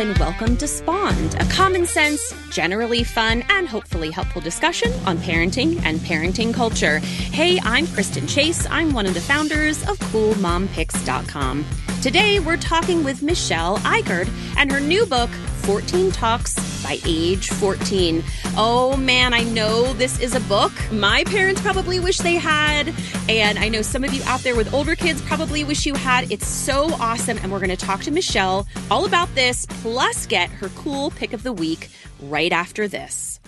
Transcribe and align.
and 0.00 0.16
welcome 0.16 0.56
to 0.56 0.66
Spawned, 0.66 1.34
a 1.34 1.44
common 1.50 1.84
sense, 1.84 2.32
generally 2.50 3.04
fun, 3.04 3.44
and 3.50 3.68
hopefully 3.68 4.10
helpful 4.10 4.40
discussion 4.40 4.90
on 5.04 5.18
parenting 5.18 5.78
and 5.84 5.98
parenting 6.00 6.54
culture. 6.54 7.00
Hey, 7.00 7.60
I'm 7.64 7.86
Kristen 7.88 8.26
Chase. 8.26 8.66
I'm 8.70 8.94
one 8.94 9.04
of 9.04 9.12
the 9.12 9.20
founders 9.20 9.82
of 9.82 9.98
CoolMomPicks.com. 9.98 11.66
Today, 12.00 12.40
we're 12.40 12.56
talking 12.56 13.04
with 13.04 13.20
Michelle 13.20 13.76
Icard 13.80 14.30
and 14.56 14.72
her 14.72 14.80
new 14.80 15.04
book, 15.04 15.28
14 15.60 16.10
Talks 16.12 16.82
by 16.82 16.98
Age 17.06 17.48
14. 17.48 18.22
Oh 18.56 18.96
man, 18.96 19.32
I 19.34 19.42
know 19.44 19.92
this 19.94 20.18
is 20.20 20.34
a 20.34 20.40
book 20.40 20.72
my 20.92 21.24
parents 21.24 21.60
probably 21.60 22.00
wish 22.00 22.18
they 22.18 22.34
had. 22.34 22.92
And 23.28 23.58
I 23.58 23.68
know 23.68 23.82
some 23.82 24.04
of 24.04 24.12
you 24.12 24.22
out 24.24 24.40
there 24.40 24.56
with 24.56 24.72
older 24.74 24.94
kids 24.94 25.22
probably 25.22 25.64
wish 25.64 25.86
you 25.86 25.94
had. 25.94 26.30
It's 26.30 26.46
so 26.46 26.92
awesome. 26.94 27.38
And 27.38 27.50
we're 27.50 27.58
going 27.58 27.70
to 27.70 27.76
talk 27.76 28.02
to 28.02 28.10
Michelle 28.10 28.66
all 28.90 29.04
about 29.06 29.34
this, 29.34 29.66
plus 29.82 30.26
get 30.26 30.50
her 30.50 30.68
cool 30.70 31.10
pick 31.12 31.32
of 31.32 31.42
the 31.42 31.52
week 31.52 31.90
right 32.20 32.52
after 32.52 32.88
this. 32.88 33.39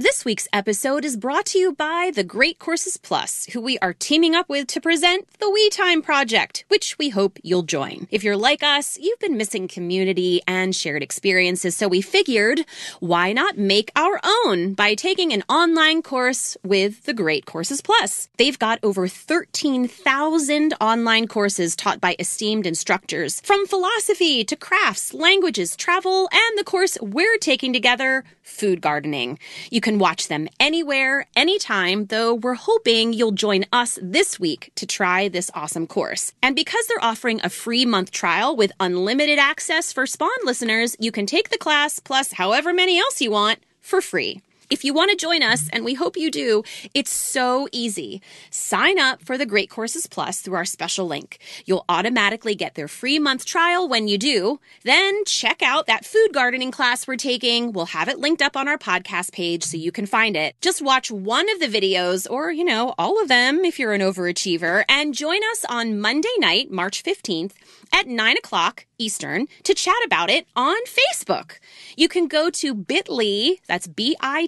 This 0.00 0.24
week's 0.24 0.48
episode 0.50 1.04
is 1.04 1.18
brought 1.18 1.44
to 1.46 1.58
you 1.58 1.74
by 1.74 2.10
the 2.14 2.24
Great 2.24 2.58
Courses 2.58 2.96
Plus, 2.96 3.44
who 3.52 3.60
we 3.60 3.78
are 3.80 3.92
teaming 3.92 4.34
up 4.34 4.48
with 4.48 4.66
to 4.68 4.80
present 4.80 5.28
the 5.40 5.50
We 5.50 5.68
Time 5.68 6.00
Project, 6.00 6.64
which 6.68 6.96
we 6.96 7.10
hope 7.10 7.38
you'll 7.42 7.64
join. 7.64 8.08
If 8.10 8.24
you're 8.24 8.34
like 8.34 8.62
us, 8.62 8.96
you've 8.98 9.18
been 9.18 9.36
missing 9.36 9.68
community 9.68 10.40
and 10.48 10.74
shared 10.74 11.02
experiences, 11.02 11.76
so 11.76 11.86
we 11.86 12.00
figured 12.00 12.64
why 13.00 13.34
not 13.34 13.58
make 13.58 13.92
our 13.94 14.18
own 14.24 14.72
by 14.72 14.94
taking 14.94 15.34
an 15.34 15.42
online 15.50 16.00
course 16.00 16.56
with 16.64 17.04
the 17.04 17.12
Great 17.12 17.44
Courses 17.44 17.82
Plus. 17.82 18.30
They've 18.38 18.58
got 18.58 18.78
over 18.82 19.06
13,000 19.06 20.72
online 20.80 21.28
courses 21.28 21.76
taught 21.76 22.00
by 22.00 22.16
esteemed 22.18 22.66
instructors, 22.66 23.42
from 23.42 23.66
philosophy 23.66 24.44
to 24.44 24.56
crafts, 24.56 25.12
languages, 25.12 25.76
travel, 25.76 26.30
and 26.32 26.58
the 26.58 26.64
course 26.64 26.96
we're 27.02 27.36
taking 27.36 27.74
together, 27.74 28.24
food 28.42 28.80
gardening. 28.80 29.38
You 29.70 29.82
can 29.82 29.89
can 29.90 29.98
watch 29.98 30.28
them 30.28 30.46
anywhere, 30.60 31.26
anytime, 31.34 32.06
though 32.06 32.32
we're 32.32 32.54
hoping 32.54 33.12
you'll 33.12 33.32
join 33.32 33.64
us 33.72 33.98
this 34.00 34.38
week 34.38 34.70
to 34.76 34.86
try 34.86 35.28
this 35.28 35.50
awesome 35.52 35.88
course. 35.88 36.32
And 36.40 36.54
because 36.54 36.86
they're 36.86 37.04
offering 37.04 37.40
a 37.42 37.48
free 37.48 37.84
month 37.84 38.12
trial 38.12 38.54
with 38.54 38.70
unlimited 38.78 39.40
access 39.40 39.92
for 39.92 40.06
Spawn 40.06 40.44
listeners, 40.44 40.94
you 41.00 41.10
can 41.10 41.26
take 41.26 41.48
the 41.48 41.58
class 41.58 41.98
plus 41.98 42.34
however 42.34 42.72
many 42.72 43.00
else 43.00 43.20
you 43.20 43.32
want 43.32 43.58
for 43.80 44.00
free. 44.00 44.42
If 44.70 44.84
you 44.84 44.94
want 44.94 45.10
to 45.10 45.16
join 45.16 45.42
us, 45.42 45.68
and 45.72 45.84
we 45.84 45.94
hope 45.94 46.16
you 46.16 46.30
do, 46.30 46.62
it's 46.94 47.10
so 47.10 47.66
easy. 47.72 48.22
Sign 48.50 49.00
up 49.00 49.20
for 49.20 49.36
the 49.36 49.44
Great 49.44 49.68
Courses 49.68 50.06
Plus 50.06 50.40
through 50.40 50.54
our 50.54 50.64
special 50.64 51.08
link. 51.08 51.40
You'll 51.66 51.84
automatically 51.88 52.54
get 52.54 52.76
their 52.76 52.86
free 52.86 53.18
month 53.18 53.44
trial 53.44 53.88
when 53.88 54.06
you 54.06 54.16
do. 54.16 54.60
Then 54.84 55.24
check 55.24 55.60
out 55.60 55.88
that 55.88 56.04
food 56.04 56.28
gardening 56.32 56.70
class 56.70 57.08
we're 57.08 57.16
taking. 57.16 57.72
We'll 57.72 57.86
have 57.86 58.08
it 58.08 58.20
linked 58.20 58.42
up 58.42 58.56
on 58.56 58.68
our 58.68 58.78
podcast 58.78 59.32
page 59.32 59.64
so 59.64 59.76
you 59.76 59.90
can 59.90 60.06
find 60.06 60.36
it. 60.36 60.54
Just 60.60 60.80
watch 60.80 61.10
one 61.10 61.50
of 61.50 61.58
the 61.58 61.66
videos 61.66 62.30
or, 62.30 62.52
you 62.52 62.64
know, 62.64 62.94
all 62.96 63.20
of 63.20 63.26
them 63.26 63.64
if 63.64 63.80
you're 63.80 63.92
an 63.92 64.00
overachiever 64.00 64.84
and 64.88 65.14
join 65.14 65.40
us 65.50 65.64
on 65.68 66.00
Monday 66.00 66.28
night, 66.38 66.70
March 66.70 67.02
15th 67.02 67.54
at 67.92 68.06
9 68.06 68.36
o'clock 68.36 68.86
Eastern 68.98 69.46
to 69.64 69.74
chat 69.74 69.94
about 70.04 70.30
it 70.30 70.46
on 70.54 70.76
Facebook. 70.84 71.58
You 71.96 72.08
can 72.08 72.28
go 72.28 72.50
to 72.50 72.74
bit.ly, 72.74 73.56
that's 73.66 73.86
bit.ly 73.86 74.46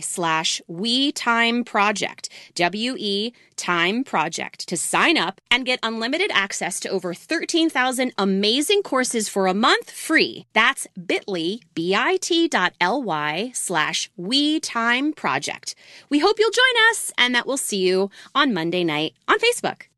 slash 0.00 0.62
we 0.66 1.12
time 1.12 1.64
project, 1.64 2.28
W-E 2.54 3.32
time 3.56 4.04
project 4.04 4.68
to 4.68 4.76
sign 4.76 5.16
up 5.16 5.40
and 5.50 5.64
get 5.64 5.78
unlimited 5.82 6.30
access 6.32 6.80
to 6.80 6.88
over 6.88 7.14
13,000 7.14 8.12
amazing 8.18 8.82
courses 8.82 9.28
for 9.28 9.46
a 9.46 9.54
month 9.54 9.90
free. 9.90 10.46
That's 10.52 10.86
bit.ly, 11.06 11.60
bit.ly 11.74 13.50
slash 13.54 14.10
we 14.16 14.60
time 14.60 15.12
project. 15.12 15.74
We 16.08 16.18
hope 16.18 16.38
you'll 16.38 16.50
join 16.50 16.90
us 16.90 17.12
and 17.16 17.34
that 17.34 17.46
we'll 17.46 17.56
see 17.56 17.78
you 17.78 18.10
on 18.34 18.52
Monday 18.52 18.84
night 18.84 19.14
on 19.28 19.38
Facebook. 19.38 19.93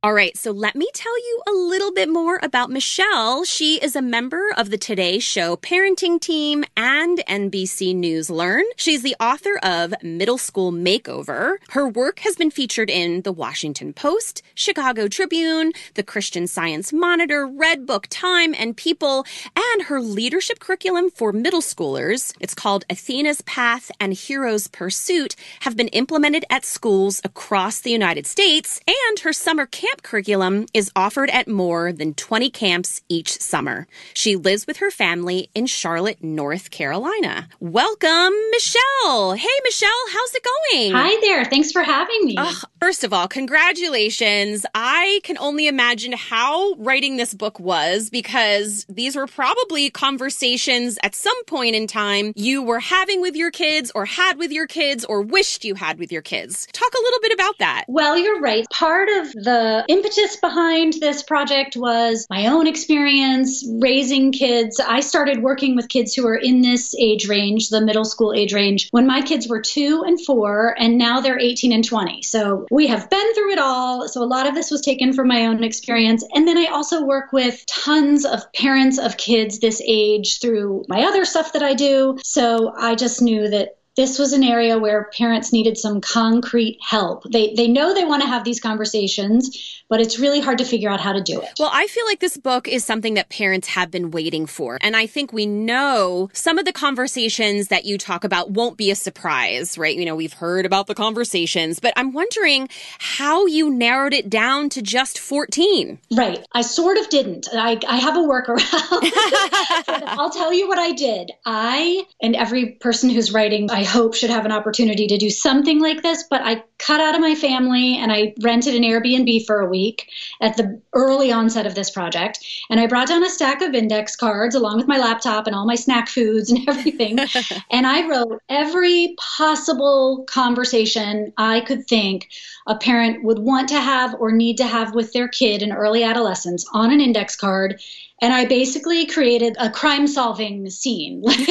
All 0.00 0.14
right, 0.14 0.36
so 0.36 0.52
let 0.52 0.76
me 0.76 0.88
tell 0.94 1.18
you 1.18 1.42
a 1.48 1.50
little 1.50 1.92
bit 1.92 2.08
more 2.08 2.38
about 2.40 2.70
Michelle. 2.70 3.42
She 3.42 3.80
is 3.82 3.96
a 3.96 4.00
member 4.00 4.54
of 4.56 4.70
the 4.70 4.78
Today 4.78 5.18
Show 5.18 5.56
parenting 5.56 6.20
team 6.20 6.64
and 6.76 7.18
NBC 7.28 7.96
News 7.96 8.30
Learn. 8.30 8.62
She's 8.76 9.02
the 9.02 9.16
author 9.18 9.58
of 9.60 10.00
Middle 10.00 10.38
School 10.38 10.70
Makeover. 10.70 11.56
Her 11.70 11.88
work 11.88 12.20
has 12.20 12.36
been 12.36 12.52
featured 12.52 12.90
in 12.90 13.22
The 13.22 13.32
Washington 13.32 13.92
Post, 13.92 14.40
Chicago 14.54 15.08
Tribune, 15.08 15.72
the 15.94 16.04
Christian 16.04 16.46
Science 16.46 16.92
Monitor, 16.92 17.48
Redbook, 17.48 18.06
Time, 18.08 18.54
and 18.56 18.76
People, 18.76 19.26
and 19.56 19.82
her 19.86 20.00
leadership 20.00 20.60
curriculum 20.60 21.10
for 21.10 21.32
middle 21.32 21.60
schoolers. 21.60 22.32
It's 22.38 22.54
called 22.54 22.84
Athena's 22.88 23.40
Path 23.40 23.90
and 23.98 24.12
Hero's 24.14 24.68
Pursuit 24.68 25.34
have 25.62 25.76
been 25.76 25.88
implemented 25.88 26.44
at 26.50 26.64
schools 26.64 27.20
across 27.24 27.80
the 27.80 27.90
United 27.90 28.28
States, 28.28 28.80
and 28.86 29.18
her 29.18 29.32
summer 29.32 29.66
camp 29.66 29.87
camp 29.88 30.02
curriculum 30.02 30.66
is 30.74 30.90
offered 30.94 31.30
at 31.30 31.48
more 31.48 31.92
than 31.92 32.12
20 32.14 32.50
camps 32.50 33.00
each 33.08 33.40
summer. 33.40 33.86
She 34.12 34.36
lives 34.36 34.66
with 34.66 34.78
her 34.78 34.90
family 34.90 35.48
in 35.54 35.66
Charlotte, 35.66 36.22
North 36.22 36.70
Carolina. 36.70 37.48
Welcome, 37.60 38.34
Michelle. 38.50 39.32
Hey, 39.32 39.48
Michelle, 39.64 39.88
how's 40.12 40.34
it 40.34 40.44
going? 40.44 40.92
Hi 40.92 41.18
there. 41.22 41.44
Thanks 41.44 41.72
for 41.72 41.82
having 41.82 42.24
me. 42.24 42.36
first 42.80 43.02
of 43.04 43.12
all, 43.12 43.28
congratulations. 43.28 44.66
I 44.74 45.20
can 45.24 45.38
only 45.38 45.66
imagine 45.68 46.12
how 46.12 46.74
writing 46.74 47.16
this 47.16 47.32
book 47.32 47.58
was 47.58 48.10
because 48.10 48.84
these 48.88 49.16
were 49.16 49.26
probably 49.26 49.90
conversations 49.90 50.98
at 51.02 51.14
some 51.14 51.44
point 51.44 51.74
in 51.74 51.86
time 51.86 52.32
you 52.36 52.62
were 52.62 52.80
having 52.80 53.20
with 53.20 53.36
your 53.36 53.50
kids 53.50 53.90
or 53.94 54.04
had 54.04 54.38
with 54.38 54.50
your 54.50 54.66
kids 54.66 55.04
or 55.04 55.22
wished 55.22 55.64
you 55.64 55.74
had 55.74 55.98
with 55.98 56.12
your 56.12 56.22
kids. 56.22 56.66
Talk 56.72 56.92
a 56.92 57.02
little 57.02 57.20
bit 57.20 57.32
about 57.32 57.58
that. 57.58 57.84
Well, 57.88 58.18
you're 58.18 58.40
right. 58.40 58.66
Part 58.70 59.08
of 59.08 59.32
the 59.32 59.77
impetus 59.88 60.36
behind 60.36 60.94
this 60.94 61.22
project 61.22 61.76
was 61.76 62.26
my 62.30 62.46
own 62.46 62.66
experience 62.66 63.64
raising 63.80 64.32
kids. 64.32 64.80
I 64.80 65.00
started 65.00 65.42
working 65.42 65.76
with 65.76 65.88
kids 65.88 66.14
who 66.14 66.26
are 66.26 66.36
in 66.36 66.62
this 66.62 66.94
age 66.98 67.28
range, 67.28 67.68
the 67.68 67.80
middle 67.80 68.04
school 68.04 68.32
age 68.32 68.52
range, 68.52 68.88
when 68.90 69.06
my 69.06 69.22
kids 69.22 69.48
were 69.48 69.60
two 69.60 70.02
and 70.06 70.18
four, 70.24 70.74
and 70.78 70.98
now 70.98 71.20
they're 71.20 71.38
18 71.38 71.72
and 71.72 71.84
20. 71.84 72.22
So 72.22 72.66
we 72.70 72.86
have 72.86 73.08
been 73.10 73.34
through 73.34 73.52
it 73.52 73.58
all. 73.58 74.08
So 74.08 74.22
a 74.22 74.24
lot 74.24 74.46
of 74.46 74.54
this 74.54 74.70
was 74.70 74.80
taken 74.80 75.12
from 75.12 75.28
my 75.28 75.46
own 75.46 75.62
experience. 75.64 76.24
And 76.34 76.46
then 76.46 76.58
I 76.58 76.66
also 76.66 77.04
work 77.04 77.32
with 77.32 77.64
tons 77.66 78.24
of 78.24 78.50
parents 78.52 78.98
of 78.98 79.16
kids 79.16 79.58
this 79.60 79.82
age 79.86 80.40
through 80.40 80.84
my 80.88 81.04
other 81.04 81.24
stuff 81.24 81.52
that 81.52 81.62
I 81.62 81.74
do. 81.74 82.18
So 82.22 82.74
I 82.76 82.94
just 82.94 83.22
knew 83.22 83.48
that 83.48 83.77
this 83.98 84.16
was 84.16 84.32
an 84.32 84.44
area 84.44 84.78
where 84.78 85.10
parents 85.18 85.52
needed 85.52 85.76
some 85.76 86.00
concrete 86.00 86.78
help. 86.80 87.24
They 87.24 87.52
they 87.54 87.66
know 87.66 87.92
they 87.92 88.04
want 88.04 88.22
to 88.22 88.28
have 88.28 88.44
these 88.44 88.60
conversations, 88.60 89.82
but 89.88 90.00
it's 90.00 90.20
really 90.20 90.40
hard 90.40 90.58
to 90.58 90.64
figure 90.64 90.88
out 90.88 91.00
how 91.00 91.12
to 91.12 91.20
do 91.20 91.40
it. 91.40 91.50
Well, 91.58 91.70
I 91.72 91.88
feel 91.88 92.06
like 92.06 92.20
this 92.20 92.36
book 92.36 92.68
is 92.68 92.84
something 92.84 93.14
that 93.14 93.28
parents 93.28 93.66
have 93.66 93.90
been 93.90 94.12
waiting 94.12 94.46
for. 94.46 94.78
And 94.82 94.94
I 94.96 95.08
think 95.08 95.32
we 95.32 95.46
know 95.46 96.30
some 96.32 96.58
of 96.58 96.64
the 96.64 96.72
conversations 96.72 97.68
that 97.68 97.86
you 97.86 97.98
talk 97.98 98.22
about 98.22 98.52
won't 98.52 98.76
be 98.76 98.92
a 98.92 98.94
surprise, 98.94 99.76
right? 99.76 99.96
You 99.96 100.04
know, 100.04 100.14
we've 100.14 100.32
heard 100.32 100.64
about 100.64 100.86
the 100.86 100.94
conversations, 100.94 101.80
but 101.80 101.92
I'm 101.96 102.12
wondering 102.12 102.68
how 103.00 103.46
you 103.46 103.68
narrowed 103.68 104.14
it 104.14 104.30
down 104.30 104.68
to 104.70 104.80
just 104.80 105.18
14. 105.18 105.98
Right. 106.16 106.46
I 106.52 106.62
sort 106.62 106.98
of 106.98 107.08
didn't. 107.08 107.48
I, 107.52 107.80
I 107.88 107.96
have 107.96 108.16
a 108.16 108.20
workaround. 108.20 108.62
I'll 110.18 110.30
tell 110.30 110.52
you 110.52 110.68
what 110.68 110.78
I 110.78 110.92
did. 110.92 111.32
I 111.44 112.04
and 112.22 112.36
every 112.36 112.76
person 112.80 113.10
who's 113.10 113.32
writing, 113.32 113.68
I 113.72 113.87
hope 113.88 114.14
should 114.14 114.30
have 114.30 114.44
an 114.44 114.52
opportunity 114.52 115.06
to 115.08 115.18
do 115.18 115.30
something 115.30 115.80
like 115.80 116.02
this, 116.02 116.24
but 116.30 116.42
I 116.42 116.64
cut 116.78 117.00
out 117.00 117.14
of 117.14 117.20
my 117.20 117.34
family 117.34 117.96
and 117.96 118.12
I 118.12 118.34
rented 118.40 118.74
an 118.74 118.82
Airbnb 118.82 119.46
for 119.46 119.60
a 119.60 119.68
week 119.68 120.10
at 120.40 120.56
the 120.56 120.80
early 120.92 121.32
onset 121.32 121.66
of 121.66 121.74
this 121.74 121.90
project. 121.90 122.44
And 122.70 122.78
I 122.78 122.86
brought 122.86 123.08
down 123.08 123.24
a 123.24 123.30
stack 123.30 123.62
of 123.62 123.74
index 123.74 124.16
cards 124.16 124.54
along 124.54 124.78
with 124.78 124.86
my 124.86 124.98
laptop 124.98 125.46
and 125.46 125.56
all 125.56 125.66
my 125.66 125.74
snack 125.74 126.08
foods 126.08 126.50
and 126.50 126.60
everything. 126.68 127.18
and 127.70 127.86
I 127.86 128.08
wrote 128.08 128.40
every 128.48 129.14
possible 129.18 130.24
conversation 130.28 131.32
I 131.36 131.60
could 131.60 131.86
think 131.86 132.28
a 132.66 132.76
parent 132.76 133.24
would 133.24 133.38
want 133.38 133.68
to 133.70 133.80
have 133.80 134.14
or 134.20 134.30
need 134.30 134.58
to 134.58 134.66
have 134.66 134.94
with 134.94 135.12
their 135.12 135.28
kid 135.28 135.62
in 135.62 135.72
early 135.72 136.04
adolescence 136.04 136.64
on 136.72 136.92
an 136.92 137.00
index 137.00 137.34
card 137.34 137.80
and 138.20 138.32
I 138.32 138.46
basically 138.46 139.06
created 139.06 139.56
a 139.60 139.70
crime 139.70 140.06
solving 140.06 140.68
scene, 140.70 141.22
like, 141.22 141.48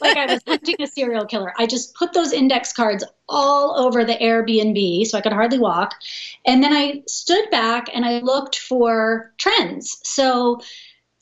like 0.00 0.16
I 0.16 0.26
was 0.26 0.40
hunting 0.46 0.76
a 0.80 0.86
serial 0.86 1.24
killer. 1.24 1.52
I 1.58 1.66
just 1.66 1.94
put 1.94 2.12
those 2.12 2.32
index 2.32 2.72
cards 2.72 3.02
all 3.30 3.78
over 3.78 4.04
the 4.04 4.14
Airbnb 4.14 5.06
so 5.06 5.16
I 5.16 5.20
could 5.20 5.32
hardly 5.32 5.58
walk. 5.58 5.94
And 6.44 6.62
then 6.62 6.72
I 6.72 7.02
stood 7.06 7.48
back 7.50 7.88
and 7.94 8.04
I 8.04 8.18
looked 8.20 8.58
for 8.58 9.32
trends. 9.38 9.98
So 10.02 10.60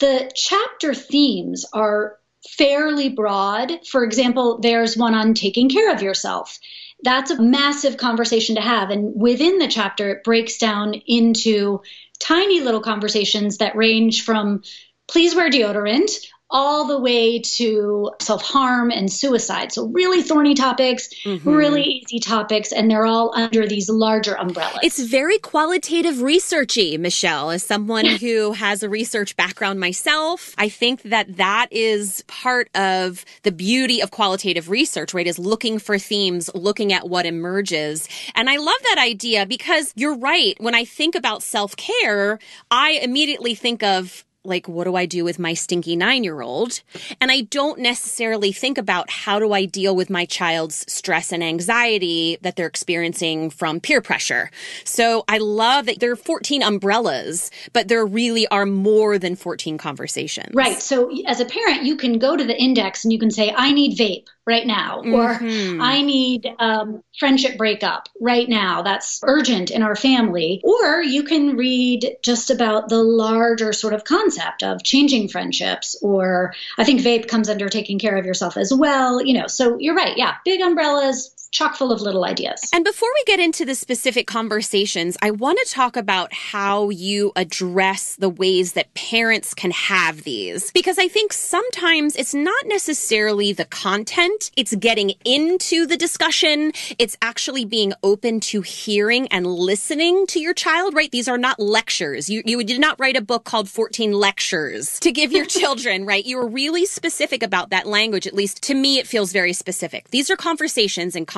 the 0.00 0.30
chapter 0.34 0.94
themes 0.94 1.66
are 1.72 2.18
fairly 2.56 3.08
broad. 3.08 3.86
For 3.86 4.04
example, 4.04 4.58
there's 4.58 4.96
one 4.96 5.14
on 5.14 5.34
taking 5.34 5.68
care 5.68 5.92
of 5.92 6.02
yourself. 6.02 6.58
That's 7.02 7.30
a 7.30 7.40
massive 7.40 7.96
conversation 7.96 8.56
to 8.56 8.60
have. 8.60 8.90
And 8.90 9.12
within 9.14 9.58
the 9.58 9.68
chapter, 9.68 10.10
it 10.10 10.24
breaks 10.24 10.58
down 10.58 10.94
into 11.06 11.82
tiny 12.18 12.60
little 12.60 12.80
conversations 12.80 13.58
that 13.58 13.76
range 13.76 14.24
from 14.24 14.62
please 15.06 15.34
wear 15.34 15.50
deodorant 15.50 16.10
all 16.50 16.86
the 16.86 16.98
way 16.98 17.40
to 17.40 18.10
self 18.20 18.42
harm 18.42 18.90
and 18.90 19.12
suicide. 19.12 19.72
So, 19.72 19.86
really 19.88 20.22
thorny 20.22 20.54
topics, 20.54 21.08
mm-hmm. 21.24 21.48
really 21.48 21.82
easy 21.82 22.20
topics, 22.20 22.72
and 22.72 22.90
they're 22.90 23.04
all 23.04 23.32
under 23.34 23.66
these 23.66 23.90
larger 23.90 24.34
umbrellas. 24.34 24.80
It's 24.82 25.02
very 25.02 25.38
qualitative 25.38 26.16
researchy, 26.16 26.98
Michelle. 26.98 27.50
As 27.50 27.62
someone 27.62 28.06
who 28.20 28.52
has 28.52 28.82
a 28.82 28.88
research 28.88 29.36
background 29.36 29.78
myself, 29.78 30.54
I 30.56 30.68
think 30.68 31.02
that 31.02 31.36
that 31.36 31.68
is 31.70 32.24
part 32.26 32.70
of 32.74 33.24
the 33.42 33.52
beauty 33.52 34.00
of 34.00 34.10
qualitative 34.10 34.70
research, 34.70 35.12
right? 35.12 35.26
Is 35.26 35.38
looking 35.38 35.78
for 35.78 35.98
themes, 35.98 36.50
looking 36.54 36.92
at 36.92 37.08
what 37.08 37.26
emerges. 37.26 38.08
And 38.34 38.48
I 38.48 38.56
love 38.56 38.80
that 38.84 38.98
idea 38.98 39.44
because 39.44 39.92
you're 39.96 40.16
right. 40.16 40.54
When 40.58 40.74
I 40.74 40.84
think 40.84 41.14
about 41.14 41.42
self 41.42 41.76
care, 41.76 42.38
I 42.70 42.92
immediately 43.02 43.54
think 43.54 43.82
of 43.82 44.24
like, 44.48 44.66
what 44.68 44.84
do 44.84 44.96
I 44.96 45.06
do 45.06 45.24
with 45.24 45.38
my 45.38 45.54
stinky 45.54 45.94
nine 45.96 46.24
year 46.24 46.40
old? 46.40 46.80
And 47.20 47.30
I 47.30 47.42
don't 47.42 47.78
necessarily 47.78 48.52
think 48.52 48.78
about 48.78 49.10
how 49.10 49.38
do 49.38 49.52
I 49.52 49.64
deal 49.64 49.94
with 49.94 50.10
my 50.10 50.24
child's 50.24 50.84
stress 50.92 51.32
and 51.32 51.42
anxiety 51.44 52.38
that 52.42 52.56
they're 52.56 52.66
experiencing 52.66 53.50
from 53.50 53.80
peer 53.80 54.00
pressure. 54.00 54.50
So 54.84 55.24
I 55.28 55.38
love 55.38 55.86
that 55.86 56.00
there 56.00 56.12
are 56.12 56.16
14 56.16 56.62
umbrellas, 56.62 57.50
but 57.72 57.88
there 57.88 58.04
really 58.04 58.46
are 58.48 58.66
more 58.66 59.18
than 59.18 59.36
14 59.36 59.78
conversations. 59.78 60.54
Right. 60.54 60.80
So 60.80 61.10
as 61.26 61.40
a 61.40 61.44
parent, 61.44 61.84
you 61.84 61.96
can 61.96 62.18
go 62.18 62.36
to 62.36 62.44
the 62.44 62.58
index 62.58 63.04
and 63.04 63.12
you 63.12 63.18
can 63.18 63.30
say, 63.30 63.52
I 63.54 63.72
need 63.72 63.96
vape 63.96 64.26
right 64.48 64.66
now, 64.66 65.00
or 65.00 65.34
mm-hmm. 65.34 65.80
I 65.80 66.00
need 66.00 66.48
um, 66.58 67.04
friendship 67.18 67.58
breakup 67.58 68.08
right 68.18 68.48
now. 68.48 68.82
That's 68.82 69.20
urgent 69.22 69.70
in 69.70 69.82
our 69.82 69.94
family. 69.94 70.62
Or 70.64 71.02
you 71.02 71.22
can 71.22 71.56
read 71.56 72.16
just 72.24 72.50
about 72.50 72.88
the 72.88 73.02
larger 73.02 73.74
sort 73.74 73.92
of 73.92 74.04
concept 74.04 74.62
of 74.62 74.82
changing 74.82 75.28
friendships, 75.28 75.96
or 76.02 76.54
I 76.78 76.84
think 76.84 77.02
vape 77.02 77.28
comes 77.28 77.50
under 77.50 77.68
taking 77.68 77.98
care 77.98 78.16
of 78.16 78.24
yourself 78.24 78.56
as 78.56 78.72
well. 78.72 79.22
You 79.22 79.34
know, 79.34 79.46
so 79.46 79.76
you're 79.78 79.94
right. 79.94 80.16
Yeah, 80.16 80.36
big 80.46 80.62
umbrellas, 80.62 81.34
chock 81.50 81.76
full 81.76 81.90
of 81.90 82.00
little 82.00 82.24
ideas. 82.24 82.68
And 82.72 82.84
before 82.84 83.08
we 83.14 83.24
get 83.24 83.40
into 83.40 83.64
the 83.64 83.74
specific 83.74 84.26
conversations, 84.26 85.16
I 85.22 85.30
want 85.30 85.58
to 85.64 85.72
talk 85.72 85.96
about 85.96 86.32
how 86.32 86.90
you 86.90 87.32
address 87.36 88.16
the 88.16 88.28
ways 88.28 88.74
that 88.74 88.92
parents 88.94 89.54
can 89.54 89.70
have 89.70 90.24
these. 90.24 90.70
Because 90.72 90.98
I 90.98 91.08
think 91.08 91.32
sometimes 91.32 92.16
it's 92.16 92.34
not 92.34 92.66
necessarily 92.66 93.52
the 93.52 93.64
content, 93.64 94.50
it's 94.56 94.74
getting 94.76 95.14
into 95.24 95.86
the 95.86 95.96
discussion, 95.96 96.72
it's 96.98 97.16
actually 97.22 97.64
being 97.64 97.92
open 98.02 98.40
to 98.40 98.60
hearing 98.60 99.26
and 99.28 99.46
listening 99.46 100.26
to 100.28 100.40
your 100.40 100.54
child, 100.54 100.94
right? 100.94 101.10
These 101.10 101.28
are 101.28 101.38
not 101.38 101.58
lectures. 101.58 102.28
You, 102.28 102.42
you 102.44 102.62
did 102.62 102.80
not 102.80 103.00
write 103.00 103.16
a 103.16 103.22
book 103.22 103.44
called 103.44 103.68
14 103.68 104.12
lectures 104.12 105.00
to 105.00 105.12
give 105.12 105.32
your 105.32 105.46
children, 105.58 106.04
right? 106.04 106.24
You 106.24 106.36
were 106.36 106.48
really 106.48 106.84
specific 106.84 107.42
about 107.42 107.70
that 107.70 107.86
language. 107.86 108.26
At 108.26 108.34
least 108.34 108.62
to 108.64 108.74
me, 108.74 108.98
it 108.98 109.06
feels 109.06 109.32
very 109.32 109.52
specific. 109.52 110.10
These 110.10 110.30
are 110.30 110.36
conversations 110.36 111.16
and 111.16 111.26
conversations 111.26 111.37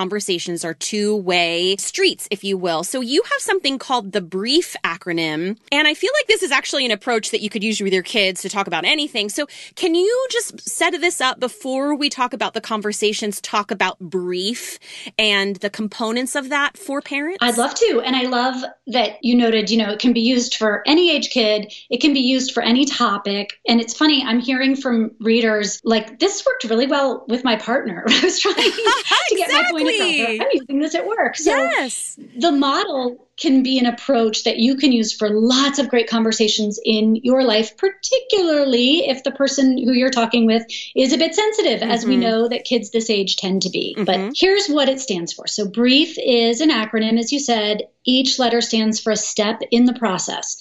are 0.64 0.74
two 0.74 1.16
way 1.16 1.76
streets, 1.76 2.26
if 2.30 2.44
you 2.44 2.56
will. 2.56 2.84
So 2.84 3.00
you 3.00 3.22
have 3.22 3.40
something 3.40 3.78
called 3.78 4.12
the 4.12 4.20
BRIEF 4.20 4.76
acronym. 4.84 5.58
And 5.72 5.88
I 5.88 5.94
feel 5.94 6.10
like 6.18 6.26
this 6.26 6.42
is 6.42 6.50
actually 6.50 6.84
an 6.86 6.90
approach 6.90 7.30
that 7.30 7.40
you 7.40 7.50
could 7.50 7.64
use 7.64 7.80
with 7.80 7.92
your 7.92 8.02
kids 8.02 8.42
to 8.42 8.48
talk 8.48 8.66
about 8.66 8.84
anything. 8.84 9.28
So 9.28 9.46
can 9.74 9.94
you 9.94 10.26
just 10.30 10.68
set 10.68 10.98
this 11.00 11.20
up 11.20 11.38
before 11.38 11.94
we 11.94 12.08
talk 12.08 12.32
about 12.32 12.54
the 12.54 12.60
conversations, 12.60 13.40
talk 13.40 13.70
about 13.70 13.98
brief 13.98 14.78
and 15.18 15.56
the 15.56 15.70
components 15.70 16.34
of 16.34 16.48
that 16.48 16.76
for 16.76 17.00
parents? 17.00 17.38
I'd 17.40 17.58
love 17.58 17.74
to. 17.74 18.02
And 18.04 18.16
I 18.16 18.22
love 18.22 18.64
that 18.88 19.18
you 19.22 19.36
noted, 19.36 19.70
you 19.70 19.78
know, 19.78 19.90
it 19.90 19.98
can 20.00 20.12
be 20.12 20.20
used 20.20 20.56
for 20.56 20.82
any 20.86 21.14
age 21.14 21.30
kid, 21.30 21.72
it 21.90 22.00
can 22.00 22.12
be 22.12 22.20
used 22.20 22.52
for 22.52 22.62
any 22.62 22.84
topic. 22.84 23.58
And 23.68 23.80
it's 23.80 23.96
funny, 23.96 24.24
I'm 24.24 24.40
hearing 24.40 24.76
from 24.76 25.12
readers 25.20 25.80
like, 25.84 26.18
this 26.18 26.44
worked 26.44 26.64
really 26.64 26.86
well 26.86 27.24
with 27.28 27.44
my 27.44 27.56
partner. 27.56 28.04
I 28.08 28.20
was 28.22 28.38
trying 28.38 28.54
to 28.54 29.36
get 29.36 29.50
my 29.50 29.70
point 29.70 29.89
I'm 30.40 30.48
using 30.52 30.80
this 30.80 30.94
at 30.94 31.06
work. 31.06 31.36
So 31.36 31.50
yes. 31.50 32.18
the 32.36 32.52
model 32.52 33.26
can 33.36 33.62
be 33.62 33.78
an 33.78 33.86
approach 33.86 34.44
that 34.44 34.58
you 34.58 34.76
can 34.76 34.92
use 34.92 35.12
for 35.12 35.30
lots 35.30 35.78
of 35.78 35.88
great 35.88 36.08
conversations 36.08 36.78
in 36.84 37.16
your 37.16 37.42
life, 37.42 37.76
particularly 37.76 39.08
if 39.08 39.24
the 39.24 39.30
person 39.30 39.78
who 39.78 39.92
you're 39.92 40.10
talking 40.10 40.46
with 40.46 40.62
is 40.94 41.12
a 41.12 41.18
bit 41.18 41.34
sensitive, 41.34 41.80
mm-hmm. 41.80 41.90
as 41.90 42.04
we 42.04 42.14
mm-hmm. 42.14 42.22
know 42.22 42.48
that 42.48 42.64
kids 42.64 42.90
this 42.90 43.08
age 43.08 43.36
tend 43.36 43.62
to 43.62 43.70
be. 43.70 43.94
Mm-hmm. 43.96 44.04
But 44.04 44.32
here's 44.36 44.68
what 44.68 44.88
it 44.88 45.00
stands 45.00 45.32
for. 45.32 45.46
So, 45.46 45.66
BRIEF 45.66 46.16
is 46.18 46.60
an 46.60 46.70
acronym, 46.70 47.18
as 47.18 47.32
you 47.32 47.40
said. 47.40 47.82
Each 48.04 48.38
letter 48.38 48.60
stands 48.60 49.00
for 49.00 49.10
a 49.10 49.16
step 49.16 49.60
in 49.70 49.86
the 49.86 49.94
process. 49.94 50.60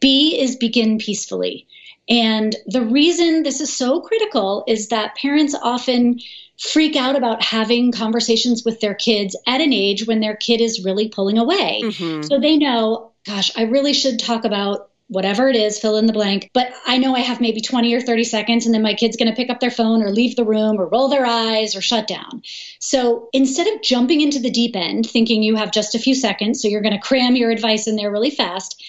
B 0.00 0.40
is 0.40 0.56
begin 0.56 0.98
peacefully. 0.98 1.66
And 2.08 2.56
the 2.66 2.82
reason 2.82 3.44
this 3.44 3.60
is 3.60 3.74
so 3.74 4.00
critical 4.00 4.64
is 4.66 4.88
that 4.88 5.14
parents 5.16 5.54
often 5.54 6.18
freak 6.60 6.94
out 6.94 7.16
about 7.16 7.42
having 7.42 7.90
conversations 7.90 8.64
with 8.64 8.80
their 8.80 8.94
kids 8.94 9.34
at 9.46 9.62
an 9.62 9.72
age 9.72 10.06
when 10.06 10.20
their 10.20 10.36
kid 10.36 10.60
is 10.60 10.84
really 10.84 11.08
pulling 11.08 11.38
away. 11.38 11.80
Mm-hmm. 11.82 12.22
So 12.22 12.38
they 12.38 12.58
know, 12.58 13.12
gosh, 13.24 13.50
I 13.56 13.62
really 13.62 13.94
should 13.94 14.18
talk 14.18 14.44
about 14.44 14.90
whatever 15.08 15.48
it 15.48 15.56
is, 15.56 15.78
fill 15.78 15.96
in 15.96 16.06
the 16.06 16.12
blank. 16.12 16.50
But 16.52 16.70
I 16.86 16.98
know 16.98 17.16
I 17.16 17.20
have 17.20 17.40
maybe 17.40 17.60
20 17.60 17.92
or 17.94 18.00
30 18.00 18.24
seconds, 18.24 18.66
and 18.66 18.74
then 18.74 18.82
my 18.82 18.94
kid's 18.94 19.16
going 19.16 19.30
to 19.30 19.34
pick 19.34 19.50
up 19.50 19.58
their 19.58 19.70
phone 19.70 20.02
or 20.02 20.10
leave 20.10 20.36
the 20.36 20.44
room 20.44 20.78
or 20.78 20.86
roll 20.86 21.08
their 21.08 21.26
eyes 21.26 21.74
or 21.74 21.80
shut 21.80 22.06
down. 22.06 22.42
So 22.78 23.28
instead 23.32 23.66
of 23.66 23.82
jumping 23.82 24.20
into 24.20 24.38
the 24.38 24.50
deep 24.50 24.76
end, 24.76 25.08
thinking 25.08 25.42
you 25.42 25.56
have 25.56 25.72
just 25.72 25.94
a 25.94 25.98
few 25.98 26.14
seconds, 26.14 26.60
so 26.60 26.68
you're 26.68 26.82
going 26.82 26.94
to 26.94 27.00
cram 27.00 27.36
your 27.36 27.50
advice 27.50 27.88
in 27.88 27.96
there 27.96 28.12
really 28.12 28.30
fast, 28.30 28.84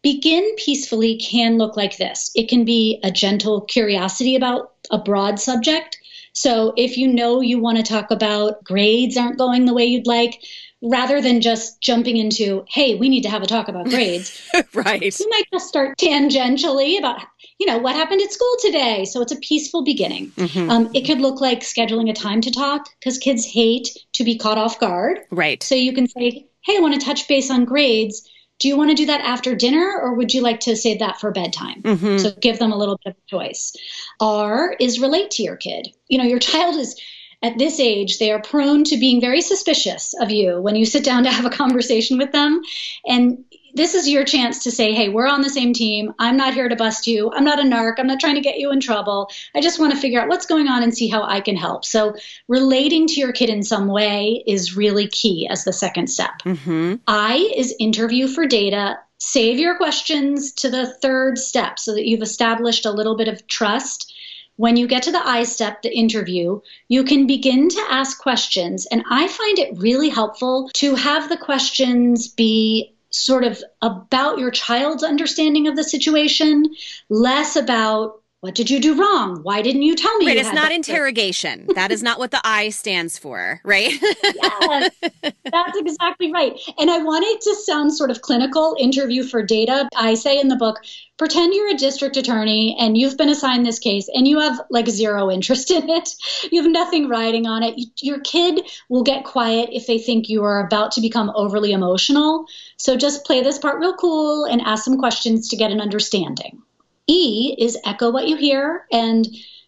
begin 0.00 0.54
peacefully 0.56 1.18
can 1.18 1.58
look 1.58 1.76
like 1.76 1.96
this 1.96 2.30
it 2.36 2.48
can 2.48 2.64
be 2.64 3.00
a 3.02 3.10
gentle 3.10 3.62
curiosity 3.62 4.36
about 4.36 4.72
a 4.92 4.98
broad 4.98 5.40
subject. 5.40 5.98
So 6.36 6.74
if 6.76 6.98
you 6.98 7.08
know 7.08 7.40
you 7.40 7.58
want 7.58 7.78
to 7.78 7.82
talk 7.82 8.10
about 8.10 8.62
grades 8.62 9.16
aren't 9.16 9.38
going 9.38 9.64
the 9.64 9.72
way 9.72 9.86
you'd 9.86 10.06
like, 10.06 10.42
rather 10.82 11.22
than 11.22 11.40
just 11.40 11.80
jumping 11.80 12.18
into, 12.18 12.62
hey, 12.68 12.94
we 12.94 13.08
need 13.08 13.22
to 13.22 13.30
have 13.30 13.42
a 13.42 13.46
talk 13.46 13.68
about 13.68 13.86
grades. 13.86 14.38
right. 14.74 15.18
You 15.18 15.30
might 15.30 15.46
just 15.50 15.66
start 15.66 15.96
tangentially 15.96 16.98
about, 16.98 17.22
you 17.58 17.66
know, 17.66 17.78
what 17.78 17.96
happened 17.96 18.20
at 18.20 18.30
school 18.30 18.54
today. 18.60 19.06
So 19.06 19.22
it's 19.22 19.32
a 19.32 19.36
peaceful 19.36 19.82
beginning. 19.82 20.30
Mm-hmm. 20.32 20.70
Um, 20.70 20.90
it 20.92 21.06
could 21.06 21.20
look 21.20 21.40
like 21.40 21.60
scheduling 21.60 22.10
a 22.10 22.12
time 22.12 22.42
to 22.42 22.50
talk 22.50 22.90
because 23.00 23.16
kids 23.16 23.46
hate 23.46 23.88
to 24.12 24.22
be 24.22 24.36
caught 24.36 24.58
off 24.58 24.78
guard. 24.78 25.20
Right. 25.30 25.62
So 25.62 25.74
you 25.74 25.94
can 25.94 26.06
say, 26.06 26.46
hey, 26.60 26.76
I 26.76 26.80
want 26.80 27.00
to 27.00 27.00
touch 27.00 27.26
base 27.28 27.50
on 27.50 27.64
grades 27.64 28.28
do 28.58 28.68
you 28.68 28.76
want 28.76 28.90
to 28.90 28.96
do 28.96 29.06
that 29.06 29.20
after 29.20 29.54
dinner 29.54 29.98
or 30.00 30.14
would 30.14 30.32
you 30.32 30.42
like 30.42 30.60
to 30.60 30.76
save 30.76 31.00
that 31.00 31.20
for 31.20 31.30
bedtime? 31.30 31.82
Mm-hmm. 31.82 32.18
So 32.18 32.30
give 32.32 32.58
them 32.58 32.72
a 32.72 32.76
little 32.76 32.98
bit 33.04 33.14
of 33.14 33.26
choice. 33.26 33.74
R 34.20 34.74
is 34.80 35.00
relate 35.00 35.30
to 35.32 35.42
your 35.42 35.56
kid. 35.56 35.88
You 36.08 36.18
know, 36.18 36.24
your 36.24 36.38
child 36.38 36.76
is 36.76 37.00
at 37.42 37.58
this 37.58 37.78
age, 37.80 38.18
they 38.18 38.32
are 38.32 38.40
prone 38.40 38.84
to 38.84 38.96
being 38.96 39.20
very 39.20 39.42
suspicious 39.42 40.14
of 40.20 40.30
you 40.30 40.60
when 40.60 40.74
you 40.74 40.86
sit 40.86 41.04
down 41.04 41.24
to 41.24 41.30
have 41.30 41.44
a 41.44 41.50
conversation 41.50 42.16
with 42.16 42.32
them. 42.32 42.62
And 43.06 43.44
this 43.76 43.94
is 43.94 44.08
your 44.08 44.24
chance 44.24 44.64
to 44.64 44.70
say, 44.70 44.94
hey, 44.94 45.10
we're 45.10 45.28
on 45.28 45.42
the 45.42 45.50
same 45.50 45.74
team. 45.74 46.14
I'm 46.18 46.36
not 46.36 46.54
here 46.54 46.68
to 46.68 46.76
bust 46.76 47.06
you. 47.06 47.30
I'm 47.32 47.44
not 47.44 47.60
a 47.60 47.62
narc. 47.62 47.94
I'm 47.98 48.06
not 48.06 48.20
trying 48.20 48.36
to 48.36 48.40
get 48.40 48.58
you 48.58 48.72
in 48.72 48.80
trouble. 48.80 49.30
I 49.54 49.60
just 49.60 49.78
want 49.78 49.92
to 49.92 49.98
figure 49.98 50.18
out 50.20 50.28
what's 50.28 50.46
going 50.46 50.66
on 50.66 50.82
and 50.82 50.96
see 50.96 51.08
how 51.08 51.22
I 51.22 51.42
can 51.42 51.56
help. 51.56 51.84
So, 51.84 52.16
relating 52.48 53.06
to 53.06 53.14
your 53.14 53.32
kid 53.32 53.50
in 53.50 53.62
some 53.62 53.88
way 53.88 54.42
is 54.46 54.76
really 54.76 55.08
key 55.08 55.46
as 55.48 55.64
the 55.64 55.74
second 55.74 56.06
step. 56.08 56.38
Mm-hmm. 56.44 56.94
I 57.06 57.52
is 57.54 57.74
interview 57.78 58.28
for 58.28 58.46
data. 58.46 58.98
Save 59.18 59.58
your 59.58 59.76
questions 59.76 60.52
to 60.52 60.70
the 60.70 60.86
third 60.86 61.36
step 61.36 61.78
so 61.78 61.94
that 61.94 62.06
you've 62.06 62.22
established 62.22 62.86
a 62.86 62.90
little 62.90 63.16
bit 63.16 63.28
of 63.28 63.46
trust 63.46 64.14
when 64.56 64.76
you 64.76 64.86
get 64.88 65.02
to 65.02 65.12
the 65.12 65.26
I 65.26 65.44
step, 65.44 65.82
the 65.82 65.94
interview, 65.94 66.62
you 66.88 67.04
can 67.04 67.26
begin 67.26 67.68
to 67.68 67.86
ask 67.90 68.18
questions. 68.18 68.86
And 68.86 69.04
I 69.10 69.28
find 69.28 69.58
it 69.58 69.76
really 69.76 70.08
helpful 70.08 70.70
to 70.74 70.94
have 70.94 71.28
the 71.28 71.36
questions 71.36 72.28
be 72.28 72.95
sort 73.10 73.44
of 73.44 73.62
about 73.82 74.38
your 74.38 74.50
child's 74.50 75.02
understanding 75.02 75.68
of 75.68 75.76
the 75.76 75.84
situation, 75.84 76.74
less 77.08 77.56
about 77.56 78.22
what 78.46 78.54
did 78.54 78.70
you 78.70 78.78
do 78.78 78.94
wrong? 78.94 79.42
Why 79.42 79.60
didn't 79.60 79.82
you 79.82 79.96
tell 79.96 80.16
me? 80.18 80.28
Right, 80.28 80.36
it's 80.36 80.52
not 80.52 80.70
interrogation. 80.70 81.66
that 81.74 81.90
is 81.90 82.00
not 82.00 82.20
what 82.20 82.30
the 82.30 82.40
I 82.44 82.68
stands 82.68 83.18
for, 83.18 83.60
right? 83.64 83.90
yes, 84.22 84.92
that's 85.42 85.76
exactly 85.76 86.30
right. 86.30 86.56
And 86.78 86.88
I 86.88 86.98
want 86.98 87.24
it 87.26 87.40
to 87.40 87.56
sound 87.56 87.92
sort 87.92 88.12
of 88.12 88.22
clinical 88.22 88.76
interview 88.78 89.24
for 89.24 89.42
data. 89.42 89.88
I 89.96 90.14
say 90.14 90.38
in 90.38 90.46
the 90.46 90.54
book, 90.54 90.78
pretend 91.16 91.54
you're 91.54 91.70
a 91.70 91.76
district 91.76 92.16
attorney 92.16 92.76
and 92.78 92.96
you've 92.96 93.16
been 93.16 93.30
assigned 93.30 93.66
this 93.66 93.80
case 93.80 94.08
and 94.14 94.28
you 94.28 94.38
have 94.38 94.60
like 94.70 94.86
zero 94.86 95.28
interest 95.28 95.72
in 95.72 95.90
it. 95.90 96.10
You 96.52 96.62
have 96.62 96.70
nothing 96.70 97.08
riding 97.08 97.48
on 97.48 97.64
it. 97.64 97.80
Your 98.00 98.20
kid 98.20 98.60
will 98.88 99.02
get 99.02 99.24
quiet 99.24 99.70
if 99.72 99.88
they 99.88 99.98
think 99.98 100.28
you 100.28 100.44
are 100.44 100.64
about 100.64 100.92
to 100.92 101.00
become 101.00 101.32
overly 101.34 101.72
emotional. 101.72 102.46
So 102.76 102.96
just 102.96 103.24
play 103.24 103.42
this 103.42 103.58
part 103.58 103.80
real 103.80 103.96
cool 103.96 104.44
and 104.44 104.60
ask 104.60 104.84
some 104.84 104.98
questions 104.98 105.48
to 105.48 105.56
get 105.56 105.72
an 105.72 105.80
understanding. 105.80 106.62
E 107.08 107.54
is 107.58 107.78
echo 107.84 108.10
what 108.10 108.28
you 108.28 108.36
hear. 108.36 108.86
And, 108.92 109.26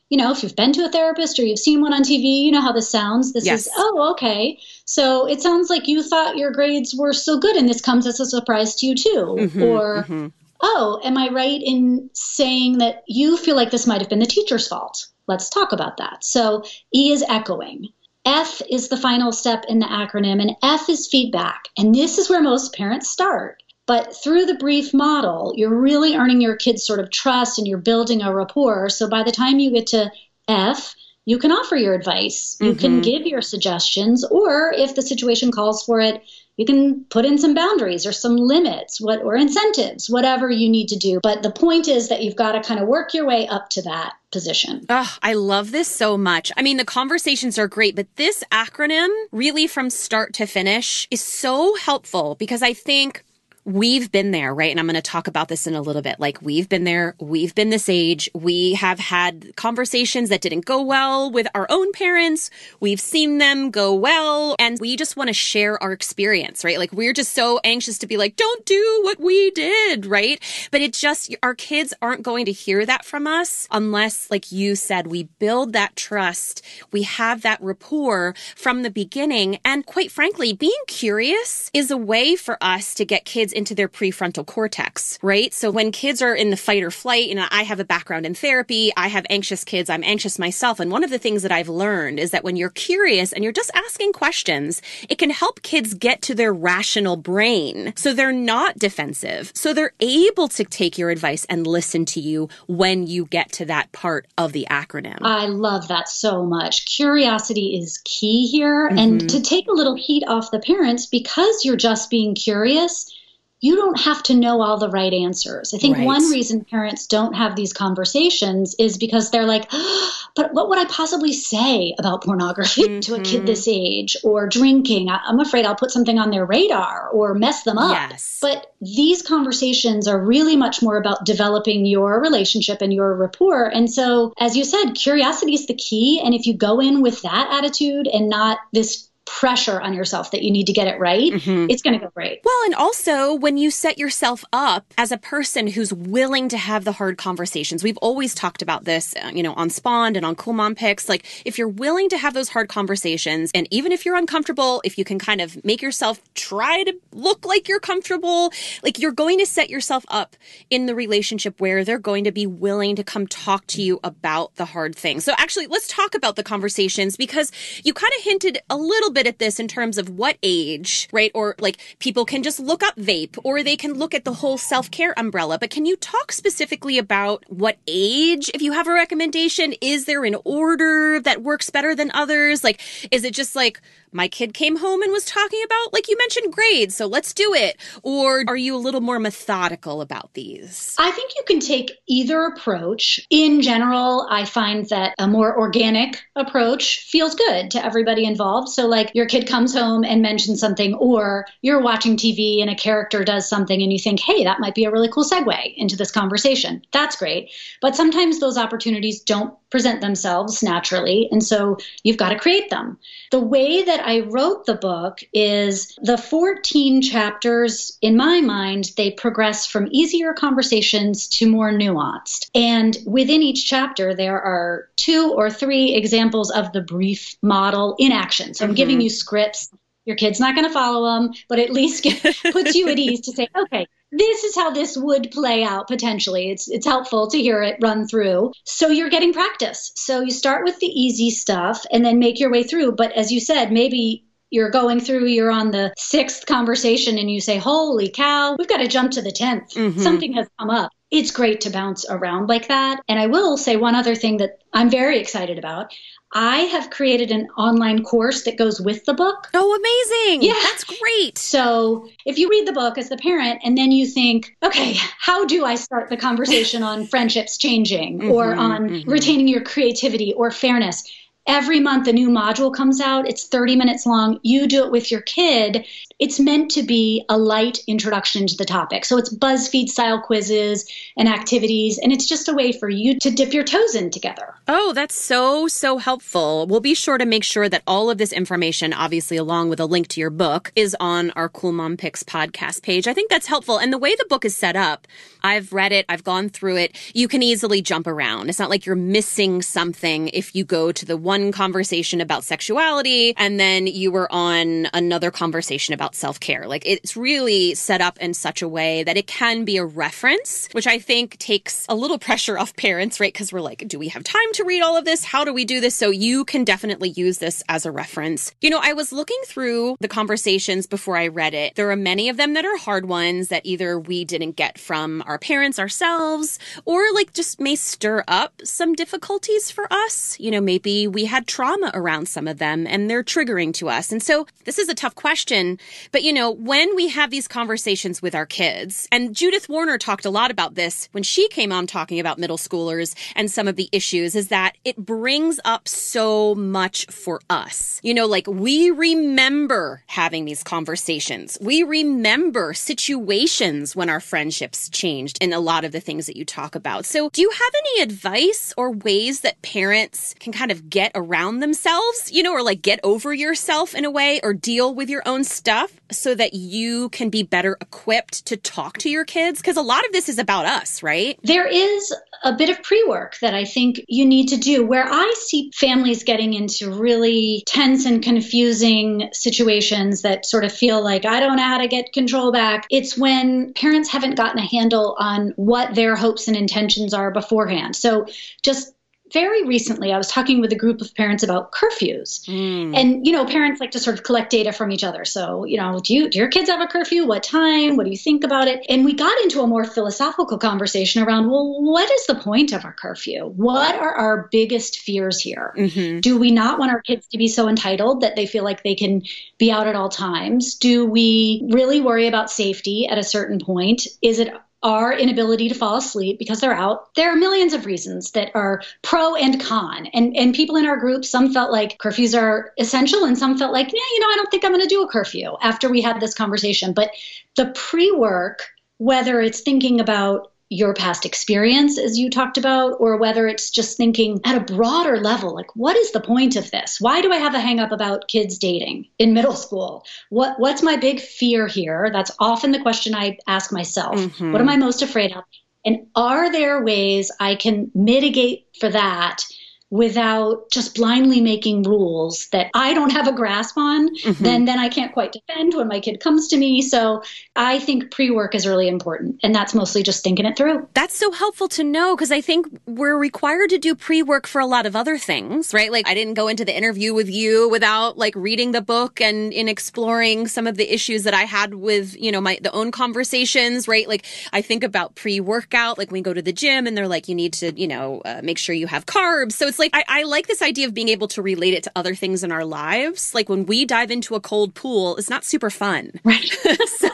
you 0.09 0.18
know, 0.18 0.30
if 0.33 0.42
you've 0.42 0.57
been 0.57 0.73
to 0.73 0.85
a 0.85 0.90
therapist 0.90 1.38
or 1.38 1.42
you've 1.42 1.59
seen 1.59 1.80
one 1.80 1.92
on 1.92 2.02
TV, 2.02 2.42
you 2.42 2.52
know 2.52 2.61
how 2.61 2.73
this 2.73 2.90
sounds. 2.90 3.33
This 3.33 3.47
yes. 3.47 3.66
is, 3.66 3.73
oh, 3.76 4.11
okay. 4.12 4.59
So 4.85 5.26
it 5.26 5.40
sounds 5.40 5.71
like 5.71 5.87
you 5.87 6.02
thought 6.02 6.37
your 6.37 6.50
grades 6.50 6.95
were 6.97 7.12
so 7.12 7.38
good 7.38 7.57
and 7.57 7.68
this 7.68 7.80
comes 7.80 8.07
as 8.07 8.21
a 8.21 8.26
surprise 8.26 8.75
to 8.76 8.87
you 8.87 8.95
too. 8.95 9.37
Mm-hmm, 9.38 9.62
or, 9.62 10.02
mm-hmm. 10.02 10.28
oh, 10.61 11.00
am 11.04 11.18
I 11.18 11.28
right 11.28 11.61
in 11.62 12.11
saying 12.14 12.78
that 12.78 13.04
you 13.07 13.37
feel 13.37 13.57
like 13.57 13.71
this 13.71 13.87
might 13.87 14.00
have 14.00 14.11
been 14.11 14.18
the 14.18 14.26
teacher's 14.26 14.66
fault? 14.66 15.07
Let's 15.26 15.50
talk 15.50 15.73
about 15.73 15.99
that. 15.99 16.25
So 16.25 16.64
E 16.95 17.12
is 17.12 17.23
echoing. 17.28 17.88
F 18.25 18.61
is 18.68 18.88
the 18.88 18.97
final 18.97 19.33
step 19.33 19.64
in 19.68 19.78
the 19.78 19.87
acronym, 19.87 20.40
and 20.40 20.57
F 20.62 20.90
is 20.90 21.07
feedback. 21.07 21.68
And 21.78 21.95
this 21.95 22.18
is 22.18 22.28
where 22.28 22.42
most 22.42 22.75
parents 22.75 23.09
start. 23.09 23.62
But 23.88 24.14
through 24.14 24.45
the 24.45 24.54
brief 24.54 24.95
model, 24.95 25.54
you're 25.57 25.75
really 25.75 26.14
earning 26.14 26.40
your 26.40 26.57
kids' 26.57 26.87
sort 26.87 27.00
of 27.00 27.11
trust 27.11 27.59
and 27.59 27.66
you're 27.66 27.78
building 27.78 28.23
a 28.23 28.33
rapport. 28.33 28.90
So 28.90 29.09
by 29.09 29.25
the 29.25 29.33
time 29.33 29.59
you 29.59 29.73
get 29.73 29.88
to 29.88 30.12
F, 30.47 30.95
you 31.25 31.38
can 31.38 31.50
offer 31.50 31.75
your 31.75 31.95
advice, 31.95 32.57
you 32.61 32.71
mm-hmm. 32.71 32.78
can 32.78 33.00
give 33.00 33.26
your 33.26 33.42
suggestions, 33.42 34.25
or 34.25 34.73
if 34.73 34.95
the 34.95 35.02
situation 35.02 35.50
calls 35.50 35.83
for 35.83 36.00
it, 36.00 36.23
you 36.59 36.66
can 36.66 37.04
put 37.04 37.25
in 37.25 37.38
some 37.38 37.54
boundaries 37.54 38.04
or 38.04 38.12
some 38.12 38.37
limits 38.37 39.00
what 39.00 39.23
or 39.23 39.37
incentives 39.37 40.11
whatever 40.11 40.50
you 40.50 40.68
need 40.68 40.88
to 40.88 40.97
do 40.97 41.21
but 41.23 41.42
the 41.45 41.52
point 41.52 41.87
is 41.87 42.09
that 42.09 42.21
you've 42.21 42.35
got 42.35 42.52
to 42.52 42.61
kind 42.61 42.80
of 42.80 42.88
work 42.88 43.14
your 43.14 43.25
way 43.25 43.47
up 43.47 43.71
to 43.71 43.83
that 43.83 44.14
position. 44.30 44.85
Oh, 44.90 45.16
I 45.23 45.33
love 45.33 45.71
this 45.71 45.88
so 45.88 46.18
much. 46.18 46.52
I 46.57 46.62
mean, 46.62 46.76
the 46.76 46.85
conversations 46.85 47.59
are 47.59 47.66
great, 47.66 47.97
but 47.97 48.14
this 48.16 48.45
acronym 48.52 49.09
really 49.33 49.66
from 49.66 49.88
start 49.88 50.35
to 50.35 50.47
finish 50.47 51.09
is 51.11 51.23
so 51.23 51.76
helpful 51.76 52.35
because 52.35 52.62
I 52.62 52.75
think 52.75 53.25
we've 53.68 54.10
been 54.10 54.30
there, 54.30 54.54
right? 54.54 54.70
And 54.70 54.80
I'm 54.80 54.87
going 54.87 54.94
to 54.94 55.02
talk 55.02 55.28
about 55.28 55.48
this 55.48 55.66
in 55.66 55.75
a 55.75 55.82
little 55.82 56.00
bit. 56.00 56.18
Like 56.18 56.40
we've 56.40 56.70
been 56.70 56.84
there. 56.84 57.14
We've 57.20 57.54
been 57.54 57.68
this 57.68 57.90
age. 57.90 58.30
We 58.34 58.72
have 58.75 58.98
had 58.98 59.54
conversations 59.56 60.30
that 60.30 60.40
didn't 60.40 60.64
go 60.64 60.80
well 60.82 61.30
with 61.30 61.46
our 61.54 61.66
own 61.68 61.92
parents. 61.92 62.50
We've 62.80 63.00
seen 63.00 63.37
them 63.37 63.70
go 63.70 63.94
well 63.94 64.56
and 64.58 64.78
we 64.80 64.96
just 64.96 65.18
want 65.18 65.28
to 65.28 65.34
share 65.34 65.80
our 65.82 65.92
experience, 65.92 66.64
right? 66.64 66.78
Like 66.78 66.92
we're 66.92 67.12
just 67.12 67.34
so 67.34 67.60
anxious 67.62 67.98
to 67.98 68.06
be 68.06 68.16
like, 68.16 68.37
don't 68.37 68.64
do 68.64 69.00
what 69.02 69.20
we 69.20 69.50
did, 69.50 70.06
right? 70.06 70.40
But 70.70 70.80
it 70.80 70.94
just, 70.94 71.37
our 71.42 71.54
kids 71.54 71.92
aren't 72.00 72.22
going 72.22 72.46
to 72.46 72.52
hear 72.52 72.87
that 72.87 73.04
from 73.04 73.26
us 73.26 73.68
unless, 73.70 74.30
like 74.30 74.50
you 74.50 74.76
said, 74.76 75.08
we 75.08 75.25
build 75.25 75.75
that 75.75 75.94
trust. 75.94 76.64
We 76.90 77.02
have 77.02 77.42
that 77.42 77.60
rapport 77.60 78.34
from 78.56 78.82
the 78.82 78.90
beginning. 78.90 79.58
And 79.62 79.84
quite 79.84 80.10
frankly, 80.10 80.54
being 80.54 80.72
curious 80.87 81.70
is 81.75 81.90
a 81.90 81.98
way 81.98 82.34
for 82.34 82.56
us 82.62 82.94
to 82.94 83.04
get 83.04 83.26
kids 83.26 83.52
into 83.58 83.74
their 83.74 83.88
prefrontal 83.88 84.46
cortex, 84.46 85.18
right? 85.20 85.52
So 85.52 85.70
when 85.70 85.92
kids 85.92 86.22
are 86.22 86.34
in 86.34 86.48
the 86.48 86.56
fight 86.56 86.82
or 86.82 86.90
flight, 86.90 87.28
and 87.28 87.40
I 87.40 87.64
have 87.64 87.80
a 87.80 87.84
background 87.84 88.24
in 88.24 88.34
therapy, 88.34 88.92
I 88.96 89.08
have 89.08 89.26
anxious 89.28 89.64
kids, 89.64 89.90
I'm 89.90 90.04
anxious 90.04 90.38
myself. 90.38 90.80
And 90.80 90.90
one 90.90 91.04
of 91.04 91.10
the 91.10 91.18
things 91.18 91.42
that 91.42 91.52
I've 91.52 91.68
learned 91.68 92.18
is 92.18 92.30
that 92.30 92.44
when 92.44 92.56
you're 92.56 92.70
curious 92.70 93.32
and 93.32 93.44
you're 93.44 93.52
just 93.52 93.70
asking 93.74 94.12
questions, 94.12 94.80
it 95.10 95.18
can 95.18 95.30
help 95.30 95.60
kids 95.62 95.92
get 95.92 96.22
to 96.22 96.34
their 96.34 96.54
rational 96.54 97.16
brain. 97.16 97.92
So 97.96 98.14
they're 98.14 98.32
not 98.32 98.78
defensive. 98.78 99.50
So 99.54 99.74
they're 99.74 99.92
able 100.00 100.48
to 100.48 100.64
take 100.64 100.96
your 100.96 101.10
advice 101.10 101.44
and 101.46 101.66
listen 101.66 102.04
to 102.06 102.20
you 102.20 102.48
when 102.68 103.06
you 103.06 103.26
get 103.26 103.50
to 103.52 103.64
that 103.66 103.90
part 103.92 104.26
of 104.38 104.52
the 104.52 104.66
acronym. 104.70 105.18
I 105.22 105.46
love 105.46 105.88
that 105.88 106.08
so 106.08 106.44
much. 106.44 106.86
Curiosity 106.86 107.76
is 107.76 108.00
key 108.04 108.46
here. 108.46 108.88
Mm-hmm. 108.88 108.98
And 108.98 109.30
to 109.30 109.42
take 109.42 109.66
a 109.66 109.72
little 109.72 109.96
heat 109.96 110.22
off 110.28 110.52
the 110.52 110.60
parents, 110.60 111.06
because 111.06 111.64
you're 111.64 111.76
just 111.76 112.08
being 112.10 112.34
curious, 112.36 113.12
you 113.60 113.74
don't 113.74 114.00
have 114.00 114.22
to 114.24 114.34
know 114.34 114.60
all 114.60 114.78
the 114.78 114.88
right 114.88 115.12
answers. 115.12 115.74
I 115.74 115.78
think 115.78 115.96
right. 115.96 116.06
one 116.06 116.30
reason 116.30 116.64
parents 116.64 117.08
don't 117.08 117.34
have 117.34 117.56
these 117.56 117.72
conversations 117.72 118.76
is 118.78 118.98
because 118.98 119.30
they're 119.30 119.46
like, 119.46 119.66
oh, 119.72 120.12
but 120.36 120.54
what 120.54 120.68
would 120.68 120.78
I 120.78 120.84
possibly 120.84 121.32
say 121.32 121.94
about 121.98 122.22
pornography 122.22 122.82
mm-hmm. 122.82 123.00
to 123.00 123.14
a 123.16 123.20
kid 123.20 123.46
this 123.46 123.66
age 123.66 124.16
or 124.22 124.46
drinking? 124.46 125.08
I- 125.08 125.28
am 125.28 125.40
afraid 125.40 125.64
I'll 125.64 125.74
put 125.74 125.90
something 125.90 126.18
on 126.18 126.30
their 126.30 126.46
radar 126.46 127.08
or 127.08 127.34
mess 127.34 127.64
them 127.64 127.78
up. 127.78 128.10
Yes. 128.10 128.38
But 128.40 128.72
these 128.80 129.22
conversations 129.22 130.06
are 130.06 130.18
really 130.18 130.54
much 130.54 130.80
more 130.80 130.96
about 130.96 131.24
developing 131.24 131.84
your 131.84 132.20
relationship 132.20 132.80
and 132.80 132.92
your 132.92 133.16
rapport. 133.16 133.66
And 133.66 133.90
so, 133.90 134.32
as 134.38 134.56
you 134.56 134.64
said, 134.64 134.92
curiosity 134.92 135.54
is 135.54 135.66
the 135.66 135.74
key. 135.74 136.20
And 136.24 136.32
if 136.32 136.46
you 136.46 136.54
go 136.54 136.80
in 136.80 137.02
with 137.02 137.22
that 137.22 137.48
attitude 137.58 138.06
and 138.06 138.28
not 138.28 138.58
this 138.72 139.08
pressure 139.28 139.80
on 139.80 139.92
yourself 139.92 140.30
that 140.30 140.42
you 140.42 140.50
need 140.50 140.66
to 140.66 140.73
get 140.73 140.88
it 140.88 140.99
right, 140.99 141.32
mm-hmm. 141.32 141.66
it's 141.68 141.82
going 141.82 141.99
to 141.99 142.04
go 142.04 142.11
great. 142.14 142.40
Well, 142.44 142.64
and 142.64 142.75
also 142.75 143.35
when 143.35 143.58
you 143.58 143.70
set 143.70 143.99
yourself 143.99 144.44
up 144.52 144.92
as 144.97 145.12
a 145.12 145.18
person 145.18 145.66
who's 145.66 145.92
willing 145.92 146.49
to 146.49 146.56
have 146.56 146.85
the 146.85 146.92
hard 146.92 147.18
conversations, 147.18 147.85
we've 147.85 147.99
always 147.99 148.35
talked 148.35 148.62
about 148.62 148.85
this, 148.85 149.14
uh, 149.16 149.30
you 149.32 149.42
know, 149.42 149.52
on 149.54 149.70
Spawned 149.70 150.16
and 150.16 150.25
on 150.25 150.35
Cool 150.35 150.54
Mom 150.54 150.75
Picks. 150.75 151.08
Like, 151.08 151.26
if 151.44 151.58
you're 151.58 151.68
willing 151.68 152.08
to 152.08 152.18
have 152.18 152.35
those 152.35 152.49
hard 152.49 152.68
conversations, 152.68 153.50
and 153.54 153.68
even 153.70 153.92
if 153.92 154.06
you're 154.06 154.16
uncomfortable, 154.16 154.80
if 154.85 154.97
you 154.97 155.04
can 155.04 155.18
kind 155.18 155.40
of 155.40 155.62
make 155.64 155.82
yourself 155.82 156.20
try 156.35 156.82
to 156.85 156.94
look 157.12 157.44
like 157.44 157.68
you're 157.68 157.80
comfortable, 157.80 158.50
like 158.82 158.99
you're 158.99 159.12
going 159.12 159.38
to 159.38 159.47
set 159.47 159.68
yourself 159.68 160.04
up 160.08 160.37
in 160.70 160.87
the 160.87 160.94
relationship 160.94 161.61
where 161.61 161.85
they're 161.85 161.99
going 161.99 162.25
to 162.25 162.32
be 162.32 162.47
willing 162.47 162.97
to 162.97 163.04
come 163.04 163.26
talk 163.26 163.66
to 163.66 163.82
you 163.82 164.00
about 164.02 164.54
the 164.56 164.64
hard 164.64 164.97
things. 164.97 165.25
So, 165.25 165.35
actually, 165.37 165.66
let's 165.66 165.87
talk 165.87 166.14
about 166.14 166.37
the 166.37 166.42
conversations 166.42 167.16
because 167.16 167.52
you 167.85 167.92
kind 167.92 168.12
of 168.18 168.25
hinted 168.25 168.58
a 168.70 168.76
little 168.76 169.12
bit 169.12 169.17
bit 169.18 169.26
at 169.26 169.40
this 169.40 169.58
in 169.58 169.66
terms 169.66 169.98
of 169.98 170.08
what 170.08 170.38
age, 170.44 171.08
right? 171.10 171.32
Or 171.34 171.56
like 171.58 171.78
people 171.98 172.25
can 172.25 172.44
just 172.44 172.60
look 172.60 172.84
up 172.84 172.94
vape 172.94 173.37
or 173.42 173.64
they 173.64 173.76
can 173.76 173.94
look 173.94 174.14
at 174.14 174.25
the 174.25 174.34
whole 174.34 174.56
self 174.56 174.92
care 174.92 175.12
umbrella. 175.16 175.58
But 175.58 175.70
can 175.70 175.87
you 175.87 175.96
talk 175.96 176.30
specifically 176.30 176.98
about 176.98 177.42
what 177.48 177.78
age, 177.88 178.48
if 178.54 178.62
you 178.62 178.70
have 178.72 178.87
a 178.87 178.92
recommendation? 178.92 179.75
Is 179.80 180.04
there 180.04 180.25
an 180.25 180.37
order 180.44 181.18
that 181.18 181.42
works 181.42 181.68
better 181.68 181.96
than 181.96 182.12
others? 182.14 182.62
Like, 182.62 182.80
is 183.10 183.25
it 183.25 183.34
just 183.34 183.56
like, 183.56 183.80
my 184.12 184.28
kid 184.28 184.54
came 184.54 184.76
home 184.76 185.02
and 185.02 185.12
was 185.12 185.25
talking 185.25 185.62
about, 185.64 185.92
like 185.92 186.08
you 186.08 186.16
mentioned, 186.16 186.52
grades, 186.52 186.96
so 186.96 187.06
let's 187.06 187.34
do 187.34 187.52
it? 187.54 187.76
Or 188.02 188.44
are 188.46 188.56
you 188.56 188.75
a 188.75 188.78
little 188.78 189.00
more 189.00 189.18
methodical 189.18 190.00
about 190.00 190.32
these? 190.34 190.94
I 190.98 191.10
think 191.10 191.32
you 191.37 191.42
can 191.46 191.60
take 191.60 191.92
either 192.06 192.42
approach. 192.44 193.20
In 193.30 193.60
general, 193.60 194.26
I 194.30 194.44
find 194.44 194.88
that 194.88 195.14
a 195.18 195.28
more 195.28 195.58
organic 195.58 196.22
approach 196.37 197.00
feels 197.00 197.34
good 197.34 197.72
to 197.72 197.84
everybody 197.84 198.25
involved. 198.25 198.68
So, 198.68 198.87
like 198.87 199.07
your 199.14 199.26
kid 199.26 199.46
comes 199.46 199.74
home 199.74 200.04
and 200.04 200.22
mentions 200.22 200.60
something, 200.60 200.94
or 200.94 201.46
you're 201.62 201.80
watching 201.80 202.16
TV 202.16 202.60
and 202.60 202.70
a 202.70 202.74
character 202.74 203.24
does 203.24 203.48
something 203.48 203.82
and 203.82 203.92
you 203.92 203.98
think, 203.98 204.20
hey, 204.20 204.44
that 204.44 204.60
might 204.60 204.74
be 204.74 204.84
a 204.84 204.90
really 204.90 205.08
cool 205.08 205.24
segue 205.24 205.74
into 205.76 205.96
this 205.96 206.10
conversation. 206.10 206.82
That's 206.92 207.16
great. 207.16 207.50
But 207.80 207.96
sometimes 207.96 208.40
those 208.40 208.58
opportunities 208.58 209.20
don't 209.20 209.54
present 209.70 210.00
themselves 210.00 210.62
naturally. 210.62 211.28
And 211.30 211.44
so 211.44 211.76
you've 212.02 212.16
got 212.16 212.30
to 212.30 212.38
create 212.38 212.70
them. 212.70 212.98
The 213.30 213.40
way 213.40 213.82
that 213.82 214.00
I 214.06 214.20
wrote 214.20 214.66
the 214.66 214.74
book 214.74 215.20
is 215.32 215.94
the 216.02 216.16
14 216.16 217.02
chapters, 217.02 217.98
in 218.00 218.16
my 218.16 218.40
mind, 218.40 218.92
they 218.96 219.10
progress 219.10 219.66
from 219.66 219.88
easier 219.90 220.32
conversations 220.32 221.28
to 221.28 221.48
more 221.48 221.70
nuanced. 221.70 222.48
And 222.54 222.96
within 223.06 223.42
each 223.42 223.66
chapter, 223.66 224.14
there 224.14 224.40
are 224.40 224.88
two 224.96 225.32
or 225.36 225.50
three 225.50 225.94
examples 225.94 226.50
of 226.50 226.72
the 226.72 226.80
brief 226.80 227.36
model 227.42 227.94
in 227.98 228.12
action. 228.12 228.54
So 228.54 228.64
I'm 228.64 228.70
mm-hmm. 228.70 228.76
giving 228.76 228.98
you 229.00 229.11
scripts. 229.11 229.71
Your 230.05 230.17
kid's 230.17 230.40
not 230.40 230.55
going 230.55 230.67
to 230.67 230.73
follow 230.73 231.05
them, 231.05 231.33
but 231.49 231.59
at 231.59 231.71
least 231.71 232.02
get, 232.02 232.23
puts 232.52 232.75
you 232.75 232.88
at 232.88 232.99
ease 232.99 233.21
to 233.23 233.33
say, 233.33 233.49
okay, 233.55 233.87
this 234.11 234.45
is 234.45 234.55
how 234.55 234.71
this 234.71 234.97
would 234.97 235.31
play 235.31 235.62
out 235.62 235.87
potentially. 235.87 236.50
It's 236.50 236.69
it's 236.69 236.87
helpful 236.87 237.28
to 237.28 237.38
hear 237.38 237.62
it 237.62 237.78
run 237.83 238.09
through. 238.09 238.52
So 238.64 238.88
you're 238.88 239.11
getting 239.11 239.33
practice. 239.33 239.93
So 239.97 240.21
you 240.23 240.31
start 240.31 240.64
with 240.64 240.78
the 240.78 240.87
easy 240.87 241.31
stuff 241.31 241.85
and 241.93 242.05
then 242.05 242.19
make 242.19 242.40
your 242.40 242.50
way 242.50 242.62
through. 242.62 242.93
But 242.93 243.12
as 243.12 243.31
you 243.31 243.40
said, 243.40 243.71
maybe 243.71 244.25
you're 244.50 244.71
going 244.71 245.00
through, 245.00 245.26
you're 245.26 245.50
on 245.50 245.71
the 245.71 245.93
sixth 245.97 246.47
conversation 246.47 247.19
and 247.19 247.31
you 247.31 247.40
say, 247.40 247.59
Holy 247.59 248.09
cow, 248.09 248.57
we've 248.59 248.69
got 248.69 248.78
to 248.78 248.88
jump 248.88 249.12
to 249.12 249.23
the 249.23 249.33
10th. 249.33 249.75
Mm-hmm. 249.75 250.00
Something 250.00 250.33
has 250.35 250.49
come 250.59 250.71
up. 250.71 250.90
It's 251.11 251.31
great 251.31 251.62
to 251.62 251.71
bounce 251.71 252.07
around 252.09 252.49
like 252.49 252.69
that. 252.69 253.02
And 253.09 253.19
I 253.19 253.26
will 253.26 253.57
say 253.57 253.76
one 253.76 253.95
other 253.95 254.14
thing 254.14 254.38
that 254.38 254.59
I'm 254.73 254.90
very 254.90 255.19
excited 255.19 255.59
about. 255.59 255.95
I 256.32 256.58
have 256.58 256.90
created 256.90 257.30
an 257.30 257.49
online 257.56 258.04
course 258.04 258.42
that 258.44 258.58
goes 258.58 258.80
with 258.80 259.04
the 259.06 259.14
book. 259.14 259.49
Oh, 259.54 259.75
amazing. 259.75 260.42
Yeah. 260.42 260.61
That's 260.62 260.85
great. 260.85 261.38
So 261.38 262.08
if 262.26 262.38
you 262.38 262.50
read 262.50 262.66
the 262.66 262.73
book 262.73 262.99
as 262.99 263.08
the 263.08 263.16
parent 263.16 263.61
and 263.64 263.78
then 263.78 263.92
you 263.92 264.06
think, 264.06 264.54
okay, 264.62 264.94
how 265.18 265.47
do 265.47 265.64
I 265.64 265.75
start 265.75 266.11
the 266.11 266.16
conversation 266.16 266.82
on 266.82 267.06
friendships 267.06 267.56
changing 267.56 268.18
mm-hmm, 268.18 268.30
or 268.30 268.54
on 268.54 268.88
mm-hmm. 268.90 269.11
retaining 269.11 269.49
your 269.49 269.62
creativity 269.62 270.35
or 270.35 270.50
fairness? 270.50 271.11
Every 271.49 271.81
month 271.81 272.07
a 272.07 272.12
new 272.12 272.28
module 272.28 272.73
comes 272.73 273.00
out. 273.00 273.26
It's 273.26 273.47
30 273.49 273.75
minutes 273.75 274.05
long. 274.05 274.38
You 274.43 274.67
do 274.67 274.85
it 274.85 274.93
with 274.93 275.11
your 275.11 275.23
kid. 275.23 275.87
It's 276.19 276.38
meant 276.38 276.71
to 276.73 276.83
be 276.83 277.25
a 277.31 277.38
light 277.38 277.78
introduction 277.87 278.47
to 278.49 278.57
the 278.57 278.67
topic. 278.67 279.07
So 279.07 279.17
it's 279.17 279.35
BuzzFeed 279.35 279.88
style 279.88 280.21
quizzes 280.21 280.85
and 281.17 281.26
activities, 281.26 281.99
and 281.99 282.12
it's 282.12 282.26
just 282.26 282.49
a 282.49 282.52
way 282.52 282.73
for 282.73 282.90
you 282.90 283.19
to 283.21 283.31
dip 283.31 283.55
your 283.55 283.64
toes 283.64 283.95
in 283.95 284.11
together. 284.11 284.55
Oh, 284.67 284.93
that's 284.93 285.14
so, 285.14 285.69
so 285.69 285.97
helpful. 285.97 286.67
We'll 286.67 286.81
be 286.81 286.95
sure 286.95 287.17
to 287.17 287.25
make 287.25 287.45
sure 287.45 287.69
that 287.69 287.83
all 287.87 288.11
of 288.11 288.19
this 288.19 288.33
information, 288.33 288.93
obviously, 288.93 289.38
along 289.38 289.71
with 289.71 289.81
a 289.81 289.87
link 289.87 290.09
to 290.09 290.21
your 290.21 290.31
book, 290.31 290.71
is 290.76 290.95
on 291.00 291.31
our 291.31 291.49
Cool 291.49 291.73
Mom 291.73 291.97
Picks 291.97 292.23
podcast 292.23 292.83
page. 292.83 293.07
I 293.07 293.14
think 293.14 293.31
that's 293.31 293.47
helpful. 293.47 293.78
And 293.78 293.90
the 293.90 293.97
way 293.97 294.14
the 294.14 294.26
book 294.28 294.45
is 294.45 294.55
set 294.55 294.76
up, 294.76 295.07
I've 295.43 295.73
read 295.73 295.93
it, 295.93 296.05
I've 296.09 296.25
gone 296.25 296.49
through 296.49 296.76
it. 296.76 296.97
You 297.14 297.28
can 297.28 297.43
easily 297.43 297.81
jump 297.81 298.07
around. 298.07 298.50
It's 298.50 298.59
not 298.59 298.71
like 298.71 298.85
you're 298.85 298.97
missing 298.97 299.62
something 299.62 300.28
if 300.28 300.55
you 300.55 300.64
go 300.64 300.93
to 300.93 301.07
the 301.07 301.17
one 301.17 301.38
one 301.38 301.52
conversation 301.52 302.21
about 302.21 302.45
sexuality 302.45 303.33
and 303.37 303.61
then 303.61 303.87
you 303.87 304.11
were 304.11 304.30
on 304.33 304.88
another 304.92 305.30
conversation 305.30 305.95
about 305.95 306.14
self 306.14 306.40
care. 306.40 306.66
Like 306.66 306.85
it's 306.87 307.16
really 307.16 307.75
set 307.75 308.00
up 308.00 308.18
in 308.18 308.35
such 308.35 308.62
a 308.62 308.68
way 308.68 309.04
that 309.04 309.16
it 309.16 309.26
can 309.26 309.64
be 309.64 309.76
a 309.76 309.85
reference, 309.85 310.68
which 310.73 310.87
I 310.87 310.99
think 310.99 311.38
takes 311.38 311.87
a 311.88 311.95
little 311.95 312.18
pressure 312.18 312.59
off 312.59 312.75
parents, 312.76 313.21
right? 313.21 313.33
Because 313.33 313.52
we're 313.52 313.61
like, 313.61 313.87
do 313.87 313.99
we 313.99 314.09
have 314.09 314.25
time 314.25 314.52
to 314.54 314.64
read 314.64 314.83
all 314.83 314.97
of 314.97 315.04
this? 315.04 315.25
How 315.25 315.45
do 315.45 315.52
we 315.52 315.64
do 315.64 315.80
this? 315.80 315.95
So 315.95 316.11
you 316.11 316.45
can 316.45 316.64
definitely 316.64 317.11
use 317.11 317.38
this 317.38 317.62
as 317.68 317.87
a 317.87 317.92
reference. 317.92 318.52
You 318.61 318.71
know, 318.71 318.80
I 318.83 318.92
was 318.92 319.12
looking 319.12 319.40
through 319.47 319.97
the 320.00 320.09
conversations 320.09 320.87
before 320.87 321.16
I 321.16 321.28
read 321.28 321.54
it. 321.54 321.76
There 321.76 321.90
are 321.90 321.97
many 321.97 322.28
of 322.28 322.37
them 322.37 322.54
that 322.54 322.64
are 322.64 322.76
hard 322.78 323.07
ones 323.07 323.49
that 323.49 323.64
either 323.64 323.99
we 323.99 324.25
didn't 324.25 324.57
get 324.57 324.78
from 324.78 325.23
our 325.26 325.38
parents 325.38 325.78
ourselves 325.78 326.59
or 326.85 327.00
like 327.14 327.33
just 327.33 327.61
may 327.61 327.76
stir 327.76 328.25
up 328.26 328.61
some 328.64 328.95
difficulties 328.95 329.71
for 329.71 329.87
us. 329.92 330.38
You 330.40 330.50
know, 330.50 330.61
maybe 330.61 331.07
we 331.07 331.27
had 331.28 331.47
trauma 331.47 331.90
around 331.94 332.28
some 332.28 332.49
of 332.49 332.58
them 332.58 332.87
and 332.87 333.08
they're 333.08 333.23
triggering 333.23 333.73
to 333.75 333.88
us. 333.88 334.11
And 334.11 334.23
so 334.23 334.47
this 334.64 334.78
is 334.78 334.88
a 334.88 334.94
tough 334.94 335.14
question. 335.14 335.78
But, 336.12 336.23
you 336.25 336.32
know, 336.32 336.50
when 336.50 336.94
we 336.97 337.08
have 337.08 337.30
these 337.30 337.47
conversations 337.47 338.20
with 338.20 338.35
our 338.35 338.47
kids, 338.47 339.06
and 339.12 339.35
Judith 339.35 339.68
Warner 339.68 339.99
talked 339.99 340.25
a 340.25 340.30
lot 340.30 340.50
about 340.50 340.75
this 340.75 341.08
when 341.12 341.23
she 341.23 341.49
came 341.49 341.73
on 341.73 341.87
talking 341.87 342.18
about 342.18 342.38
middle 342.38 342.58
schoolers 342.58 343.14
and 343.37 343.50
some 343.50 343.68
of 343.68 343.76
the 343.76 343.88
issues, 343.92 344.35
is 344.35 344.49
that 344.49 344.76
it 344.85 344.97
brings 344.97 345.61
up 345.64 345.87
so 345.87 346.54
much 346.54 347.06
for 347.06 347.40
us. 347.49 348.00
You 348.02 348.14
know, 348.14 348.26
like 348.26 348.47
we 348.47 348.90
remember 348.90 350.02
having 350.06 350.44
these 350.44 350.62
conversations. 350.62 351.58
We 351.61 351.82
remember 351.82 352.75
situations 352.75 353.94
when 353.94 354.08
our 354.08 354.20
friendships 354.20 354.88
changed 354.88 355.38
and 355.40 355.54
a 355.54 355.61
lot 355.61 355.85
of 355.85 355.92
the 355.92 356.00
things 356.00 356.26
that 356.26 356.37
you 356.37 356.44
talk 356.44 356.75
about. 356.75 357.04
So, 357.04 357.30
do 357.30 357.42
you 357.42 357.50
have 357.50 357.73
any 357.80 358.02
advice 358.02 358.73
or 358.76 358.90
ways 358.90 359.40
that 359.40 359.61
parents 359.62 360.35
can 360.40 360.52
kind 360.52 360.70
of 360.70 360.88
get 360.90 361.12
around 361.18 361.60
themselves, 361.60 362.30
you 362.32 362.42
know, 362.42 362.52
or 362.52 362.62
like 362.62 362.80
get 362.80 363.00
over 363.02 363.34
yourself 363.34 363.94
in 363.94 364.04
a 364.04 364.10
way 364.10 364.40
or 364.42 364.54
deal 364.54 364.94
with 364.94 365.10
your 365.10 365.22
own 365.26 365.44
stuff 365.44 366.00
so 366.10 366.34
that 366.34 366.54
you 366.54 367.08
can 367.10 367.28
be 367.28 367.42
better 367.42 367.76
equipped 367.80 368.46
to 368.46 368.56
talk 368.56 368.98
to 368.98 369.10
your 369.10 369.25
kids? 369.25 369.60
Because 369.60 369.76
a 369.76 369.82
lot 369.82 370.06
of 370.06 370.12
this 370.12 370.28
is 370.28 370.38
about 370.38 370.64
us, 370.64 371.02
right? 371.02 371.38
There 371.42 371.66
is 371.66 372.14
a 372.44 372.54
bit 372.54 372.70
of 372.70 372.82
pre 372.82 373.04
work 373.08 373.37
that 373.40 373.54
I 373.54 373.64
think 373.64 374.00
you 374.08 374.25
need 374.25 374.48
to 374.48 374.56
do 374.56 374.87
where 374.87 375.04
I 375.06 375.34
see 375.37 375.70
families 375.75 376.22
getting 376.22 376.54
into 376.54 376.90
really 376.90 377.64
tense 377.66 378.06
and 378.06 378.22
confusing 378.22 379.28
situations 379.32 380.22
that 380.22 380.46
sort 380.46 380.64
of 380.64 380.72
feel 380.72 381.02
like 381.02 381.25
I 381.25 381.40
don't 381.40 381.56
know 381.56 381.62
how 381.64 381.78
to 381.78 381.88
get 381.88 382.12
control 382.12 382.52
back. 382.52 382.87
It's 382.90 383.18
when 383.18 383.72
parents 383.75 384.08
haven't 384.08 384.37
gotten 384.37 384.58
a 384.58 384.66
handle 384.66 385.16
on 385.18 385.52
what 385.56 385.94
their 385.94 386.14
hopes 386.14 386.48
and 386.48 386.56
intentions 386.56 387.12
are 387.12 387.30
beforehand. 387.30 387.96
So 387.96 388.26
just 388.62 388.92
very 389.32 389.64
recently, 389.64 390.12
I 390.12 390.18
was 390.18 390.28
talking 390.28 390.61
with 390.61 390.73
a 390.73 390.76
group 390.76 391.00
of 391.00 391.14
parents 391.14 391.42
about 391.42 391.73
curfews, 391.73 392.47
mm. 392.47 392.97
and 392.97 393.26
you 393.26 393.32
know, 393.32 393.44
parents 393.44 393.80
like 393.80 393.92
to 393.92 393.99
sort 393.99 394.18
of 394.18 394.25
collect 394.25 394.50
data 394.50 394.73
from 394.73 394.90
each 394.92 395.04
other. 395.04 395.25
So, 395.25 395.64
you 395.64 395.76
know, 395.76 396.00
do 396.00 396.14
you 396.14 396.28
do 396.28 396.38
your 396.38 396.49
kids 396.49 396.68
have 396.68 396.80
a 396.80 396.87
curfew? 396.87 397.26
What 397.26 397.42
time? 397.42 397.97
What 397.97 398.04
do 398.04 398.11
you 398.11 398.16
think 398.16 398.44
about 398.44 398.68
it? 398.68 398.85
And 398.88 399.04
we 399.04 399.14
got 399.14 399.38
into 399.40 399.61
a 399.61 399.66
more 399.66 399.85
philosophical 399.85 400.58
conversation 400.58 401.23
around, 401.23 401.50
well, 401.50 401.82
what 401.82 402.11
is 402.11 402.26
the 402.26 402.37
point 402.37 402.73
of 402.73 402.85
our 402.85 402.92
curfew? 402.92 403.47
What 403.47 403.94
are 403.94 404.14
our 404.14 404.49
biggest 404.50 405.00
fears 405.00 405.40
here? 405.40 405.75
Mm-hmm. 405.76 406.20
Do 406.20 406.38
we 406.38 406.50
not 406.50 406.78
want 406.78 406.92
our 406.92 407.02
kids 407.02 407.26
to 407.28 407.38
be 407.38 407.49
so 407.49 407.68
entitled 407.68 408.23
that 408.23 408.37
they 408.37 408.47
feel 408.47 408.64
like 408.64 408.82
they 408.82 408.94
can 408.94 409.23
be 409.58 409.70
out 409.70 409.87
at 409.87 409.94
all 409.94 410.08
times? 410.08 410.76
Do 410.76 411.06
we 411.06 411.68
really 411.70 412.00
worry 412.00 412.26
about 412.26 412.50
safety 412.50 413.06
at 413.06 413.18
a 413.18 413.25
certain 413.25 413.58
point? 413.58 414.06
Is 414.23 414.38
it 414.38 414.52
our 414.82 415.12
inability 415.12 415.68
to 415.68 415.75
fall 415.75 415.97
asleep 415.97 416.38
because 416.38 416.61
they're 416.61 416.73
out. 416.73 417.12
There 417.14 417.32
are 417.32 417.37
millions 417.37 417.73
of 417.73 417.85
reasons 417.85 418.30
that 418.32 418.52
are 418.54 418.82
pro 419.02 419.35
and 419.35 419.61
con. 419.61 420.06
And 420.06 420.37
and 420.37 420.54
people 420.54 420.76
in 420.76 420.87
our 420.87 420.97
group, 420.97 421.25
some 421.25 421.52
felt 421.52 421.73
like 421.73 421.99
curfews 421.99 422.38
are 422.38 422.73
essential 422.78 423.25
and 423.25 423.37
some 423.37 423.58
felt 423.58 423.73
like, 423.73 423.88
yeah, 423.88 424.00
you 424.12 424.20
know, 424.20 424.28
I 424.28 424.37
don't 424.37 424.50
think 424.50 424.64
I'm 424.64 424.73
going 424.73 424.82
to 424.82 424.88
do 424.88 425.02
a 425.02 425.08
curfew 425.08 425.56
after 425.61 425.88
we 425.88 426.00
had 426.00 426.20
this 426.20 426.35
conversation. 426.35 426.92
But 426.92 427.11
the 427.56 427.66
pre-work, 427.75 428.66
whether 428.99 429.40
it's 429.40 429.61
thinking 429.61 430.00
about 430.00 430.52
your 430.70 430.93
past 430.93 431.25
experience, 431.25 431.99
as 431.99 432.19
you 432.19 432.28
talked 432.28 432.58
about, 432.58 432.97
or 433.00 433.16
whether 433.16 433.49
it's 433.49 433.71
just 433.71 433.97
thinking 433.97 434.40
at 434.45 434.56
a 434.56 434.75
broader 434.75 435.19
level, 435.19 435.54
like 435.54 435.75
what 435.75 435.97
is 435.97 436.12
the 436.12 436.21
point 436.21 436.56
of 436.56 436.71
this? 436.71 437.00
Why 437.00 437.21
do 437.23 437.32
I 437.32 437.36
have 437.36 437.54
a 437.54 437.58
hangup 437.58 437.90
about 437.90 438.28
kids 438.28 438.58
dating 438.58 439.08
in 439.19 439.32
middle 439.32 439.54
school? 439.54 440.04
What 440.28 440.58
what's 440.58 440.82
my 440.82 440.97
big 440.97 441.21
fear 441.21 441.66
here? 441.66 442.10
That's 442.12 442.32
often 442.38 442.73
the 442.73 442.80
question 442.80 443.14
I 443.14 443.38
ask 443.47 443.73
myself. 443.73 444.16
Mm-hmm. 444.16 444.52
What 444.52 444.60
am 444.60 444.69
I 444.69 444.76
most 444.76 445.02
afraid 445.02 445.32
of? 445.32 445.45
And 445.84 446.06
are 446.14 446.52
there 446.52 446.82
ways 446.82 447.30
I 447.40 447.54
can 447.54 447.90
mitigate 447.95 448.66
for 448.78 448.90
that 448.90 449.45
without 449.90 450.70
just 450.70 450.94
blindly 450.94 451.40
making 451.40 451.82
rules 451.82 452.48
that 452.48 452.70
I 452.74 452.92
don't 452.92 453.10
have 453.10 453.26
a 453.26 453.32
grasp 453.32 453.78
on, 453.78 454.14
mm-hmm. 454.14 454.42
then 454.42 454.64
then 454.66 454.78
I 454.78 454.88
can't 454.90 455.12
quite 455.12 455.32
defend 455.32 455.74
when 455.74 455.88
my 455.88 456.00
kid 456.00 456.20
comes 456.20 456.48
to 456.48 456.58
me. 456.58 456.82
So 456.82 457.22
I 457.56 457.78
think 457.78 458.10
pre-work 458.10 458.54
is 458.54 458.66
really 458.66 458.86
important 458.86 459.40
and 459.42 459.54
that's 459.54 459.74
mostly 459.74 460.02
just 460.02 460.22
thinking 460.22 460.44
it 460.44 460.56
through. 460.56 460.86
That's 460.92 461.16
so 461.16 461.32
helpful 461.32 461.68
to 461.68 461.84
know 461.84 462.14
because 462.14 462.30
I 462.30 462.42
think 462.42 462.66
we're 462.86 463.16
required 463.16 463.70
to 463.70 463.78
do 463.78 463.94
pre-work 463.94 464.46
for 464.46 464.60
a 464.60 464.66
lot 464.66 464.84
of 464.84 464.94
other 464.94 465.16
things, 465.16 465.72
right? 465.72 465.90
Like 465.90 466.06
I 466.06 466.14
didn't 466.14 466.34
go 466.34 466.48
into 466.48 466.66
the 466.66 466.76
interview 466.76 467.14
with 467.14 467.30
you 467.30 467.70
without 467.70 468.18
like 468.18 468.34
reading 468.36 468.72
the 468.72 468.82
book 468.82 469.22
and 469.22 469.54
in 469.54 469.68
exploring 469.68 470.48
some 470.48 470.66
of 470.66 470.76
the 470.76 470.92
issues 470.92 471.24
that 471.24 471.34
I 471.34 471.44
had 471.44 471.74
with, 471.74 472.14
you 472.20 472.30
know, 472.30 472.42
my 472.42 472.58
the 472.60 472.72
own 472.72 472.90
conversations, 472.90 473.88
right? 473.88 474.06
Like 474.06 474.26
I 474.52 474.60
think 474.60 474.84
about 474.84 475.14
pre-workout 475.14 475.96
like 475.96 476.10
when 476.10 476.18
we 476.18 476.22
go 476.22 476.34
to 476.34 476.42
the 476.42 476.52
gym 476.52 476.86
and 476.86 476.94
they're 476.94 477.08
like 477.08 477.26
you 477.26 477.34
need 477.34 477.54
to, 477.54 477.72
you 477.80 477.88
know, 477.88 478.20
uh, 478.26 478.42
make 478.44 478.58
sure 478.58 478.74
you 478.74 478.86
have 478.86 479.06
carbs. 479.06 479.52
So 479.52 479.66
it's 479.66 479.77
like 479.78 479.91
I, 479.95 480.04
I 480.08 480.23
like 480.25 480.47
this 480.47 480.62
idea 480.62 480.86
of 480.86 480.95
being 480.95 481.08
able 481.08 481.28
to 481.28 481.43
relate 481.43 481.75
it 481.75 481.82
to 481.84 481.93
other 481.97 482.14
things 482.14 482.45
in 482.45 482.52
our 482.52 482.64
lives. 482.64 483.34
Like 483.34 483.49
when 483.49 483.67
we 483.67 483.84
dive 483.84 484.10
into 484.10 484.34
a 484.34 484.41
cold 484.41 484.75
pool, 484.75 485.17
it's 485.17 485.30
not 485.30 485.45
super 485.45 485.71
fun. 485.71 486.12
Right. 486.25 486.45
so 486.99 487.08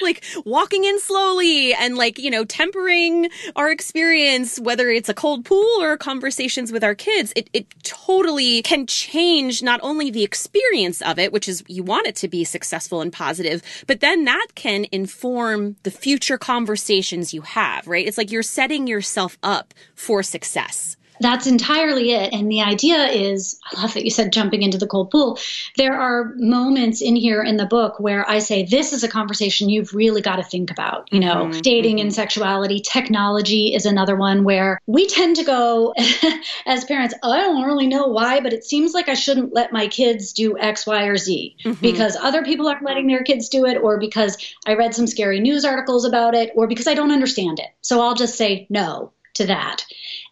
like 0.00 0.24
walking 0.44 0.84
in 0.84 0.98
slowly 1.00 1.74
and 1.74 1.96
like, 1.96 2.18
you 2.18 2.30
know, 2.30 2.44
tempering 2.44 3.28
our 3.56 3.70
experience, 3.70 4.58
whether 4.58 4.90
it's 4.90 5.08
a 5.08 5.14
cold 5.14 5.44
pool 5.44 5.82
or 5.82 5.96
conversations 5.96 6.72
with 6.72 6.84
our 6.84 6.94
kids, 6.94 7.32
it, 7.36 7.48
it 7.52 7.66
totally 7.82 8.62
can 8.62 8.86
change 8.86 9.62
not 9.62 9.80
only 9.82 10.10
the 10.10 10.24
experience 10.24 11.02
of 11.02 11.18
it, 11.18 11.32
which 11.32 11.48
is 11.48 11.62
you 11.68 11.82
want 11.82 12.06
it 12.06 12.16
to 12.16 12.28
be 12.28 12.44
successful 12.44 13.00
and 13.00 13.12
positive, 13.12 13.62
but 13.86 14.00
then 14.00 14.24
that 14.24 14.48
can 14.54 14.86
inform 14.92 15.76
the 15.82 15.90
future 15.90 16.38
conversations 16.38 17.34
you 17.34 17.42
have, 17.42 17.86
right? 17.86 18.06
It's 18.06 18.18
like 18.18 18.30
you're 18.30 18.42
setting 18.42 18.86
yourself 18.86 19.38
up 19.42 19.74
for 19.94 20.22
success 20.22 20.96
that's 21.22 21.46
entirely 21.46 22.12
it. 22.12 22.32
And 22.32 22.50
the 22.50 22.62
idea 22.62 23.06
is 23.06 23.58
I 23.72 23.80
love 23.80 23.94
that 23.94 24.04
you 24.04 24.10
said 24.10 24.32
jumping 24.32 24.62
into 24.62 24.78
the 24.78 24.86
cold 24.86 25.10
pool. 25.10 25.38
There 25.76 25.98
are 25.98 26.32
moments 26.36 27.00
in 27.00 27.16
here 27.16 27.42
in 27.42 27.56
the 27.56 27.66
book 27.66 27.98
where 27.98 28.28
I 28.28 28.40
say, 28.40 28.64
this 28.64 28.92
is 28.92 29.04
a 29.04 29.08
conversation 29.08 29.68
you've 29.68 29.94
really 29.94 30.20
got 30.20 30.36
to 30.36 30.42
think 30.42 30.70
about. 30.70 31.12
You 31.12 31.20
know, 31.20 31.46
mm-hmm. 31.46 31.60
dating 31.60 32.00
and 32.00 32.12
sexuality, 32.12 32.80
technology 32.80 33.74
is 33.74 33.86
another 33.86 34.16
one 34.16 34.44
where 34.44 34.80
we 34.86 35.06
tend 35.06 35.36
to 35.36 35.44
go 35.44 35.94
as 36.66 36.84
parents, 36.84 37.14
I 37.22 37.40
don't 37.40 37.64
really 37.64 37.86
know 37.86 38.06
why, 38.06 38.40
but 38.40 38.52
it 38.52 38.64
seems 38.64 38.92
like 38.92 39.08
I 39.08 39.14
shouldn't 39.14 39.54
let 39.54 39.72
my 39.72 39.86
kids 39.88 40.32
do 40.32 40.58
X, 40.58 40.86
Y, 40.86 41.04
or 41.04 41.16
Z 41.16 41.56
mm-hmm. 41.64 41.80
because 41.80 42.16
other 42.16 42.44
people 42.44 42.68
aren't 42.68 42.84
letting 42.84 43.06
their 43.06 43.22
kids 43.22 43.48
do 43.48 43.64
it, 43.66 43.78
or 43.78 43.98
because 43.98 44.36
I 44.66 44.74
read 44.74 44.94
some 44.94 45.06
scary 45.06 45.40
news 45.40 45.64
articles 45.64 46.04
about 46.04 46.34
it, 46.34 46.52
or 46.56 46.66
because 46.66 46.86
I 46.86 46.94
don't 46.94 47.12
understand 47.12 47.58
it. 47.58 47.68
So 47.80 48.00
I'll 48.00 48.14
just 48.14 48.36
say 48.36 48.66
no 48.68 49.12
to 49.34 49.46
that. 49.46 49.84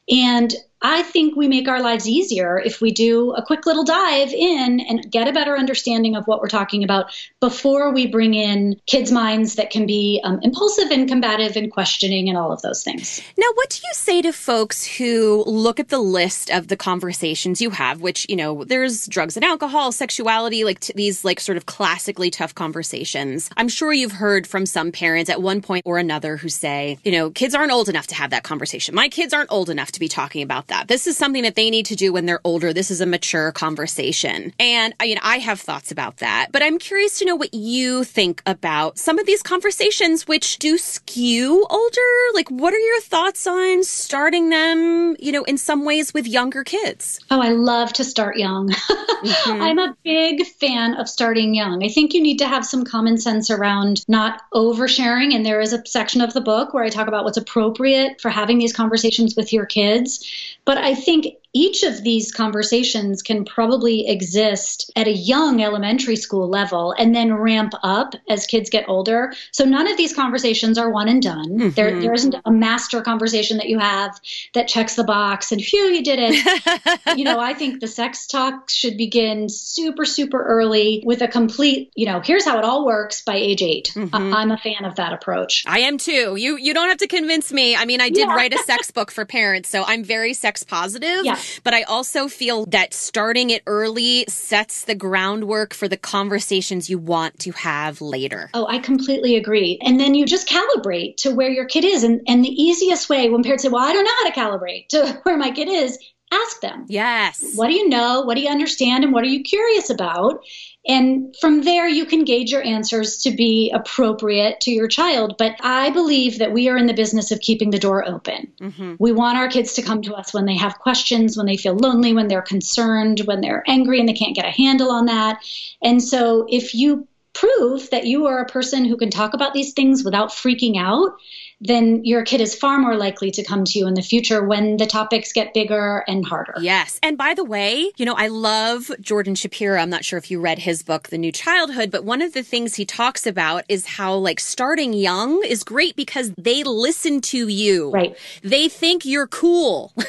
And 0.08 0.52
I 0.82 1.02
think 1.02 1.36
we 1.36 1.46
make 1.46 1.68
our 1.68 1.80
lives 1.82 2.08
easier 2.08 2.58
if 2.58 2.80
we 2.80 2.90
do 2.90 3.32
a 3.32 3.42
quick 3.42 3.66
little 3.66 3.84
dive 3.84 4.32
in 4.32 4.80
and 4.80 5.10
get 5.10 5.28
a 5.28 5.32
better 5.32 5.56
understanding 5.56 6.16
of 6.16 6.26
what 6.26 6.40
we're 6.40 6.48
talking 6.48 6.82
about 6.82 7.12
before 7.40 7.92
we 7.92 8.06
bring 8.06 8.34
in 8.34 8.80
kids' 8.86 9.12
minds 9.12 9.56
that 9.56 9.70
can 9.70 9.86
be 9.86 10.20
um, 10.24 10.40
impulsive 10.42 10.90
and 10.90 11.08
combative 11.08 11.56
and 11.56 11.70
questioning 11.70 12.28
and 12.28 12.38
all 12.38 12.50
of 12.50 12.62
those 12.62 12.82
things. 12.82 13.20
Now, 13.36 13.46
what 13.54 13.68
do 13.70 13.80
you 13.84 13.92
say 13.92 14.22
to 14.22 14.32
folks 14.32 14.86
who 14.86 15.44
look 15.46 15.78
at 15.78 15.88
the 15.88 15.98
list 15.98 16.50
of 16.50 16.68
the 16.68 16.76
conversations 16.76 17.60
you 17.60 17.70
have, 17.70 18.00
which, 18.00 18.26
you 18.28 18.36
know, 18.36 18.64
there's 18.64 19.06
drugs 19.06 19.36
and 19.36 19.44
alcohol, 19.44 19.92
sexuality, 19.92 20.64
like 20.64 20.80
t- 20.80 20.94
these 20.96 21.24
like 21.24 21.40
sort 21.40 21.58
of 21.58 21.66
classically 21.66 22.30
tough 22.30 22.54
conversations. 22.54 23.50
I'm 23.56 23.68
sure 23.68 23.92
you've 23.92 24.12
heard 24.12 24.46
from 24.46 24.64
some 24.64 24.92
parents 24.92 25.28
at 25.28 25.42
one 25.42 25.60
point 25.60 25.82
or 25.84 25.98
another 25.98 26.38
who 26.38 26.48
say, 26.48 26.98
you 27.04 27.12
know, 27.12 27.30
kids 27.30 27.54
aren't 27.54 27.72
old 27.72 27.90
enough 27.90 28.06
to 28.08 28.14
have 28.14 28.30
that 28.30 28.44
conversation. 28.44 28.94
My 28.94 29.10
kids 29.10 29.34
aren't 29.34 29.52
old 29.52 29.68
enough 29.68 29.92
to 29.92 30.00
be 30.00 30.08
talking 30.08 30.42
about 30.42 30.68
that. 30.70 30.88
This 30.88 31.06
is 31.06 31.16
something 31.16 31.42
that 31.42 31.54
they 31.54 31.70
need 31.70 31.86
to 31.86 31.94
do 31.94 32.12
when 32.12 32.26
they're 32.26 32.40
older. 32.42 32.72
This 32.72 32.90
is 32.90 33.00
a 33.00 33.06
mature 33.06 33.52
conversation. 33.52 34.54
And 34.58 34.94
I 34.98 35.06
mean, 35.06 35.18
I 35.22 35.38
have 35.38 35.60
thoughts 35.60 35.92
about 35.92 36.16
that, 36.16 36.48
but 36.50 36.62
I'm 36.62 36.78
curious 36.78 37.18
to 37.18 37.24
know 37.24 37.36
what 37.36 37.52
you 37.52 38.02
think 38.04 38.42
about 38.46 38.98
some 38.98 39.18
of 39.18 39.26
these 39.26 39.42
conversations 39.42 40.26
which 40.26 40.58
do 40.58 40.78
skew 40.78 41.66
older. 41.68 42.00
Like, 42.34 42.48
what 42.48 42.72
are 42.72 42.78
your 42.78 43.00
thoughts 43.02 43.46
on 43.46 43.84
starting 43.84 44.48
them, 44.48 45.16
you 45.20 45.32
know, 45.32 45.44
in 45.44 45.58
some 45.58 45.84
ways 45.84 46.14
with 46.14 46.26
younger 46.26 46.64
kids? 46.64 47.20
Oh, 47.30 47.40
I 47.40 47.50
love 47.50 47.92
to 47.94 48.04
start 48.04 48.36
young. 48.36 48.68
mm-hmm. 48.70 49.62
I'm 49.62 49.78
a 49.78 49.96
big 50.04 50.46
fan 50.46 50.94
of 50.94 51.08
starting 51.08 51.54
young. 51.54 51.84
I 51.84 51.88
think 51.88 52.14
you 52.14 52.22
need 52.22 52.38
to 52.38 52.48
have 52.48 52.64
some 52.64 52.84
common 52.84 53.18
sense 53.18 53.50
around 53.50 54.04
not 54.08 54.42
oversharing. 54.54 55.34
And 55.34 55.44
there 55.44 55.60
is 55.60 55.72
a 55.72 55.84
section 55.86 56.20
of 56.20 56.32
the 56.32 56.40
book 56.40 56.72
where 56.72 56.84
I 56.84 56.88
talk 56.88 57.08
about 57.08 57.24
what's 57.24 57.36
appropriate 57.36 58.20
for 58.20 58.30
having 58.30 58.58
these 58.58 58.72
conversations 58.72 59.36
with 59.36 59.52
your 59.52 59.66
kids. 59.66 60.24
But 60.64 60.78
I 60.78 60.94
think 60.94 61.26
each 61.52 61.82
of 61.82 62.02
these 62.02 62.32
conversations 62.32 63.22
can 63.22 63.44
probably 63.44 64.08
exist 64.08 64.90
at 64.96 65.08
a 65.08 65.12
young 65.12 65.62
elementary 65.62 66.16
school 66.16 66.48
level 66.48 66.92
and 66.92 67.14
then 67.14 67.34
ramp 67.34 67.72
up 67.82 68.14
as 68.28 68.46
kids 68.46 68.70
get 68.70 68.88
older. 68.88 69.32
So 69.52 69.64
none 69.64 69.88
of 69.88 69.96
these 69.96 70.14
conversations 70.14 70.78
are 70.78 70.90
one 70.90 71.08
and 71.08 71.22
done. 71.22 71.48
Mm-hmm. 71.48 71.70
There, 71.70 72.00
there 72.00 72.12
isn't 72.12 72.36
a 72.44 72.50
master 72.50 73.02
conversation 73.02 73.56
that 73.56 73.68
you 73.68 73.78
have 73.78 74.20
that 74.54 74.68
checks 74.68 74.94
the 74.94 75.04
box 75.04 75.50
and 75.52 75.60
phew, 75.60 75.86
you 75.86 76.04
did 76.04 76.18
it. 76.22 77.16
you 77.16 77.24
know, 77.24 77.40
I 77.40 77.54
think 77.54 77.80
the 77.80 77.88
sex 77.88 78.26
talk 78.26 78.70
should 78.70 78.96
begin 78.96 79.48
super, 79.48 80.04
super 80.04 80.42
early 80.42 81.02
with 81.04 81.22
a 81.22 81.28
complete, 81.28 81.92
you 81.96 82.06
know, 82.06 82.20
here's 82.20 82.44
how 82.44 82.58
it 82.58 82.64
all 82.64 82.86
works 82.86 83.22
by 83.22 83.34
age 83.34 83.62
8 83.62 83.92
mm-hmm. 83.94 84.14
I'm 84.34 84.50
a 84.50 84.58
fan 84.58 84.84
of 84.84 84.96
that 84.96 85.12
approach. 85.12 85.64
I 85.66 85.80
am 85.80 85.98
too. 85.98 86.36
You 86.36 86.56
you 86.56 86.74
don't 86.74 86.88
have 86.88 86.98
to 86.98 87.06
convince 87.06 87.52
me. 87.52 87.74
I 87.76 87.84
mean, 87.84 88.00
I 88.00 88.08
did 88.08 88.28
yeah. 88.28 88.34
write 88.34 88.54
a 88.54 88.58
sex 88.58 88.90
book 88.92 89.10
for 89.10 89.24
parents, 89.24 89.68
so 89.68 89.84
I'm 89.84 90.04
very 90.04 90.34
sex 90.34 90.62
positive. 90.62 91.24
Yeah. 91.24 91.39
But 91.64 91.74
I 91.74 91.82
also 91.82 92.28
feel 92.28 92.66
that 92.66 92.94
starting 92.94 93.50
it 93.50 93.62
early 93.66 94.24
sets 94.28 94.84
the 94.84 94.94
groundwork 94.94 95.74
for 95.74 95.88
the 95.88 95.96
conversations 95.96 96.90
you 96.90 96.98
want 96.98 97.38
to 97.40 97.52
have 97.52 98.00
later. 98.00 98.50
Oh, 98.54 98.66
I 98.66 98.78
completely 98.78 99.36
agree. 99.36 99.78
And 99.82 99.98
then 99.98 100.14
you 100.14 100.26
just 100.26 100.48
calibrate 100.48 101.16
to 101.18 101.34
where 101.34 101.50
your 101.50 101.66
kid 101.66 101.84
is. 101.84 102.02
And, 102.02 102.20
and 102.26 102.44
the 102.44 102.48
easiest 102.48 103.08
way 103.08 103.28
when 103.28 103.42
parents 103.42 103.62
say, 103.64 103.68
well, 103.68 103.86
I 103.86 103.92
don't 103.92 104.04
know 104.04 104.10
how 104.22 104.30
to 104.30 104.58
calibrate 104.58 104.88
to 104.88 105.20
where 105.22 105.36
my 105.36 105.50
kid 105.50 105.68
is, 105.68 105.98
ask 106.32 106.60
them. 106.60 106.86
Yes. 106.88 107.54
What 107.54 107.68
do 107.68 107.74
you 107.74 107.88
know? 107.88 108.22
What 108.22 108.36
do 108.36 108.40
you 108.40 108.48
understand? 108.48 109.04
And 109.04 109.12
what 109.12 109.24
are 109.24 109.28
you 109.28 109.42
curious 109.42 109.90
about? 109.90 110.44
And 110.88 111.34
from 111.40 111.62
there, 111.62 111.86
you 111.86 112.06
can 112.06 112.24
gauge 112.24 112.50
your 112.50 112.62
answers 112.62 113.18
to 113.24 113.30
be 113.30 113.70
appropriate 113.70 114.60
to 114.62 114.70
your 114.70 114.88
child. 114.88 115.36
But 115.38 115.56
I 115.60 115.90
believe 115.90 116.38
that 116.38 116.52
we 116.52 116.68
are 116.68 116.76
in 116.78 116.86
the 116.86 116.94
business 116.94 117.30
of 117.32 117.40
keeping 117.40 117.70
the 117.70 117.78
door 117.78 118.06
open. 118.08 118.52
Mm-hmm. 118.60 118.94
We 118.98 119.12
want 119.12 119.36
our 119.36 119.48
kids 119.48 119.74
to 119.74 119.82
come 119.82 120.00
to 120.02 120.14
us 120.14 120.32
when 120.32 120.46
they 120.46 120.56
have 120.56 120.78
questions, 120.78 121.36
when 121.36 121.46
they 121.46 121.58
feel 121.58 121.76
lonely, 121.76 122.14
when 122.14 122.28
they're 122.28 122.40
concerned, 122.40 123.20
when 123.26 123.42
they're 123.42 123.62
angry 123.66 124.00
and 124.00 124.08
they 124.08 124.14
can't 124.14 124.34
get 124.34 124.46
a 124.46 124.50
handle 124.50 124.90
on 124.90 125.06
that. 125.06 125.44
And 125.82 126.02
so 126.02 126.46
if 126.48 126.74
you 126.74 127.06
prove 127.34 127.90
that 127.90 128.06
you 128.06 128.26
are 128.26 128.40
a 128.40 128.48
person 128.48 128.84
who 128.84 128.96
can 128.96 129.10
talk 129.10 129.34
about 129.34 129.52
these 129.52 129.72
things 129.74 130.02
without 130.02 130.30
freaking 130.30 130.76
out, 130.78 131.12
then 131.60 132.04
your 132.04 132.24
kid 132.24 132.40
is 132.40 132.54
far 132.54 132.78
more 132.78 132.96
likely 132.96 133.30
to 133.32 133.44
come 133.44 133.64
to 133.64 133.78
you 133.78 133.86
in 133.86 133.94
the 133.94 134.02
future 134.02 134.42
when 134.42 134.78
the 134.78 134.86
topics 134.86 135.32
get 135.32 135.52
bigger 135.52 136.02
and 136.08 136.24
harder. 136.24 136.54
Yes. 136.60 136.98
And 137.02 137.18
by 137.18 137.34
the 137.34 137.44
way, 137.44 137.90
you 137.96 138.06
know, 138.06 138.14
I 138.14 138.28
love 138.28 138.90
Jordan 139.00 139.34
Shapiro. 139.34 139.78
I'm 139.78 139.90
not 139.90 140.04
sure 140.04 140.18
if 140.18 140.30
you 140.30 140.40
read 140.40 140.58
his 140.58 140.82
book, 140.82 141.08
The 141.08 141.18
New 141.18 141.32
Childhood, 141.32 141.90
but 141.90 142.04
one 142.04 142.22
of 142.22 142.32
the 142.32 142.42
things 142.42 142.76
he 142.76 142.86
talks 142.86 143.26
about 143.26 143.64
is 143.68 143.84
how 143.84 144.14
like 144.14 144.40
starting 144.40 144.94
young 144.94 145.42
is 145.44 145.62
great 145.62 145.96
because 145.96 146.32
they 146.38 146.62
listen 146.62 147.20
to 147.22 147.48
you. 147.48 147.90
Right. 147.90 148.16
They 148.42 148.68
think 148.68 149.04
you're 149.04 149.26
cool. 149.26 149.92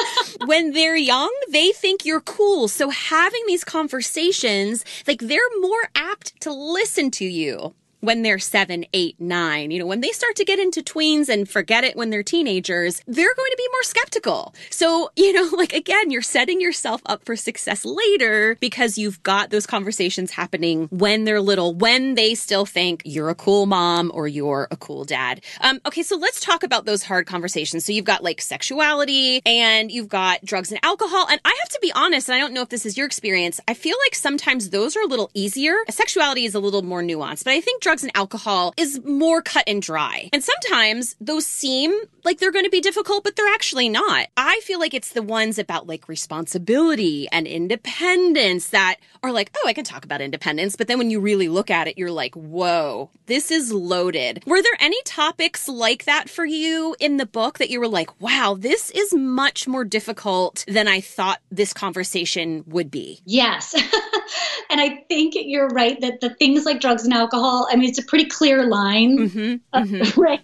when 0.46 0.72
they're 0.72 0.96
young, 0.96 1.32
they 1.50 1.72
think 1.72 2.04
you're 2.04 2.20
cool. 2.20 2.68
So 2.68 2.88
having 2.88 3.42
these 3.46 3.64
conversations, 3.64 4.84
like 5.06 5.20
they're 5.20 5.40
more 5.60 5.90
apt 5.94 6.40
to 6.42 6.52
listen 6.52 7.10
to 7.12 7.24
you 7.24 7.74
when 8.02 8.22
they're 8.22 8.38
seven, 8.38 8.84
eight, 8.92 9.18
nine. 9.20 9.70
You 9.70 9.78
know, 9.78 9.86
when 9.86 10.00
they 10.00 10.10
start 10.10 10.36
to 10.36 10.44
get 10.44 10.58
into 10.58 10.82
tweens 10.82 11.28
and 11.28 11.48
forget 11.48 11.84
it 11.84 11.96
when 11.96 12.10
they're 12.10 12.24
teenagers, 12.24 13.00
they're 13.06 13.34
going 13.34 13.50
to 13.50 13.56
be 13.56 13.68
more 13.72 13.82
skeptical. 13.84 14.54
So, 14.70 15.10
you 15.16 15.32
know, 15.32 15.56
like 15.56 15.72
again, 15.72 16.10
you're 16.10 16.20
setting 16.20 16.60
yourself 16.60 17.00
up 17.06 17.24
for 17.24 17.36
success 17.36 17.84
later 17.84 18.56
because 18.60 18.98
you've 18.98 19.22
got 19.22 19.50
those 19.50 19.66
conversations 19.66 20.32
happening 20.32 20.88
when 20.90 21.24
they're 21.24 21.40
little, 21.40 21.74
when 21.74 22.16
they 22.16 22.34
still 22.34 22.66
think 22.66 23.02
you're 23.04 23.30
a 23.30 23.34
cool 23.34 23.66
mom 23.66 24.10
or 24.12 24.26
you're 24.26 24.66
a 24.70 24.76
cool 24.76 25.04
dad. 25.04 25.40
Um, 25.60 25.80
okay, 25.86 26.02
so 26.02 26.16
let's 26.16 26.40
talk 26.40 26.64
about 26.64 26.84
those 26.84 27.04
hard 27.04 27.26
conversations. 27.26 27.84
So 27.84 27.92
you've 27.92 28.04
got 28.04 28.24
like 28.24 28.40
sexuality 28.40 29.42
and 29.46 29.92
you've 29.92 30.08
got 30.08 30.44
drugs 30.44 30.72
and 30.72 30.80
alcohol. 30.84 31.26
And 31.30 31.40
I 31.44 31.56
have 31.62 31.68
to 31.70 31.78
be 31.80 31.92
honest, 31.92 32.28
and 32.28 32.34
I 32.34 32.38
don't 32.40 32.52
know 32.52 32.62
if 32.62 32.68
this 32.68 32.84
is 32.84 32.96
your 32.96 33.06
experience, 33.06 33.60
I 33.68 33.74
feel 33.74 33.96
like 34.06 34.16
sometimes 34.16 34.70
those 34.70 34.96
are 34.96 35.02
a 35.02 35.06
little 35.06 35.30
easier. 35.34 35.74
Sexuality 35.88 36.44
is 36.44 36.56
a 36.56 36.60
little 36.60 36.82
more 36.82 37.02
nuanced, 37.02 37.44
but 37.44 37.52
I 37.52 37.60
think 37.60 37.80
drugs 37.80 37.91
drugs 37.92 38.02
and 38.04 38.16
alcohol 38.16 38.72
is 38.78 39.04
more 39.04 39.42
cut 39.42 39.64
and 39.66 39.82
dry. 39.82 40.30
And 40.32 40.42
sometimes 40.42 41.14
those 41.20 41.44
seem 41.44 41.92
like 42.24 42.38
they're 42.38 42.50
going 42.50 42.64
to 42.64 42.70
be 42.70 42.80
difficult, 42.80 43.22
but 43.22 43.36
they're 43.36 43.52
actually 43.52 43.90
not. 43.90 44.28
I 44.34 44.60
feel 44.62 44.80
like 44.80 44.94
it's 44.94 45.12
the 45.12 45.22
ones 45.22 45.58
about 45.58 45.86
like 45.86 46.08
responsibility 46.08 47.28
and 47.30 47.46
independence 47.46 48.68
that 48.68 48.96
are 49.22 49.30
like, 49.30 49.50
oh, 49.58 49.68
I 49.68 49.74
can 49.74 49.84
talk 49.84 50.06
about 50.06 50.22
independence. 50.22 50.74
But 50.74 50.88
then 50.88 50.96
when 50.96 51.10
you 51.10 51.20
really 51.20 51.50
look 51.50 51.70
at 51.70 51.86
it, 51.86 51.98
you're 51.98 52.10
like, 52.10 52.34
whoa, 52.34 53.10
this 53.26 53.50
is 53.50 53.70
loaded. 53.70 54.42
Were 54.46 54.62
there 54.62 54.72
any 54.80 55.00
topics 55.04 55.68
like 55.68 56.06
that 56.06 56.30
for 56.30 56.46
you 56.46 56.96
in 56.98 57.18
the 57.18 57.26
book 57.26 57.58
that 57.58 57.68
you 57.68 57.78
were 57.78 57.88
like, 57.88 58.18
wow, 58.22 58.56
this 58.58 58.90
is 58.92 59.12
much 59.12 59.68
more 59.68 59.84
difficult 59.84 60.64
than 60.66 60.88
I 60.88 61.02
thought 61.02 61.42
this 61.50 61.74
conversation 61.74 62.64
would 62.68 62.90
be? 62.90 63.20
Yes. 63.26 63.74
and 64.70 64.80
I 64.80 65.04
think 65.08 65.34
you're 65.36 65.68
right 65.68 66.00
that 66.00 66.20
the 66.20 66.30
things 66.30 66.64
like 66.64 66.80
drugs 66.80 67.04
and 67.04 67.12
alcohol, 67.12 67.68
I 67.70 67.76
mean, 67.76 67.88
it's 67.88 67.98
a 67.98 68.04
pretty 68.04 68.26
clear 68.26 68.66
line, 68.66 69.18
mm-hmm, 69.18 69.54
uh, 69.72 69.82
mm-hmm. 69.82 70.20
right? 70.20 70.40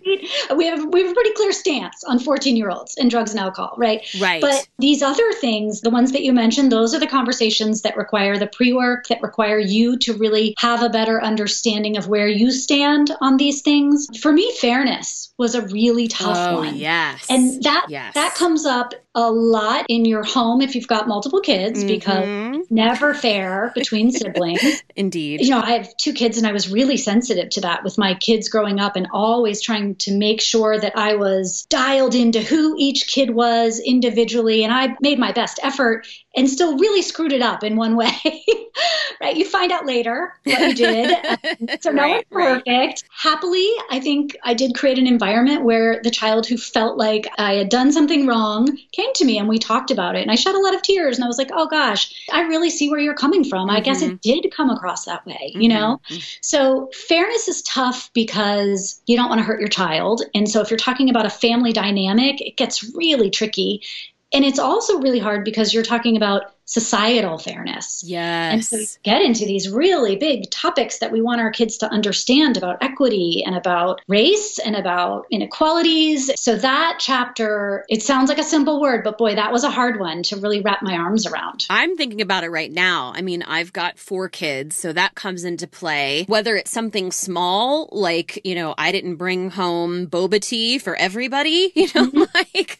We 0.56 0.66
have 0.66 0.86
we 0.92 1.02
have 1.02 1.10
a 1.10 1.14
pretty 1.14 1.32
clear 1.32 1.52
stance 1.52 2.02
on 2.04 2.18
14 2.18 2.56
year 2.56 2.70
olds 2.70 2.96
and 2.96 3.10
drugs 3.10 3.32
and 3.32 3.40
alcohol, 3.40 3.74
right? 3.76 4.06
Right. 4.20 4.40
But 4.40 4.68
these 4.78 5.02
other 5.02 5.32
things, 5.40 5.80
the 5.80 5.90
ones 5.90 6.12
that 6.12 6.22
you 6.22 6.32
mentioned, 6.32 6.72
those 6.72 6.94
are 6.94 7.00
the 7.00 7.06
conversations 7.06 7.82
that 7.82 7.96
require 7.96 8.38
the 8.38 8.46
pre 8.46 8.72
work, 8.72 9.06
that 9.08 9.22
require 9.22 9.58
you 9.58 9.98
to 9.98 10.14
really 10.14 10.54
have 10.58 10.82
a 10.82 10.88
better 10.88 11.22
understanding 11.22 11.96
of 11.96 12.08
where 12.08 12.28
you 12.28 12.50
stand 12.50 13.10
on 13.20 13.36
these 13.36 13.62
things. 13.62 14.06
For 14.20 14.32
me, 14.32 14.52
fairness 14.60 15.32
was 15.38 15.54
a 15.54 15.62
really 15.62 16.08
tough 16.08 16.36
oh, 16.36 16.56
one. 16.56 16.76
Yes. 16.76 17.26
And 17.30 17.62
that 17.62 17.86
yes. 17.88 18.14
that 18.14 18.34
comes 18.34 18.66
up 18.66 18.94
a 19.14 19.30
lot 19.30 19.86
in 19.88 20.04
your 20.04 20.22
home 20.22 20.60
if 20.60 20.74
you've 20.74 20.86
got 20.86 21.08
multiple 21.08 21.40
kids 21.40 21.80
mm-hmm. 21.80 21.88
because 21.88 22.66
never 22.70 23.14
fair 23.14 23.72
between 23.78 24.10
siblings. 24.10 24.60
Indeed. 24.96 25.40
You 25.40 25.50
know, 25.50 25.60
I 25.60 25.72
have 25.72 25.96
two 25.96 26.12
kids 26.12 26.38
and 26.38 26.46
I 26.46 26.52
was 26.52 26.70
really 26.70 26.96
sensitive 26.96 27.50
to 27.50 27.60
that 27.62 27.84
with 27.84 27.98
my 27.98 28.14
kids 28.14 28.48
growing 28.48 28.80
up 28.80 28.96
and 28.96 29.08
always 29.12 29.62
trying 29.62 29.94
to 29.96 30.16
make 30.16 30.40
sure 30.40 30.78
that 30.78 30.96
I 30.96 31.16
was 31.16 31.66
dialed 31.70 32.14
into 32.14 32.40
who 32.40 32.74
each 32.78 33.06
kid 33.08 33.30
was 33.30 33.80
individually 33.80 34.64
and 34.64 34.72
I 34.72 34.96
made 35.00 35.18
my 35.18 35.32
best 35.32 35.60
effort 35.62 36.06
and 36.38 36.48
still 36.48 36.78
really 36.78 37.02
screwed 37.02 37.32
it 37.32 37.42
up 37.42 37.64
in 37.64 37.74
one 37.74 37.96
way. 37.96 38.12
right? 39.20 39.36
You 39.36 39.44
find 39.44 39.72
out 39.72 39.86
later 39.86 40.34
what 40.44 40.60
you 40.60 40.74
did. 40.74 41.80
so 41.80 41.90
no 41.90 42.02
right, 42.02 42.10
one's 42.12 42.24
perfect. 42.30 42.68
Right. 42.68 43.02
Happily, 43.10 43.68
I 43.90 43.98
think 43.98 44.36
I 44.44 44.54
did 44.54 44.76
create 44.76 45.00
an 45.00 45.08
environment 45.08 45.64
where 45.64 46.00
the 46.04 46.12
child 46.12 46.46
who 46.46 46.56
felt 46.56 46.96
like 46.96 47.26
I 47.38 47.54
had 47.54 47.68
done 47.70 47.90
something 47.90 48.24
wrong 48.24 48.78
came 48.92 49.12
to 49.14 49.24
me 49.24 49.36
and 49.36 49.48
we 49.48 49.58
talked 49.58 49.90
about 49.90 50.14
it. 50.14 50.22
And 50.22 50.30
I 50.30 50.36
shed 50.36 50.54
a 50.54 50.60
lot 50.60 50.76
of 50.76 50.82
tears 50.82 51.16
and 51.16 51.24
I 51.24 51.26
was 51.26 51.38
like, 51.38 51.50
oh 51.52 51.66
gosh, 51.66 52.14
I 52.32 52.42
really 52.42 52.70
see 52.70 52.88
where 52.88 53.00
you're 53.00 53.14
coming 53.14 53.42
from. 53.42 53.66
Mm-hmm. 53.66 53.76
I 53.76 53.80
guess 53.80 54.00
it 54.00 54.06
mm-hmm. 54.06 54.42
did 54.42 54.52
come 54.54 54.70
across 54.70 55.06
that 55.06 55.26
way, 55.26 55.50
you 55.54 55.68
mm-hmm. 55.68 55.68
know? 55.68 56.00
Mm-hmm. 56.08 56.20
So 56.40 56.90
fairness 57.08 57.48
is 57.48 57.62
tough 57.62 58.12
because 58.12 59.02
you 59.06 59.16
don't 59.16 59.28
want 59.28 59.40
to 59.40 59.44
hurt 59.44 59.58
your 59.58 59.68
child. 59.68 60.22
And 60.36 60.48
so 60.48 60.60
if 60.60 60.70
you're 60.70 60.78
talking 60.78 61.10
about 61.10 61.26
a 61.26 61.30
family 61.30 61.72
dynamic, 61.72 62.40
it 62.40 62.56
gets 62.56 62.94
really 62.94 63.30
tricky. 63.30 63.82
And 64.32 64.44
it's 64.44 64.58
also 64.58 64.98
really 64.98 65.18
hard 65.18 65.44
because 65.44 65.72
you're 65.72 65.82
talking 65.82 66.16
about 66.16 66.52
societal 66.68 67.38
fairness. 67.38 68.04
Yes. 68.06 68.52
And 68.52 68.86
so 68.86 68.98
get 69.02 69.22
into 69.22 69.46
these 69.46 69.70
really 69.70 70.16
big 70.16 70.50
topics 70.50 70.98
that 70.98 71.10
we 71.10 71.22
want 71.22 71.40
our 71.40 71.50
kids 71.50 71.78
to 71.78 71.90
understand 71.90 72.58
about 72.58 72.82
equity 72.82 73.42
and 73.44 73.56
about 73.56 74.02
race 74.06 74.58
and 74.58 74.76
about 74.76 75.26
inequalities. 75.30 76.30
So 76.38 76.56
that 76.56 76.98
chapter, 77.00 77.86
it 77.88 78.02
sounds 78.02 78.28
like 78.28 78.36
a 78.38 78.44
simple 78.44 78.82
word, 78.82 79.02
but 79.02 79.16
boy, 79.16 79.34
that 79.34 79.50
was 79.50 79.64
a 79.64 79.70
hard 79.70 79.98
one 79.98 80.22
to 80.24 80.36
really 80.36 80.60
wrap 80.60 80.82
my 80.82 80.94
arms 80.94 81.26
around. 81.26 81.66
I'm 81.70 81.96
thinking 81.96 82.20
about 82.20 82.44
it 82.44 82.50
right 82.50 82.70
now. 82.70 83.12
I 83.14 83.22
mean, 83.22 83.42
I've 83.42 83.72
got 83.72 83.98
four 83.98 84.28
kids, 84.28 84.76
so 84.76 84.92
that 84.92 85.14
comes 85.14 85.44
into 85.44 85.66
play. 85.66 86.26
Whether 86.28 86.54
it's 86.54 86.70
something 86.70 87.12
small, 87.12 87.88
like, 87.92 88.42
you 88.44 88.54
know, 88.54 88.74
I 88.76 88.92
didn't 88.92 89.16
bring 89.16 89.50
home 89.50 90.06
boba 90.06 90.38
tea 90.38 90.78
for 90.78 90.94
everybody, 90.96 91.72
you 91.74 91.86
know, 91.94 92.10
mm-hmm. 92.10 92.24
like, 92.34 92.78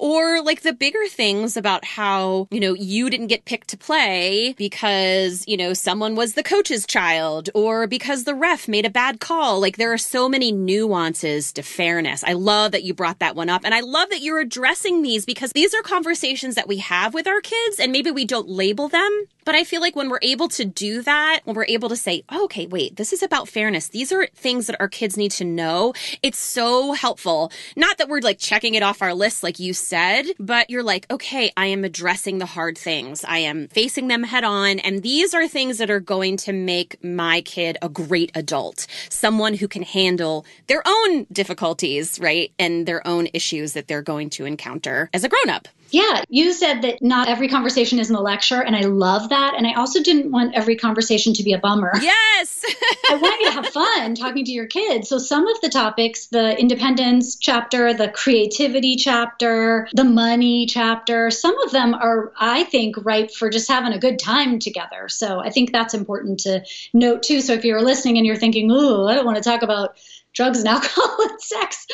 or 0.00 0.42
like 0.42 0.62
the 0.62 0.72
bigger 0.72 1.06
things 1.08 1.56
about 1.56 1.84
how, 1.84 2.48
you 2.50 2.58
know, 2.58 2.74
you 2.74 3.08
didn't 3.08 3.27
get 3.28 3.44
picked 3.44 3.68
to 3.68 3.76
play 3.76 4.54
because, 4.58 5.44
you 5.46 5.56
know, 5.56 5.72
someone 5.74 6.14
was 6.14 6.34
the 6.34 6.42
coach's 6.42 6.86
child 6.86 7.50
or 7.54 7.86
because 7.86 8.24
the 8.24 8.34
ref 8.34 8.66
made 8.66 8.86
a 8.86 8.90
bad 8.90 9.20
call. 9.20 9.60
Like 9.60 9.76
there 9.76 9.92
are 9.92 9.98
so 9.98 10.28
many 10.28 10.50
nuances 10.50 11.52
to 11.52 11.62
fairness. 11.62 12.24
I 12.24 12.32
love 12.32 12.72
that 12.72 12.82
you 12.82 12.94
brought 12.94 13.20
that 13.20 13.36
one 13.36 13.48
up. 13.48 13.62
And 13.64 13.74
I 13.74 13.80
love 13.80 14.10
that 14.10 14.22
you're 14.22 14.40
addressing 14.40 15.02
these 15.02 15.24
because 15.24 15.52
these 15.52 15.74
are 15.74 15.82
conversations 15.82 16.54
that 16.56 16.68
we 16.68 16.78
have 16.78 17.14
with 17.14 17.26
our 17.26 17.40
kids 17.40 17.78
and 17.78 17.92
maybe 17.92 18.10
we 18.10 18.24
don't 18.24 18.48
label 18.48 18.88
them. 18.88 19.26
But 19.48 19.54
I 19.54 19.64
feel 19.64 19.80
like 19.80 19.96
when 19.96 20.10
we're 20.10 20.18
able 20.20 20.48
to 20.48 20.66
do 20.66 21.00
that, 21.00 21.40
when 21.44 21.56
we're 21.56 21.64
able 21.64 21.88
to 21.88 21.96
say, 21.96 22.22
oh, 22.28 22.44
okay, 22.44 22.66
wait, 22.66 22.96
this 22.96 23.14
is 23.14 23.22
about 23.22 23.48
fairness. 23.48 23.88
These 23.88 24.12
are 24.12 24.26
things 24.34 24.66
that 24.66 24.76
our 24.78 24.88
kids 24.88 25.16
need 25.16 25.30
to 25.30 25.44
know. 25.46 25.94
It's 26.22 26.38
so 26.38 26.92
helpful. 26.92 27.50
Not 27.74 27.96
that 27.96 28.10
we're 28.10 28.20
like 28.20 28.38
checking 28.38 28.74
it 28.74 28.82
off 28.82 29.00
our 29.00 29.14
list, 29.14 29.42
like 29.42 29.58
you 29.58 29.72
said, 29.72 30.26
but 30.38 30.68
you're 30.68 30.82
like, 30.82 31.10
okay, 31.10 31.50
I 31.56 31.64
am 31.64 31.82
addressing 31.82 32.36
the 32.36 32.44
hard 32.44 32.76
things. 32.76 33.24
I 33.24 33.38
am 33.38 33.68
facing 33.68 34.08
them 34.08 34.22
head 34.22 34.44
on. 34.44 34.80
And 34.80 35.02
these 35.02 35.32
are 35.32 35.48
things 35.48 35.78
that 35.78 35.88
are 35.88 35.98
going 35.98 36.36
to 36.36 36.52
make 36.52 37.02
my 37.02 37.40
kid 37.40 37.78
a 37.80 37.88
great 37.88 38.30
adult, 38.34 38.86
someone 39.08 39.54
who 39.54 39.66
can 39.66 39.82
handle 39.82 40.44
their 40.66 40.82
own 40.84 41.24
difficulties, 41.32 42.20
right? 42.20 42.52
And 42.58 42.84
their 42.84 43.00
own 43.08 43.28
issues 43.32 43.72
that 43.72 43.88
they're 43.88 44.02
going 44.02 44.28
to 44.28 44.44
encounter 44.44 45.08
as 45.14 45.24
a 45.24 45.28
grown 45.30 45.48
up. 45.48 45.68
Yeah, 45.90 46.22
you 46.28 46.52
said 46.52 46.82
that 46.82 47.02
not 47.02 47.28
every 47.28 47.48
conversation 47.48 47.98
isn't 47.98 48.14
a 48.14 48.20
lecture, 48.20 48.62
and 48.62 48.76
I 48.76 48.82
love 48.82 49.30
that. 49.30 49.54
And 49.56 49.66
I 49.66 49.74
also 49.74 50.02
didn't 50.02 50.30
want 50.30 50.54
every 50.54 50.76
conversation 50.76 51.34
to 51.34 51.42
be 51.42 51.52
a 51.52 51.58
bummer. 51.58 51.92
Yes. 52.00 52.64
I 53.10 53.16
want 53.16 53.40
you 53.40 53.46
to 53.46 53.52
have 53.52 53.66
fun 53.68 54.14
talking 54.14 54.44
to 54.44 54.52
your 54.52 54.66
kids. 54.66 55.08
So 55.08 55.18
some 55.18 55.46
of 55.48 55.60
the 55.60 55.68
topics, 55.68 56.26
the 56.26 56.58
independence 56.58 57.36
chapter, 57.36 57.94
the 57.94 58.08
creativity 58.08 58.96
chapter, 58.96 59.88
the 59.92 60.04
money 60.04 60.66
chapter, 60.66 61.30
some 61.30 61.58
of 61.62 61.72
them 61.72 61.94
are, 61.94 62.32
I 62.38 62.64
think, 62.64 62.96
ripe 63.04 63.30
for 63.30 63.48
just 63.48 63.68
having 63.68 63.92
a 63.92 63.98
good 63.98 64.18
time 64.18 64.58
together. 64.58 65.08
So 65.08 65.40
I 65.40 65.50
think 65.50 65.72
that's 65.72 65.94
important 65.94 66.40
to 66.40 66.64
note 66.92 67.22
too. 67.22 67.40
So 67.40 67.54
if 67.54 67.64
you're 67.64 67.82
listening 67.82 68.18
and 68.18 68.26
you're 68.26 68.36
thinking, 68.36 68.70
ooh, 68.70 69.06
I 69.06 69.14
don't 69.14 69.24
want 69.24 69.38
to 69.38 69.44
talk 69.44 69.62
about 69.62 69.96
drugs 70.38 70.60
and 70.60 70.68
alcohol 70.76 71.16
and 71.20 71.40
sex 71.40 71.86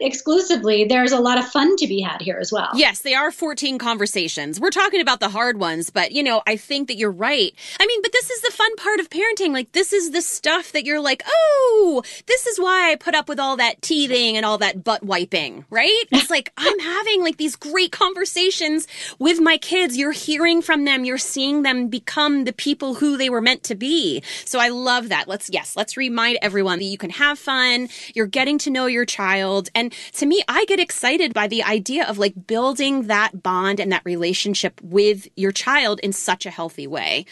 exclusively, 0.00 0.84
there's 0.84 1.12
a 1.12 1.20
lot 1.20 1.38
of 1.38 1.46
fun 1.48 1.76
to 1.76 1.86
be 1.86 2.00
had 2.00 2.20
here 2.20 2.36
as 2.40 2.50
well. 2.52 2.68
Yes, 2.74 3.00
they 3.00 3.14
are 3.14 3.30
14 3.30 3.78
conversations. 3.78 4.58
We're 4.58 4.70
talking 4.70 5.00
about 5.00 5.20
the 5.20 5.28
hard 5.28 5.58
ones, 5.58 5.88
but 5.88 6.10
you 6.10 6.22
know, 6.22 6.42
I 6.46 6.56
think 6.56 6.88
that 6.88 6.96
you're 6.96 7.12
right. 7.12 7.54
I 7.78 7.86
mean, 7.86 8.02
but 8.02 8.12
this 8.12 8.28
is 8.28 8.42
the 8.42 8.50
fun 8.50 8.74
part 8.76 8.98
of 8.98 9.08
parenting. 9.08 9.52
Like, 9.52 9.70
this 9.70 9.92
is 9.92 10.10
the 10.10 10.20
stuff 10.20 10.72
that 10.72 10.84
you're 10.84 11.00
like, 11.00 11.22
oh, 11.26 12.02
this 12.26 12.46
is 12.46 12.58
why 12.58 12.90
I 12.90 12.96
put 12.96 13.14
up 13.14 13.28
with 13.28 13.38
all 13.38 13.56
that 13.58 13.80
teething 13.82 14.36
and 14.36 14.44
all 14.44 14.58
that 14.58 14.82
butt 14.82 15.04
wiping, 15.04 15.64
right? 15.70 16.02
It's 16.10 16.28
like, 16.28 16.52
I'm 16.56 16.78
having 16.80 17.22
like 17.22 17.36
these 17.36 17.54
great 17.54 17.92
conversations 17.92 18.88
with 19.20 19.40
my 19.40 19.58
kids. 19.58 19.96
You're 19.96 20.10
hearing 20.10 20.60
from 20.60 20.84
them. 20.84 21.04
You're 21.04 21.18
seeing 21.18 21.62
them 21.62 21.86
become 21.86 22.44
the 22.44 22.52
people 22.52 22.94
who 22.94 23.16
they 23.16 23.30
were 23.30 23.40
meant 23.40 23.62
to 23.64 23.76
be. 23.76 24.24
So 24.44 24.58
I 24.58 24.70
love 24.70 25.08
that. 25.10 25.28
Let's, 25.28 25.48
yes, 25.50 25.76
let's 25.76 25.96
remind 25.96 26.38
everyone 26.42 26.80
that 26.80 26.86
you 26.86 26.98
can 26.98 27.10
have 27.10 27.38
fun 27.38 27.88
you're 28.14 28.26
getting 28.26 28.58
to 28.58 28.70
know 28.70 28.86
your 28.86 29.04
child. 29.04 29.68
And 29.74 29.92
to 30.14 30.26
me, 30.26 30.42
I 30.48 30.64
get 30.66 30.80
excited 30.80 31.34
by 31.34 31.46
the 31.48 31.62
idea 31.62 32.06
of 32.06 32.18
like 32.18 32.46
building 32.46 33.06
that 33.06 33.42
bond 33.42 33.80
and 33.80 33.92
that 33.92 34.02
relationship 34.04 34.80
with 34.82 35.28
your 35.36 35.52
child 35.52 36.00
in 36.00 36.12
such 36.12 36.46
a 36.46 36.50
healthy 36.50 36.86
way. 36.86 37.26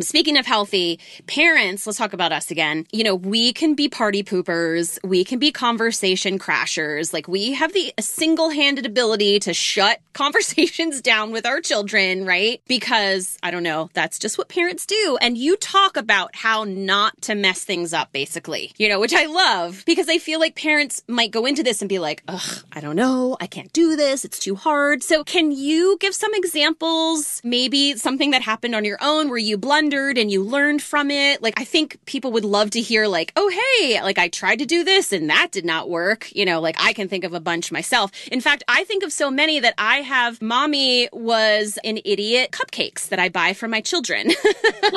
Speaking 0.00 0.36
of 0.36 0.46
healthy 0.46 1.00
parents, 1.26 1.86
let's 1.86 1.98
talk 1.98 2.12
about 2.12 2.32
us 2.32 2.50
again. 2.50 2.86
You 2.92 3.02
know, 3.02 3.14
we 3.14 3.52
can 3.52 3.74
be 3.74 3.88
party 3.88 4.22
poopers. 4.22 4.98
We 5.02 5.24
can 5.24 5.38
be 5.38 5.50
conversation 5.50 6.38
crashers. 6.38 7.12
Like 7.12 7.28
we 7.28 7.52
have 7.52 7.72
the 7.72 7.94
single 7.98 8.50
handed 8.50 8.84
ability 8.84 9.40
to 9.40 9.54
shut 9.54 10.00
conversations 10.12 11.00
down 11.00 11.30
with 11.30 11.46
our 11.46 11.60
children, 11.60 12.26
right? 12.26 12.60
Because 12.68 13.38
I 13.42 13.50
don't 13.50 13.62
know, 13.62 13.90
that's 13.94 14.18
just 14.18 14.38
what 14.38 14.48
parents 14.48 14.84
do. 14.86 15.18
And 15.20 15.38
you 15.38 15.56
talk 15.56 15.96
about 15.96 16.34
how 16.36 16.64
not 16.64 17.20
to 17.22 17.34
mess 17.34 17.64
things 17.64 17.92
up, 17.92 18.12
basically, 18.12 18.72
you 18.76 18.88
know, 18.88 19.00
which 19.00 19.14
I 19.14 19.26
love 19.26 19.82
because 19.86 20.08
I 20.08 20.18
feel 20.18 20.40
like 20.40 20.56
parents 20.56 21.02
might 21.08 21.30
go 21.30 21.46
into 21.46 21.62
this 21.62 21.80
and 21.80 21.88
be 21.88 21.98
like, 21.98 22.22
ugh, 22.28 22.64
I 22.72 22.80
don't 22.80 22.96
know. 22.96 23.36
I 23.40 23.46
can't 23.46 23.72
do 23.72 23.96
this. 23.96 24.24
It's 24.24 24.38
too 24.38 24.56
hard. 24.56 25.02
So 25.02 25.24
can 25.24 25.52
you 25.52 25.96
give 26.00 26.14
some 26.14 26.32
examples? 26.34 27.40
Maybe 27.44 27.96
something 27.96 28.30
that 28.32 28.42
happened 28.42 28.74
on 28.74 28.84
your 28.84 28.98
own 29.00 29.28
where 29.28 29.38
you 29.38 29.56
blundered 29.56 29.85
and 29.94 30.30
you 30.30 30.42
learned 30.42 30.82
from 30.82 31.10
it. 31.10 31.42
Like, 31.42 31.54
I 31.58 31.64
think 31.64 31.98
people 32.06 32.32
would 32.32 32.44
love 32.44 32.70
to 32.70 32.80
hear, 32.80 33.06
like, 33.06 33.32
oh, 33.36 33.48
hey, 33.48 34.02
like 34.02 34.18
I 34.18 34.28
tried 34.28 34.58
to 34.58 34.66
do 34.66 34.84
this 34.84 35.12
and 35.12 35.30
that 35.30 35.48
did 35.52 35.64
not 35.64 35.88
work. 35.88 36.28
You 36.34 36.44
know, 36.44 36.60
like 36.60 36.76
I 36.78 36.92
can 36.92 37.08
think 37.08 37.24
of 37.24 37.34
a 37.34 37.40
bunch 37.40 37.72
myself. 37.72 38.10
In 38.30 38.40
fact, 38.40 38.64
I 38.68 38.84
think 38.84 39.02
of 39.02 39.12
so 39.12 39.30
many 39.30 39.60
that 39.60 39.74
I 39.78 39.98
have 39.98 40.42
mommy 40.42 41.08
was 41.12 41.78
an 41.84 41.98
idiot 42.04 42.50
cupcakes 42.52 43.08
that 43.08 43.18
I 43.18 43.28
buy 43.28 43.52
for 43.52 43.68
my 43.68 43.80
children. 43.80 44.30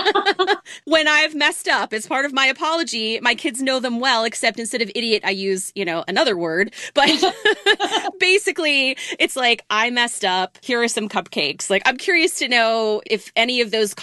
when 0.86 1.08
I've 1.08 1.36
messed 1.36 1.68
up, 1.68 1.94
as 1.94 2.08
part 2.08 2.26
of 2.26 2.34
my 2.34 2.46
apology, 2.46 3.20
my 3.22 3.36
kids 3.36 3.62
know 3.62 3.80
them 3.80 4.00
well, 4.00 4.24
except 4.24 4.60
instead 4.60 4.82
of 4.82 4.92
idiot, 4.96 5.24
I 5.26 5.32
use, 5.32 5.72
you 5.76 5.86
know, 5.86 6.04
another 6.08 6.38
word. 6.38 6.74
But 6.94 7.10
basically, 8.20 8.98
it's 9.18 9.36
like, 9.36 9.64
I 9.70 9.90
messed 9.90 10.26
up. 10.26 10.58
Here 10.62 10.82
are 10.82 10.88
some 10.88 11.10
cupcakes. 11.10 11.70
Like, 11.70 11.84
I'm 11.86 11.98
curious 11.98 12.38
to 12.40 12.48
know 12.48 13.02
if 13.06 13.32
any 13.36 13.62
of 13.62 13.72
those 13.72 13.94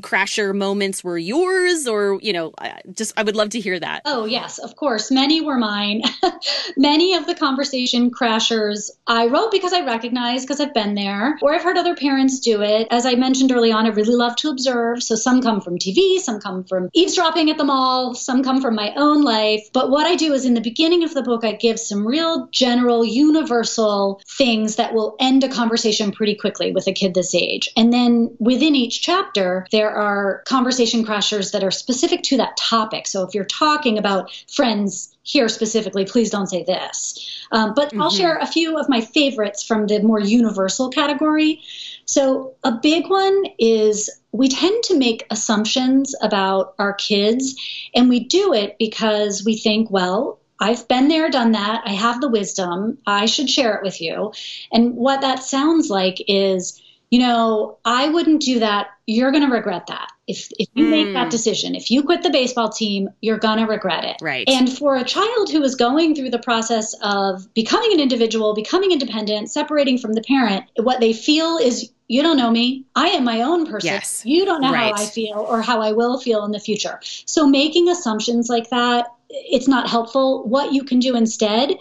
crasher 0.00 0.54
moments 0.54 1.02
were 1.04 1.18
yours 1.18 1.86
or, 1.86 2.18
you 2.22 2.32
know, 2.32 2.52
just 2.92 3.12
I 3.16 3.22
would 3.22 3.36
love 3.36 3.50
to 3.50 3.60
hear 3.60 3.78
that. 3.78 4.02
Oh, 4.04 4.24
yes, 4.24 4.58
of 4.58 4.76
course. 4.76 5.10
Many 5.10 5.40
were 5.40 5.58
mine. 5.58 6.02
Many 6.76 7.14
of 7.14 7.26
the 7.26 7.34
conversation 7.34 8.10
crashers 8.10 8.90
I 9.06 9.26
wrote 9.26 9.50
because 9.50 9.72
I 9.72 9.84
recognize 9.84 10.42
because 10.42 10.60
I've 10.60 10.74
been 10.74 10.94
there 10.94 11.38
or 11.42 11.54
I've 11.54 11.62
heard 11.62 11.76
other 11.76 11.94
parents 11.94 12.40
do 12.40 12.62
it. 12.62 12.88
As 12.90 13.06
I 13.06 13.14
mentioned 13.14 13.52
early 13.52 13.72
on, 13.72 13.86
I 13.86 13.90
really 13.90 14.14
love 14.14 14.36
to 14.36 14.50
observe. 14.50 15.02
So 15.02 15.14
some 15.14 15.42
come 15.42 15.60
from 15.60 15.78
TV, 15.78 16.18
some 16.18 16.40
come 16.40 16.64
from 16.64 16.88
eavesdropping 16.94 17.50
at 17.50 17.58
the 17.58 17.64
mall, 17.64 18.14
some 18.14 18.42
come 18.42 18.60
from 18.60 18.74
my 18.74 18.92
own 18.96 19.22
life. 19.22 19.68
But 19.72 19.90
what 19.90 20.06
I 20.06 20.14
do 20.14 20.32
is 20.32 20.44
in 20.44 20.54
the 20.54 20.60
beginning 20.60 21.04
of 21.04 21.14
the 21.14 21.22
book, 21.22 21.44
I 21.44 21.52
give 21.52 21.78
some 21.78 22.06
real 22.06 22.48
general, 22.52 23.04
universal 23.04 24.20
things 24.26 24.76
that 24.76 24.94
will 24.94 25.16
end 25.20 25.44
a 25.44 25.48
conversation 25.48 26.12
pretty 26.12 26.34
quickly 26.34 26.72
with 26.72 26.86
a 26.86 26.92
kid 26.92 27.14
this 27.14 27.34
age. 27.34 27.68
And 27.76 27.92
then 27.92 28.36
within 28.38 28.74
each 28.74 29.02
chapter, 29.02 29.66
there 29.72 29.87
are 29.88 30.42
conversation 30.46 31.04
crashers 31.04 31.52
that 31.52 31.64
are 31.64 31.70
specific 31.70 32.22
to 32.24 32.36
that 32.36 32.56
topic. 32.56 33.06
So 33.06 33.22
if 33.22 33.34
you're 33.34 33.44
talking 33.44 33.98
about 33.98 34.30
friends 34.52 35.16
here 35.22 35.48
specifically, 35.48 36.04
please 36.04 36.30
don't 36.30 36.46
say 36.46 36.64
this. 36.64 37.46
Um, 37.52 37.74
but 37.74 37.88
mm-hmm. 37.88 38.02
I'll 38.02 38.10
share 38.10 38.38
a 38.38 38.46
few 38.46 38.78
of 38.78 38.88
my 38.88 39.00
favorites 39.00 39.62
from 39.62 39.86
the 39.86 40.00
more 40.00 40.20
universal 40.20 40.88
category. 40.88 41.60
So, 42.04 42.54
a 42.64 42.72
big 42.72 43.08
one 43.08 43.44
is 43.58 44.08
we 44.32 44.48
tend 44.48 44.82
to 44.84 44.96
make 44.96 45.26
assumptions 45.30 46.14
about 46.22 46.74
our 46.78 46.94
kids, 46.94 47.54
and 47.94 48.08
we 48.08 48.20
do 48.20 48.54
it 48.54 48.76
because 48.78 49.44
we 49.44 49.58
think, 49.58 49.90
well, 49.90 50.38
I've 50.60 50.88
been 50.88 51.08
there, 51.08 51.30
done 51.30 51.52
that. 51.52 51.82
I 51.84 51.92
have 51.92 52.20
the 52.20 52.28
wisdom. 52.28 52.98
I 53.06 53.26
should 53.26 53.48
share 53.48 53.74
it 53.76 53.82
with 53.82 54.00
you. 54.00 54.32
And 54.72 54.96
what 54.96 55.20
that 55.20 55.42
sounds 55.42 55.88
like 55.88 56.22
is, 56.26 56.80
you 57.10 57.18
know, 57.18 57.78
I 57.84 58.08
wouldn't 58.08 58.42
do 58.42 58.58
that. 58.58 58.88
You're 59.06 59.30
going 59.30 59.46
to 59.46 59.52
regret 59.52 59.86
that. 59.86 60.08
If, 60.26 60.50
if 60.58 60.68
you 60.74 60.86
mm. 60.86 60.90
make 60.90 61.12
that 61.14 61.24
hmm. 61.24 61.30
decision, 61.30 61.74
if 61.74 61.90
you 61.90 62.02
quit 62.02 62.22
the 62.22 62.28
baseball 62.28 62.68
team, 62.68 63.08
you're 63.22 63.38
going 63.38 63.56
to 63.56 63.64
regret 63.64 64.04
it. 64.04 64.18
Right. 64.20 64.46
And 64.46 64.70
for 64.70 64.94
a 64.94 65.04
child 65.04 65.50
who 65.50 65.62
is 65.62 65.74
going 65.74 66.14
through 66.14 66.28
the 66.28 66.38
process 66.38 66.94
of 67.02 67.52
becoming 67.54 67.94
an 67.94 68.00
individual, 68.00 68.54
becoming 68.54 68.92
independent, 68.92 69.50
separating 69.50 69.96
from 69.96 70.12
the 70.12 70.20
parent, 70.20 70.66
what 70.76 71.00
they 71.00 71.14
feel 71.14 71.56
is 71.56 71.90
you 72.08 72.22
don't 72.22 72.36
know 72.36 72.50
me. 72.50 72.84
I 72.94 73.08
am 73.08 73.24
my 73.24 73.40
own 73.40 73.66
person. 73.66 73.88
Yes. 73.88 74.22
You 74.26 74.44
don't 74.44 74.60
know 74.60 74.72
right. 74.72 74.94
how 74.94 75.02
I 75.02 75.06
feel 75.06 75.38
or 75.38 75.62
how 75.62 75.80
I 75.80 75.92
will 75.92 76.18
feel 76.20 76.44
in 76.44 76.52
the 76.52 76.60
future. 76.60 77.00
So 77.02 77.46
making 77.46 77.88
assumptions 77.88 78.50
like 78.50 78.68
that, 78.68 79.06
it's 79.30 79.68
not 79.68 79.88
helpful. 79.88 80.46
What 80.46 80.72
you 80.72 80.84
can 80.84 80.98
do 80.98 81.16
instead 81.16 81.74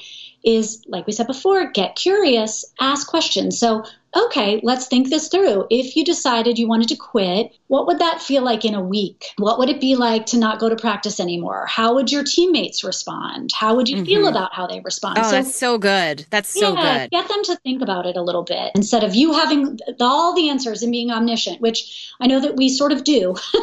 is, 0.44 0.84
like 0.88 1.08
we 1.08 1.14
said 1.14 1.28
before, 1.28 1.72
get 1.72 1.96
curious, 1.96 2.64
ask 2.80 3.08
questions. 3.08 3.58
So 3.60 3.84
okay, 4.26 4.60
let's 4.64 4.88
think 4.88 5.10
this 5.10 5.28
through. 5.28 5.68
If 5.70 5.96
you 5.96 6.04
decided 6.04 6.58
you 6.58 6.68
wanted 6.68 6.90
to 6.90 6.96
quit, 6.96 7.52
what 7.68 7.88
would 7.88 8.00
that 8.00 8.22
feel 8.22 8.44
like 8.44 8.66
in 8.66 8.74
a 8.74 8.82
week? 8.82 9.26
What 9.38 9.60
would 9.60 9.70
it 9.70 9.82
be 9.82 9.96
like 9.96 10.26
to 10.28 10.38
not 10.38 10.60
go 10.60 10.70
to 10.70 10.76
practice 10.76 11.20
anymore? 11.20 11.66
How 11.68 11.94
would 11.96 12.12
your 12.12 12.24
teammates 12.24 12.84
respond? 12.84 13.52
How 13.54 13.76
would 13.76 13.90
you 13.90 13.98
mm-hmm. 13.98 14.06
feel 14.06 14.28
about 14.28 14.54
how 14.54 14.68
they 14.68 14.80
respond? 14.80 15.20
Oh, 15.20 15.24
so, 15.24 15.32
that's 15.32 15.56
so 15.56 15.78
good. 15.78 16.26
That's 16.30 16.50
so 16.50 16.74
yeah, 16.74 17.04
good. 17.04 17.12
Get 17.12 17.28
them 17.28 17.44
to 17.46 17.56
think 17.58 17.82
about 17.82 18.06
it 18.06 18.18
a 18.18 18.22
little 18.22 18.44
bit 18.44 18.72
instead 18.76 19.04
of 19.04 19.16
you 19.16 19.34
having 19.34 19.80
all 20.00 20.36
the 20.36 20.50
answers 20.50 20.84
and 20.84 20.92
being 20.92 21.12
omniscient, 21.12 21.62
which 21.62 22.12
I 22.20 22.28
know 22.28 22.40
that 22.40 22.56
we 22.56 22.70
sort 22.70 22.92
of 22.92 23.04
do, 23.04 23.36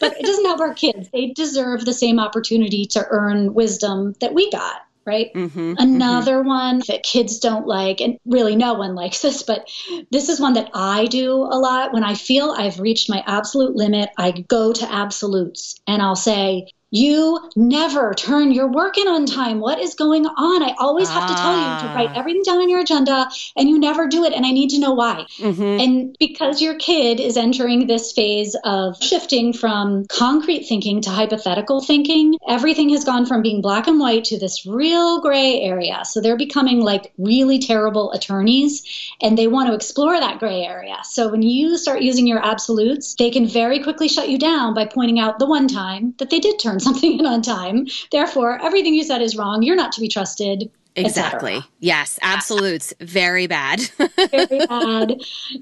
but 0.00 0.16
it 0.16 0.24
doesn't 0.24 0.44
help 0.44 0.60
our 0.60 0.74
kids. 0.74 1.08
They 1.12 1.28
deserve 1.28 1.84
the 1.84 1.92
same 1.92 2.18
opportunity 2.18 2.86
to 2.86 3.06
earn 3.10 3.54
wisdom 3.54 4.14
that 4.20 4.34
we 4.34 4.50
got 4.50 4.85
right? 5.06 5.32
Mm-hmm, 5.34 5.74
Another 5.78 6.38
mm-hmm. 6.38 6.48
one 6.48 6.82
that 6.88 7.02
kids 7.02 7.38
don't 7.38 7.66
like, 7.66 8.00
and 8.00 8.18
really 8.26 8.56
no 8.56 8.74
one 8.74 8.94
likes 8.94 9.22
this, 9.22 9.42
but 9.42 9.68
this 10.10 10.28
is 10.28 10.40
one 10.40 10.54
that 10.54 10.70
I 10.74 11.06
do 11.06 11.32
a 11.32 11.58
lot. 11.58 11.92
When 11.92 12.04
I 12.04 12.14
feel 12.14 12.50
I've 12.50 12.80
reached 12.80 13.08
my 13.08 13.22
absolute 13.26 13.76
limit, 13.76 14.10
I 14.18 14.32
go 14.32 14.72
to 14.72 14.92
absolutes 14.92 15.76
and 15.86 16.02
I'll 16.02 16.16
say, 16.16 16.66
you 16.90 17.50
never 17.56 18.14
turn 18.14 18.52
your 18.52 18.68
work 18.68 18.96
in 18.96 19.08
on 19.08 19.26
time. 19.26 19.60
What 19.60 19.80
is 19.80 19.94
going 19.94 20.24
on? 20.24 20.62
I 20.62 20.74
always 20.78 21.08
have 21.08 21.28
to 21.28 21.34
tell 21.34 21.56
you 21.56 21.88
to 21.88 21.94
write 21.94 22.10
ah. 22.12 22.18
everything 22.18 22.42
down 22.42 22.58
on 22.58 22.70
your 22.70 22.80
agenda 22.80 23.28
and 23.56 23.68
you 23.68 23.78
never 23.78 24.06
do 24.06 24.24
it. 24.24 24.32
And 24.32 24.46
I 24.46 24.52
need 24.52 24.70
to 24.70 24.78
know 24.78 24.92
why. 24.92 25.26
Mm-hmm. 25.38 25.62
And 25.62 26.16
because 26.18 26.62
your 26.62 26.76
kid 26.76 27.18
is 27.18 27.36
entering 27.36 27.86
this 27.86 28.12
phase 28.12 28.56
of 28.62 29.02
shifting 29.02 29.52
from 29.52 30.06
concrete 30.06 30.64
thinking 30.64 31.00
to 31.02 31.10
hypothetical 31.10 31.80
thinking, 31.80 32.38
everything 32.48 32.90
has 32.90 33.04
gone 33.04 33.26
from 33.26 33.42
being 33.42 33.62
black 33.62 33.88
and 33.88 33.98
white 33.98 34.24
to 34.26 34.38
this 34.38 34.64
real 34.64 35.20
gray 35.20 35.60
area. 35.60 36.04
So 36.04 36.20
they're 36.20 36.36
becoming 36.36 36.80
like 36.80 37.12
really 37.18 37.58
terrible 37.58 38.12
attorneys 38.12 38.84
and 39.20 39.36
they 39.36 39.48
want 39.48 39.68
to 39.68 39.74
explore 39.74 40.18
that 40.18 40.38
gray 40.38 40.62
area. 40.62 40.98
So 41.02 41.28
when 41.28 41.42
you 41.42 41.76
start 41.78 42.02
using 42.02 42.28
your 42.28 42.44
absolutes, 42.44 43.14
they 43.16 43.30
can 43.30 43.46
very 43.48 43.82
quickly 43.82 44.08
shut 44.08 44.28
you 44.28 44.38
down 44.38 44.74
by 44.74 44.86
pointing 44.86 45.18
out 45.18 45.38
the 45.40 45.46
one 45.46 45.66
time 45.66 46.14
that 46.18 46.30
they 46.30 46.38
did 46.38 46.60
turn 46.60 46.75
something 46.80 47.18
in 47.18 47.26
on 47.26 47.42
time. 47.42 47.86
Therefore, 48.10 48.60
everything 48.62 48.94
you 48.94 49.04
said 49.04 49.22
is 49.22 49.36
wrong. 49.36 49.62
You're 49.62 49.76
not 49.76 49.92
to 49.92 50.00
be 50.00 50.08
trusted. 50.08 50.70
Exactly. 50.96 51.62
Yes, 51.78 52.18
absolutes. 52.22 52.94
Very 53.00 53.46
bad. 53.46 53.80
Very 54.30 54.66
bad. 54.66 55.20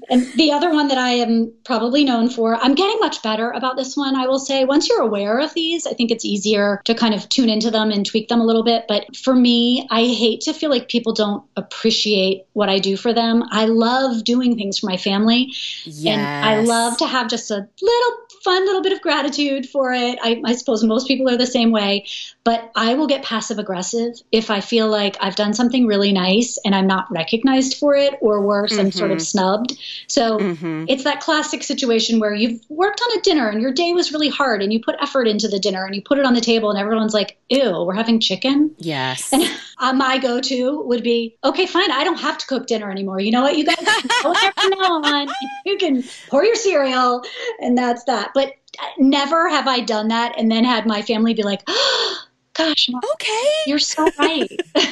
And 0.09 0.33
the 0.33 0.51
other 0.53 0.71
one 0.71 0.87
that 0.87 0.97
I 0.97 1.09
am 1.09 1.51
probably 1.65 2.05
known 2.05 2.29
for, 2.29 2.55
I'm 2.55 2.73
getting 2.73 2.99
much 2.99 3.21
better 3.21 3.51
about 3.51 3.75
this 3.75 3.97
one, 3.97 4.15
I 4.15 4.27
will 4.27 4.39
say. 4.39 4.63
Once 4.63 4.87
you're 4.87 5.01
aware 5.01 5.39
of 5.39 5.53
these, 5.53 5.85
I 5.85 5.91
think 5.91 6.09
it's 6.09 6.23
easier 6.23 6.81
to 6.85 6.95
kind 6.95 7.13
of 7.13 7.27
tune 7.27 7.49
into 7.49 7.69
them 7.69 7.91
and 7.91 8.05
tweak 8.05 8.29
them 8.29 8.39
a 8.39 8.45
little 8.45 8.63
bit. 8.63 8.85
But 8.87 9.15
for 9.15 9.35
me, 9.35 9.85
I 9.91 10.05
hate 10.05 10.41
to 10.41 10.53
feel 10.53 10.69
like 10.69 10.87
people 10.87 11.13
don't 11.13 11.43
appreciate 11.57 12.45
what 12.53 12.69
I 12.69 12.79
do 12.79 12.95
for 12.95 13.13
them. 13.13 13.43
I 13.51 13.65
love 13.65 14.23
doing 14.23 14.55
things 14.55 14.79
for 14.79 14.87
my 14.87 14.97
family. 14.97 15.53
Yes. 15.83 16.17
And 16.17 16.45
I 16.45 16.61
love 16.61 16.97
to 16.99 17.07
have 17.07 17.29
just 17.29 17.51
a 17.51 17.67
little 17.81 18.17
fun 18.45 18.63
little 18.65 18.83
bit 18.83 18.93
of 18.93 19.01
gratitude 19.01 19.67
for 19.67 19.91
it. 19.91 20.19
I, 20.21 20.41
I 20.45 20.53
suppose 20.53 20.83
most 20.83 21.07
people 21.07 21.27
are 21.29 21.35
the 21.35 21.47
same 21.47 21.71
way, 21.71 22.05
but 22.45 22.71
I 22.75 22.93
will 22.93 23.07
get 23.07 23.23
passive 23.23 23.57
aggressive 23.57 24.13
if 24.31 24.51
I 24.51 24.61
feel 24.61 24.87
like 24.87 25.17
I've 25.19 25.35
done 25.35 25.55
something 25.55 25.87
really 25.87 26.13
nice 26.13 26.59
and 26.63 26.75
I'm 26.75 26.85
not 26.85 27.11
recognized 27.11 27.77
for 27.77 27.95
it, 27.95 28.13
or 28.21 28.39
worse, 28.41 28.73
mm-hmm. 28.73 28.81
I'm 28.81 28.91
sort 28.91 29.09
of 29.09 29.17
mm-hmm. 29.17 29.23
snubbed. 29.23 29.79
So 30.07 30.37
mm-hmm. 30.37 30.85
it's 30.87 31.05
that 31.05 31.21
classic 31.21 31.63
situation 31.63 32.19
where 32.19 32.35
you've 32.35 32.61
worked 32.69 33.01
on 33.01 33.17
a 33.17 33.21
dinner 33.21 33.49
and 33.49 33.63
your 33.63 33.73
day 33.73 33.93
was 33.93 34.13
really 34.13 34.29
hard 34.29 34.61
and 34.61 34.71
you 34.71 34.79
put 34.79 34.95
effort 35.01 35.27
into 35.27 35.47
the 35.47 35.57
dinner 35.57 35.85
and 35.85 35.95
you 35.95 36.03
put 36.03 36.19
it 36.19 36.25
on 36.25 36.35
the 36.35 36.41
table 36.41 36.69
and 36.69 36.77
everyone's 36.77 37.15
like, 37.15 37.35
ew, 37.49 37.83
we're 37.83 37.95
having 37.95 38.19
chicken. 38.19 38.75
Yes. 38.77 39.33
And 39.33 39.43
uh, 39.79 39.93
my 39.93 40.19
go 40.19 40.39
to 40.39 40.81
would 40.83 41.01
be, 41.01 41.35
okay, 41.43 41.65
fine, 41.65 41.89
I 41.89 42.03
don't 42.03 42.19
have 42.19 42.37
to 42.37 42.45
cook 42.45 42.67
dinner 42.67 42.91
anymore. 42.91 43.19
You 43.19 43.31
know 43.31 43.41
what? 43.41 43.57
You 43.57 43.65
guys 43.65 43.77
can 43.77 44.07
go 44.23 44.33
there 44.39 44.51
from 44.51 44.69
now 44.69 45.01
on. 45.01 45.27
You 45.65 45.77
can 45.77 46.03
pour 46.29 46.45
your 46.45 46.55
cereal 46.55 47.23
and 47.59 47.75
that's 47.75 48.03
that. 48.03 48.33
But 48.35 48.49
uh, 48.79 48.85
never 48.99 49.49
have 49.49 49.67
I 49.67 49.79
done 49.79 50.09
that 50.09 50.37
and 50.37 50.51
then 50.51 50.63
had 50.63 50.85
my 50.85 51.01
family 51.01 51.33
be 51.33 51.41
like, 51.41 51.63
oh, 51.67 52.17
gosh, 52.55 52.89
Mom, 52.89 53.01
okay, 53.13 53.49
you're 53.67 53.79
so 53.79 54.09
right. 54.17 54.59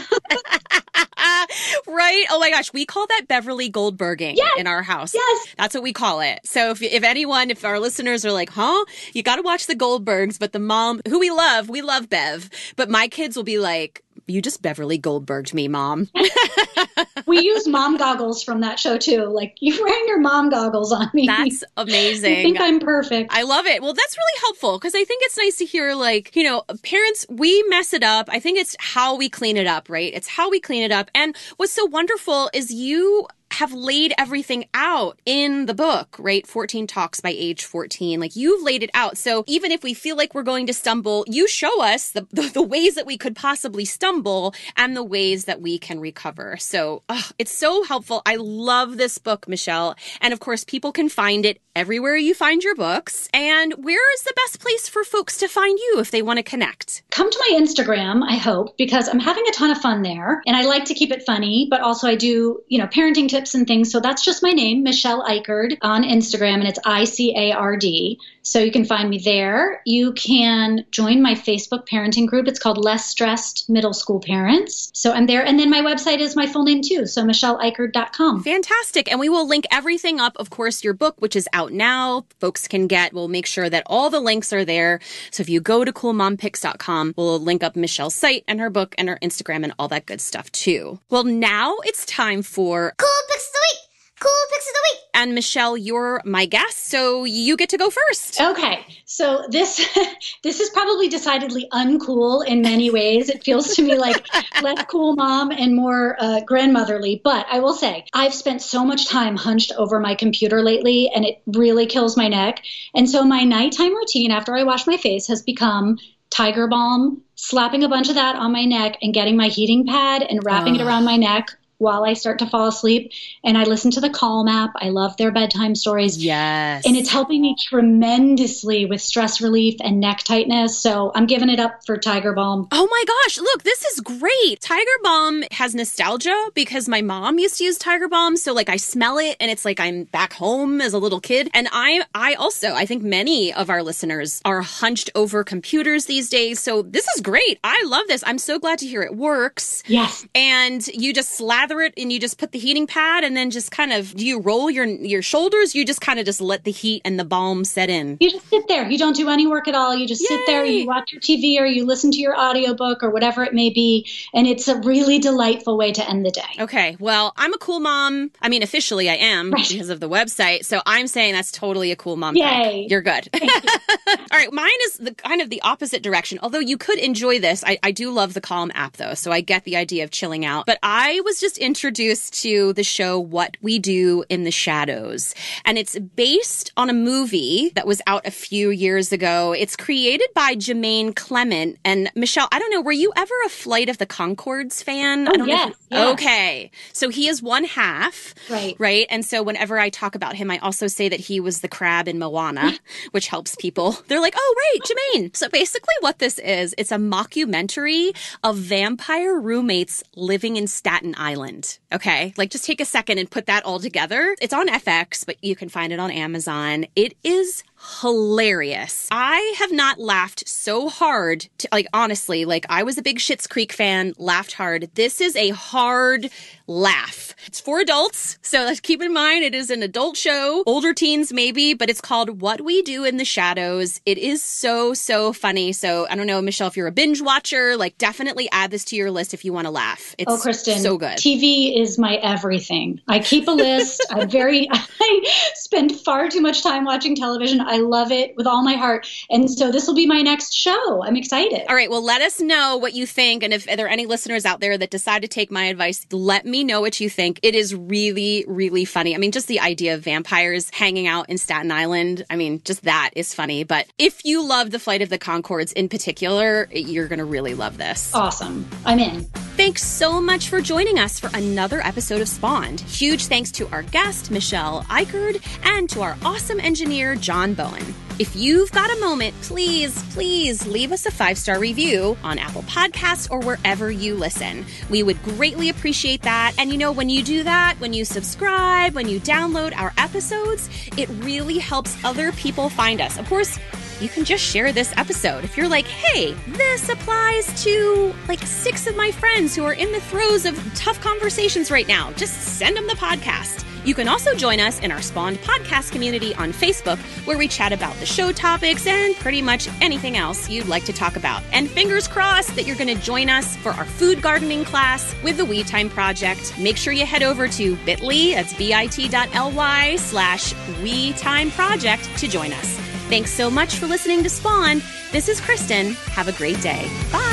right? 1.87 2.25
Oh 2.29 2.39
my 2.39 2.49
gosh, 2.49 2.71
we 2.73 2.85
call 2.85 3.07
that 3.07 3.27
Beverly 3.27 3.69
Goldberging 3.69 4.35
yes. 4.35 4.51
in 4.57 4.67
our 4.67 4.83
house. 4.83 5.13
Yes, 5.13 5.47
that's 5.57 5.73
what 5.73 5.83
we 5.83 5.93
call 5.93 6.21
it. 6.21 6.39
So 6.43 6.71
if 6.71 6.81
if 6.81 7.03
anyone, 7.03 7.49
if 7.49 7.65
our 7.65 7.79
listeners 7.79 8.25
are 8.25 8.31
like, 8.31 8.49
"Huh, 8.49 8.85
you 9.13 9.23
got 9.23 9.37
to 9.37 9.41
watch 9.41 9.67
the 9.67 9.75
Goldbergs," 9.75 10.39
but 10.39 10.51
the 10.51 10.59
mom 10.59 11.01
who 11.07 11.19
we 11.19 11.31
love, 11.31 11.69
we 11.69 11.81
love 11.81 12.09
Bev, 12.09 12.49
but 12.75 12.89
my 12.89 13.07
kids 13.07 13.35
will 13.35 13.43
be 13.43 13.59
like, 13.59 14.03
"You 14.27 14.41
just 14.41 14.61
Beverly 14.61 14.97
Goldberged 14.97 15.53
me, 15.53 15.67
mom." 15.67 16.09
we 17.25 17.39
use 17.39 17.67
mom 17.67 17.97
goggles 17.97 18.43
from 18.43 18.61
that 18.61 18.79
show 18.79 18.97
too. 18.97 19.25
Like 19.25 19.55
you 19.59 19.81
wearing 19.83 20.05
your 20.07 20.19
mom 20.19 20.49
goggles 20.49 20.91
on 20.91 21.09
me. 21.13 21.27
That's 21.27 21.63
amazing. 21.77 22.31
I 22.31 22.43
think 22.43 22.59
I'm 22.59 22.79
perfect. 22.79 23.31
I 23.33 23.43
love 23.43 23.65
it. 23.65 23.81
Well, 23.81 23.93
that's 23.93 24.17
really 24.17 24.39
helpful 24.41 24.77
because 24.77 24.95
I 24.95 25.03
think 25.03 25.23
it's 25.25 25.37
nice 25.37 25.57
to 25.57 25.65
hear 25.65 25.93
like, 25.93 26.35
you 26.35 26.43
know, 26.43 26.63
parents, 26.83 27.25
we 27.29 27.63
mess 27.63 27.93
it 27.93 28.03
up. 28.03 28.29
I 28.31 28.39
think 28.39 28.57
it's 28.57 28.75
how 28.79 29.15
we 29.15 29.29
clean 29.29 29.57
it 29.57 29.67
up, 29.67 29.89
right? 29.89 30.13
It's 30.13 30.27
how 30.27 30.49
we 30.49 30.59
clean 30.59 30.83
it 30.83 30.91
up. 30.91 31.09
And 31.15 31.35
what's 31.57 31.73
so 31.73 31.85
wonderful 31.85 32.49
is 32.53 32.71
you 32.71 33.27
have 33.53 33.73
laid 33.73 34.13
everything 34.17 34.65
out 34.73 35.19
in 35.25 35.65
the 35.65 35.73
book, 35.73 36.15
right? 36.19 36.45
14 36.45 36.87
talks 36.87 37.19
by 37.19 37.29
age 37.29 37.63
14. 37.65 38.19
Like 38.19 38.35
you've 38.35 38.63
laid 38.63 38.83
it 38.83 38.89
out. 38.93 39.17
So 39.17 39.43
even 39.47 39.71
if 39.71 39.83
we 39.83 39.93
feel 39.93 40.17
like 40.17 40.33
we're 40.33 40.43
going 40.43 40.67
to 40.67 40.73
stumble, 40.73 41.23
you 41.27 41.47
show 41.47 41.81
us 41.81 42.11
the, 42.11 42.27
the, 42.31 42.49
the 42.49 42.61
ways 42.61 42.95
that 42.95 43.05
we 43.05 43.17
could 43.17 43.35
possibly 43.35 43.85
stumble 43.85 44.53
and 44.75 44.95
the 44.95 45.03
ways 45.03 45.45
that 45.45 45.61
we 45.61 45.77
can 45.77 45.99
recover. 45.99 46.57
So 46.57 47.03
it's 47.37 47.53
so 47.53 47.83
helpful. 47.83 48.21
I 48.25 48.35
love 48.35 48.97
this 48.97 49.17
book, 49.17 49.47
Michelle. 49.47 49.95
And 50.19 50.33
of 50.33 50.39
course, 50.39 50.63
people 50.63 50.91
can 50.91 51.09
find 51.09 51.45
it 51.45 51.59
everywhere 51.75 52.15
you 52.15 52.33
find 52.33 52.63
your 52.63 52.75
books. 52.75 53.27
And 53.33 53.73
where 53.73 54.13
is 54.15 54.23
the 54.23 54.33
best 54.35 54.59
place 54.59 54.87
for 54.87 55.03
folks 55.03 55.37
to 55.37 55.47
find 55.47 55.77
you 55.79 55.95
if 55.99 56.11
they 56.11 56.21
want 56.21 56.37
to 56.37 56.43
connect? 56.43 57.03
Come 57.11 57.29
to 57.29 57.39
my 57.39 57.59
Instagram, 57.59 58.23
I 58.27 58.35
hope, 58.35 58.77
because 58.77 59.07
I'm 59.07 59.19
having 59.19 59.43
a 59.47 59.51
ton 59.51 59.71
of 59.71 59.79
fun 59.79 60.01
there. 60.01 60.41
And 60.45 60.55
I 60.55 60.63
like 60.63 60.85
to 60.85 60.93
keep 60.93 61.11
it 61.11 61.23
funny, 61.25 61.67
but 61.69 61.81
also 61.81 62.07
I 62.07 62.15
do, 62.15 62.61
you 62.67 62.79
know, 62.79 62.87
parenting 62.87 63.27
tips 63.27 63.42
tips 63.43 63.55
and 63.55 63.67
things. 63.67 63.91
So 63.91 63.99
that's 63.99 64.23
just 64.23 64.41
my 64.41 64.51
name, 64.51 64.83
Michelle 64.83 65.21
Icard 65.23 65.77
on 65.81 66.03
Instagram, 66.03 66.55
and 66.55 66.67
it's 66.67 66.79
I 66.85 67.03
C 67.03 67.35
A 67.35 67.51
R 67.51 67.75
D. 67.75 68.19
So 68.41 68.59
you 68.59 68.71
can 68.71 68.83
find 68.83 69.09
me 69.09 69.19
there. 69.19 69.81
You 69.85 70.11
can 70.13 70.85
join 70.91 71.21
my 71.21 71.33
Facebook 71.33 71.87
parenting 71.87 72.27
group. 72.27 72.47
It's 72.47 72.59
called 72.59 72.77
Less 72.77 73.05
Stressed 73.05 73.69
Middle 73.69 73.93
School 73.93 74.19
Parents. 74.19 74.91
So 74.93 75.13
I'm 75.13 75.27
there. 75.27 75.45
And 75.45 75.57
then 75.57 75.69
my 75.69 75.79
website 75.79 76.19
is 76.19 76.35
my 76.35 76.45
full 76.45 76.63
name 76.63 76.81
too. 76.81 77.05
So 77.05 77.23
michelleicard.com. 77.23 78.43
Fantastic. 78.43 79.09
And 79.09 79.19
we 79.19 79.29
will 79.29 79.47
link 79.47 79.65
everything 79.71 80.19
up. 80.19 80.35
Of 80.35 80.49
course, 80.49 80.83
your 80.83 80.93
book, 80.93 81.15
which 81.19 81.37
is 81.37 81.47
out 81.53 81.71
now, 81.71 82.25
folks 82.41 82.67
can 82.67 82.87
get. 82.87 83.13
We'll 83.13 83.29
make 83.29 83.45
sure 83.45 83.69
that 83.69 83.83
all 83.85 84.09
the 84.09 84.19
links 84.19 84.51
are 84.51 84.65
there. 84.65 84.99
So 85.31 85.41
if 85.41 85.47
you 85.47 85.61
go 85.61 85.85
to 85.85 85.93
coolmompicks.com, 85.93 87.13
we'll 87.15 87.39
link 87.39 87.63
up 87.63 87.77
Michelle's 87.77 88.15
site 88.15 88.43
and 88.45 88.59
her 88.59 88.69
book 88.69 88.93
and 88.97 89.07
her 89.07 89.17
Instagram 89.21 89.63
and 89.63 89.73
all 89.79 89.87
that 89.87 90.05
good 90.05 90.19
stuff 90.19 90.51
too. 90.51 90.99
Well, 91.09 91.23
now 91.23 91.77
it's 91.85 92.05
time 92.05 92.41
for 92.41 92.93
Cool 92.97 93.09
Picks 93.33 93.47
of 93.47 93.53
the 93.53 93.59
Week. 93.71 93.83
Cool 94.19 94.31
picks 94.51 94.67
of 94.67 94.73
the 94.73 94.79
week. 94.93 95.01
And 95.15 95.35
Michelle, 95.35 95.75
you're 95.75 96.21
my 96.23 96.45
guest, 96.45 96.87
so 96.87 97.25
you 97.25 97.57
get 97.57 97.67
to 97.69 97.77
go 97.77 97.89
first. 97.89 98.39
Okay. 98.39 98.85
So 99.05 99.43
this 99.49 99.85
this 100.43 100.61
is 100.61 100.69
probably 100.69 101.09
decidedly 101.09 101.67
uncool 101.73 102.45
in 102.45 102.61
many 102.61 102.89
ways. 102.89 103.29
It 103.29 103.43
feels 103.43 103.75
to 103.75 103.81
me 103.81 103.97
like 103.97 104.25
less 104.61 104.85
cool 104.85 105.15
mom 105.15 105.51
and 105.51 105.75
more 105.75 106.15
uh, 106.19 106.39
grandmotherly. 106.41 107.19
But 107.21 107.47
I 107.51 107.59
will 107.59 107.73
say, 107.73 108.05
I've 108.13 108.33
spent 108.33 108.61
so 108.61 108.85
much 108.85 109.09
time 109.09 109.35
hunched 109.35 109.73
over 109.77 109.99
my 109.99 110.15
computer 110.15 110.61
lately, 110.61 111.09
and 111.13 111.25
it 111.25 111.41
really 111.47 111.85
kills 111.85 112.15
my 112.15 112.29
neck. 112.29 112.63
And 112.95 113.09
so 113.09 113.25
my 113.25 113.43
nighttime 113.43 113.93
routine 113.93 114.31
after 114.31 114.55
I 114.55 114.63
wash 114.63 114.87
my 114.87 114.95
face 114.95 115.27
has 115.27 115.41
become 115.41 115.97
Tiger 116.29 116.67
Balm, 116.67 117.21
slapping 117.35 117.83
a 117.83 117.89
bunch 117.89 118.07
of 118.07 118.15
that 118.15 118.37
on 118.37 118.53
my 118.53 118.63
neck, 118.63 118.97
and 119.01 119.13
getting 119.13 119.35
my 119.35 119.47
heating 119.47 119.85
pad 119.85 120.23
and 120.23 120.45
wrapping 120.45 120.77
it 120.77 120.81
around 120.81 121.03
my 121.03 121.17
neck 121.17 121.49
while 121.83 122.03
I 122.03 122.13
start 122.13 122.39
to 122.39 122.47
fall 122.47 122.67
asleep. 122.67 123.11
And 123.43 123.57
I 123.57 123.65
listen 123.65 123.91
to 123.91 124.01
the 124.01 124.09
Calm 124.09 124.47
app. 124.47 124.71
I 124.77 124.89
love 124.89 125.15
their 125.17 125.31
bedtime 125.31 125.75
stories. 125.75 126.23
Yes. 126.23 126.85
And 126.85 126.95
it's 126.95 127.09
helping 127.09 127.41
me 127.41 127.55
tremendously 127.59 128.85
with 128.85 129.01
stress 129.01 129.41
relief 129.41 129.75
and 129.83 129.99
neck 129.99 130.19
tightness. 130.19 130.77
So 130.79 131.11
I'm 131.13 131.27
giving 131.27 131.49
it 131.49 131.59
up 131.59 131.85
for 131.85 131.97
Tiger 131.97 132.33
Balm. 132.33 132.67
Oh 132.71 132.87
my 132.89 133.03
gosh. 133.05 133.37
Look, 133.37 133.63
this 133.63 133.83
is 133.83 133.99
great. 133.99 134.61
Tiger 134.61 134.85
Balm 135.03 135.43
has 135.51 135.75
nostalgia 135.75 136.49
because 136.53 136.89
my 136.89 137.01
mom 137.01 137.37
used 137.37 137.57
to 137.57 137.65
use 137.65 137.77
Tiger 137.77 138.07
Balm. 138.07 138.37
So 138.37 138.53
like 138.53 138.69
I 138.69 138.77
smell 138.77 139.17
it 139.17 139.35
and 139.39 139.51
it's 139.51 139.65
like 139.65 139.79
I'm 139.79 140.05
back 140.05 140.33
home 140.33 140.81
as 140.81 140.93
a 140.93 140.97
little 140.97 141.19
kid. 141.19 141.49
And 141.53 141.67
I, 141.71 142.03
I 142.15 142.35
also, 142.35 142.73
I 142.73 142.85
think 142.85 143.03
many 143.03 143.53
of 143.53 143.69
our 143.69 143.83
listeners 143.83 144.41
are 144.45 144.61
hunched 144.61 145.09
over 145.13 145.43
computers 145.43 146.05
these 146.05 146.29
days. 146.29 146.59
So 146.59 146.81
this 146.81 147.07
is 147.09 147.21
great. 147.21 147.59
I 147.63 147.83
love 147.85 148.07
this. 148.07 148.23
I'm 148.25 148.37
so 148.37 148.57
glad 148.57 148.79
to 148.79 148.87
hear 148.87 149.01
it 149.01 149.15
works. 149.15 149.83
Yes. 149.87 150.25
And 150.33 150.85
you 150.87 151.13
just 151.13 151.31
slather 151.37 151.72
it 151.81 151.93
and 151.97 152.11
you 152.11 152.19
just 152.19 152.37
put 152.37 152.51
the 152.51 152.59
heating 152.59 152.87
pad 152.87 153.23
and 153.23 153.35
then 153.35 153.51
just 153.51 153.71
kind 153.71 153.93
of 153.93 154.13
do 154.15 154.25
you 154.25 154.39
roll 154.39 154.69
your 154.69 154.85
your 154.85 155.21
shoulders? 155.21 155.75
You 155.75 155.85
just 155.85 156.01
kind 156.01 156.19
of 156.19 156.25
just 156.25 156.41
let 156.41 156.63
the 156.63 156.71
heat 156.71 157.01
and 157.05 157.19
the 157.19 157.25
balm 157.25 157.63
set 157.63 157.89
in. 157.89 158.17
You 158.19 158.29
just 158.29 158.49
sit 158.49 158.67
there. 158.67 158.89
You 158.89 158.97
don't 158.97 159.15
do 159.15 159.29
any 159.29 159.47
work 159.47 159.67
at 159.67 159.75
all. 159.75 159.95
You 159.95 160.07
just 160.07 160.21
Yay. 160.21 160.27
sit 160.27 160.45
there 160.45 160.65
you 160.65 160.87
watch 160.87 161.11
your 161.11 161.21
tv 161.21 161.59
or 161.59 161.65
you 161.65 161.85
listen 161.85 162.11
to 162.11 162.17
your 162.17 162.37
audiobook 162.37 163.03
or 163.03 163.09
whatever 163.09 163.43
it 163.43 163.53
may 163.53 163.69
be 163.69 164.07
and 164.33 164.47
it's 164.47 164.67
a 164.67 164.79
really 164.81 165.19
delightful 165.19 165.77
way 165.77 165.91
to 165.91 166.07
end 166.09 166.25
the 166.25 166.31
day. 166.31 166.41
Okay 166.59 166.97
well 166.99 167.33
i'm 167.37 167.53
a 167.53 167.57
cool 167.57 167.79
mom. 167.79 168.31
I 168.41 168.49
mean 168.49 168.63
officially 168.63 169.09
i 169.09 169.15
am 169.15 169.51
right. 169.51 169.67
because 169.67 169.89
of 169.89 169.99
the 169.99 170.09
website 170.09 170.65
so 170.65 170.81
i'm 170.85 171.07
saying 171.07 171.33
that's 171.33 171.51
totally 171.51 171.91
a 171.91 171.95
cool 171.95 172.15
mom 172.15 172.35
Yay. 172.35 172.87
you're 172.89 173.01
good. 173.01 173.27
You. 173.33 173.49
all 174.07 174.15
right 174.31 174.51
mine 174.51 174.69
is 174.85 174.97
the 174.97 175.13
kind 175.13 175.41
of 175.41 175.49
the 175.49 175.61
opposite 175.61 176.03
direction. 176.03 176.39
Although 176.41 176.59
you 176.59 176.77
could 176.77 176.99
enjoy 176.99 177.39
this 177.39 177.63
I, 177.65 177.79
I 177.83 177.91
do 177.91 178.11
love 178.11 178.33
the 178.33 178.41
calm 178.41 178.71
app 178.73 178.97
though 178.97 179.13
so 179.13 179.31
i 179.31 179.41
get 179.41 179.63
the 179.63 179.75
idea 179.75 180.03
of 180.03 180.11
chilling 180.11 180.45
out. 180.45 180.65
But 180.65 180.79
i 180.83 181.21
was 181.25 181.39
just 181.39 181.57
introduced 181.63 182.41
to 182.43 182.73
the 182.73 182.83
show 182.83 183.19
What 183.19 183.57
We 183.61 183.79
Do 183.79 184.23
in 184.29 184.43
the 184.43 184.51
Shadows. 184.51 185.33
And 185.65 185.77
it's 185.77 185.97
based 185.97 186.71
on 186.77 186.89
a 186.89 186.93
movie 186.93 187.71
that 187.75 187.87
was 187.87 188.01
out 188.05 188.27
a 188.27 188.31
few 188.31 188.69
years 188.69 189.11
ago. 189.11 189.53
It's 189.53 189.75
created 189.75 190.27
by 190.35 190.55
Jemaine 190.55 191.13
Clement. 191.15 191.79
And 191.85 192.11
Michelle, 192.15 192.47
I 192.51 192.59
don't 192.59 192.69
know, 192.69 192.81
were 192.81 192.91
you 192.91 193.11
ever 193.15 193.33
a 193.45 193.49
Flight 193.49 193.89
of 193.89 193.97
the 193.97 194.05
Conchords 194.05 194.83
fan? 194.83 195.27
Oh, 195.27 195.45
yes, 195.45 195.73
yes. 195.89 196.13
Okay. 196.13 196.69
So 196.91 197.09
he 197.09 197.27
is 197.27 197.41
one 197.41 197.63
half. 197.63 198.35
Right. 198.49 198.75
Right. 198.77 199.07
And 199.09 199.25
so 199.25 199.41
whenever 199.41 199.79
I 199.79 199.89
talk 199.89 200.15
about 200.15 200.35
him, 200.35 200.51
I 200.51 200.57
also 200.59 200.87
say 200.87 201.09
that 201.09 201.19
he 201.19 201.39
was 201.39 201.61
the 201.61 201.67
crab 201.67 202.07
in 202.07 202.19
Moana, 202.19 202.73
which 203.11 203.27
helps 203.27 203.55
people. 203.55 203.97
They're 204.07 204.21
like, 204.21 204.35
oh, 204.37 204.55
right, 204.57 204.79
Jemaine. 204.83 205.35
So 205.35 205.47
basically, 205.49 205.95
what 206.01 206.19
this 206.19 206.39
is, 206.39 206.75
it's 206.77 206.91
a 206.91 206.97
mockumentary 206.97 208.15
of 208.43 208.57
vampire 208.57 209.39
roommates 209.39 210.03
living 210.15 210.57
in 210.57 210.67
Staten 210.67 211.15
Island. 211.17 211.42
Okay. 211.91 212.33
Like 212.37 212.49
just 212.49 212.65
take 212.65 212.81
a 212.81 212.85
second 212.85 213.17
and 213.17 213.29
put 213.29 213.45
that 213.47 213.65
all 213.65 213.79
together. 213.79 214.35
It's 214.41 214.53
on 214.53 214.67
FX, 214.67 215.25
but 215.25 215.43
you 215.43 215.55
can 215.55 215.69
find 215.69 215.91
it 215.91 215.99
on 215.99 216.11
Amazon. 216.11 216.85
It 216.95 217.15
is 217.23 217.63
hilarious. 218.01 219.07
I 219.11 219.55
have 219.57 219.71
not 219.71 219.99
laughed 219.99 220.47
so 220.47 220.89
hard 220.89 221.47
to, 221.59 221.67
like 221.71 221.87
honestly, 221.93 222.45
like 222.45 222.65
I 222.69 222.83
was 222.83 222.97
a 222.97 223.01
big 223.01 223.19
Schitt's 223.19 223.47
Creek 223.47 223.73
fan, 223.73 224.13
laughed 224.17 224.53
hard. 224.53 224.89
This 224.95 225.19
is 225.21 225.35
a 225.35 225.49
hard 225.49 226.29
laugh. 226.67 227.35
It's 227.45 227.59
for 227.59 227.79
adults, 227.79 228.37
so 228.41 228.59
let's 228.59 228.79
keep 228.79 229.01
in 229.01 229.13
mind 229.13 229.43
it 229.43 229.53
is 229.53 229.69
an 229.69 229.83
adult 229.83 230.15
show, 230.15 230.63
older 230.65 230.93
teens 230.93 231.33
maybe, 231.33 231.73
but 231.73 231.89
it's 231.89 231.99
called 232.01 232.41
What 232.41 232.61
We 232.61 232.81
Do 232.83 233.03
in 233.03 233.17
the 233.17 233.25
Shadows. 233.25 233.99
It 234.05 234.17
is 234.17 234.43
so 234.43 234.93
so 234.93 235.33
funny. 235.33 235.73
So 235.73 236.07
I 236.09 236.15
don't 236.15 236.27
know, 236.27 236.41
Michelle, 236.41 236.67
if 236.67 236.77
you're 236.77 236.87
a 236.87 236.91
binge 236.91 237.21
watcher, 237.21 237.75
like 237.75 237.97
definitely 237.97 238.49
add 238.51 238.71
this 238.71 238.85
to 238.85 238.95
your 238.95 239.11
list 239.11 239.33
if 239.33 239.43
you 239.43 239.51
want 239.51 239.65
to 239.65 239.71
laugh. 239.71 240.15
It's 240.17 240.31
oh, 240.31 240.37
Kristen, 240.37 240.79
so 240.79 240.97
good. 240.97 241.17
TV 241.17 241.81
is 241.81 241.97
my 241.97 242.15
everything. 242.15 243.01
I 243.07 243.19
keep 243.19 243.47
a 243.47 243.51
list. 243.51 244.05
I'm 244.11 244.29
very. 244.29 244.69
I 245.03 245.51
spend 245.55 245.99
far 245.99 246.29
too 246.29 246.41
much 246.41 246.63
time 246.63 246.85
watching 246.85 247.15
television. 247.15 247.59
I 247.59 247.72
love 247.77 248.11
it 248.11 248.35
with 248.35 248.47
all 248.47 248.63
my 248.63 248.73
heart. 248.73 249.07
And 249.29 249.49
so 249.49 249.71
this 249.71 249.87
will 249.87 249.95
be 249.95 250.05
my 250.05 250.21
next 250.21 250.53
show. 250.53 251.03
I'm 251.03 251.15
excited. 251.15 251.63
All 251.69 251.75
right. 251.75 251.89
Well, 251.89 252.03
let 252.03 252.21
us 252.21 252.39
know 252.39 252.77
what 252.77 252.93
you 252.93 253.05
think. 253.05 253.43
And 253.43 253.53
if 253.53 253.65
there 253.65 253.85
are 253.85 253.89
any 253.89 254.05
listeners 254.05 254.45
out 254.45 254.59
there 254.59 254.77
that 254.77 254.89
decide 254.89 255.21
to 255.21 255.27
take 255.27 255.51
my 255.51 255.65
advice, 255.65 256.05
let 256.11 256.45
me 256.45 256.63
know 256.63 256.81
what 256.81 256.99
you 256.99 257.09
think. 257.09 257.39
It 257.43 257.55
is 257.55 257.75
really, 257.75 258.45
really 258.47 258.85
funny. 258.85 259.15
I 259.15 259.17
mean, 259.17 259.31
just 259.31 259.47
the 259.47 259.59
idea 259.59 259.95
of 259.95 260.01
vampires 260.01 260.69
hanging 260.71 261.07
out 261.07 261.29
in 261.29 261.37
Staten 261.37 261.71
Island. 261.71 262.25
I 262.29 262.35
mean, 262.35 262.61
just 262.63 262.83
that 262.83 263.11
is 263.15 263.33
funny. 263.33 263.63
But 263.63 263.87
if 263.97 264.25
you 264.25 264.45
love 264.45 264.71
the 264.71 264.79
Flight 264.79 265.01
of 265.01 265.09
the 265.09 265.19
Conchords 265.19 265.73
in 265.73 265.89
particular, 265.89 266.67
you're 266.71 267.07
going 267.07 267.19
to 267.19 267.25
really 267.25 267.53
love 267.53 267.77
this. 267.77 268.13
Awesome. 268.13 268.67
I'm 268.85 268.99
in. 268.99 269.21
Thanks 269.55 269.83
so 269.83 270.19
much 270.19 270.49
for 270.49 270.61
joining 270.61 270.99
us 270.99 271.19
for 271.19 271.29
another 271.33 271.81
episode 271.81 272.21
of 272.21 272.27
Spawned. 272.27 272.81
Huge 272.81 273.25
thanks 273.25 273.51
to 273.51 273.67
our 273.69 273.83
guest, 273.83 274.31
Michelle 274.31 274.83
Icard, 274.83 275.41
and 275.63 275.89
to 275.91 276.01
our 276.01 276.17
awesome 276.23 276.59
engineer, 276.59 277.15
John 277.15 277.53
Bowen. 277.63 277.93
If 278.19 278.35
you've 278.35 278.71
got 278.71 278.95
a 278.95 278.99
moment, 278.99 279.33
please, 279.41 280.03
please 280.13 280.67
leave 280.67 280.91
us 280.91 281.05
a 281.05 281.11
five 281.11 281.37
star 281.37 281.59
review 281.59 282.17
on 282.23 282.37
Apple 282.37 282.61
Podcasts 282.63 283.31
or 283.31 283.39
wherever 283.39 283.89
you 283.89 284.15
listen. 284.15 284.65
We 284.89 285.01
would 285.01 285.21
greatly 285.23 285.69
appreciate 285.69 286.21
that. 286.23 286.53
And 286.57 286.71
you 286.71 286.77
know, 286.77 286.91
when 286.91 287.09
you 287.09 287.23
do 287.23 287.43
that, 287.43 287.75
when 287.79 287.93
you 287.93 288.05
subscribe, 288.05 288.93
when 288.93 289.07
you 289.07 289.19
download 289.19 289.75
our 289.75 289.93
episodes, 289.97 290.69
it 290.97 291.09
really 291.23 291.57
helps 291.57 291.97
other 292.03 292.31
people 292.33 292.69
find 292.69 293.01
us. 293.01 293.17
Of 293.17 293.27
course, 293.27 293.57
you 293.99 294.09
can 294.09 294.25
just 294.25 294.43
share 294.43 294.71
this 294.71 294.93
episode. 294.97 295.43
If 295.43 295.55
you're 295.55 295.69
like, 295.69 295.85
hey, 295.87 296.33
this 296.47 296.89
applies 296.89 297.63
to 297.63 298.13
like 298.27 298.41
six 298.41 298.85
of 298.87 298.95
my 298.95 299.11
friends 299.11 299.55
who 299.55 299.63
are 299.63 299.73
in 299.73 299.91
the 299.91 300.01
throes 300.01 300.45
of 300.45 300.55
tough 300.75 300.99
conversations 300.99 301.71
right 301.71 301.87
now, 301.87 302.11
just 302.13 302.33
send 302.57 302.75
them 302.75 302.87
the 302.87 302.93
podcast. 302.93 303.65
You 303.85 303.93
can 303.93 304.07
also 304.07 304.33
join 304.33 304.59
us 304.59 304.79
in 304.79 304.91
our 304.91 305.01
Spawned 305.01 305.37
podcast 305.39 305.91
community 305.91 306.33
on 306.35 306.53
Facebook, 306.53 306.97
where 307.25 307.37
we 307.37 307.47
chat 307.47 307.71
about 307.71 307.95
the 307.95 308.05
show 308.05 308.31
topics 308.31 308.87
and 308.87 309.15
pretty 309.15 309.41
much 309.41 309.67
anything 309.81 310.17
else 310.17 310.49
you'd 310.49 310.67
like 310.67 310.85
to 310.85 310.93
talk 310.93 311.15
about. 311.15 311.43
And 311.51 311.69
fingers 311.69 312.07
crossed 312.07 312.55
that 312.55 312.65
you're 312.65 312.75
going 312.75 312.95
to 312.95 313.01
join 313.03 313.29
us 313.29 313.55
for 313.57 313.71
our 313.71 313.85
food 313.85 314.21
gardening 314.21 314.65
class 314.65 315.15
with 315.23 315.37
the 315.37 315.45
We 315.45 315.63
Time 315.63 315.89
Project. 315.89 316.57
Make 316.57 316.77
sure 316.77 316.93
you 316.93 317.05
head 317.05 317.23
over 317.23 317.47
to 317.47 317.75
bit.ly, 317.85 318.33
that's 318.35 318.53
bit.ly 318.53 319.95
slash 319.97 320.53
We 320.81 321.13
Time 321.13 321.51
Project 321.51 322.09
to 322.17 322.27
join 322.27 322.53
us. 322.53 322.77
Thanks 323.09 323.31
so 323.31 323.49
much 323.49 323.75
for 323.75 323.85
listening 323.85 324.23
to 324.23 324.29
Spawn. 324.29 324.81
This 325.11 325.27
is 325.29 325.39
Kristen. 325.41 325.93
Have 326.11 326.27
a 326.27 326.31
great 326.31 326.59
day. 326.61 326.89
Bye. 327.11 327.32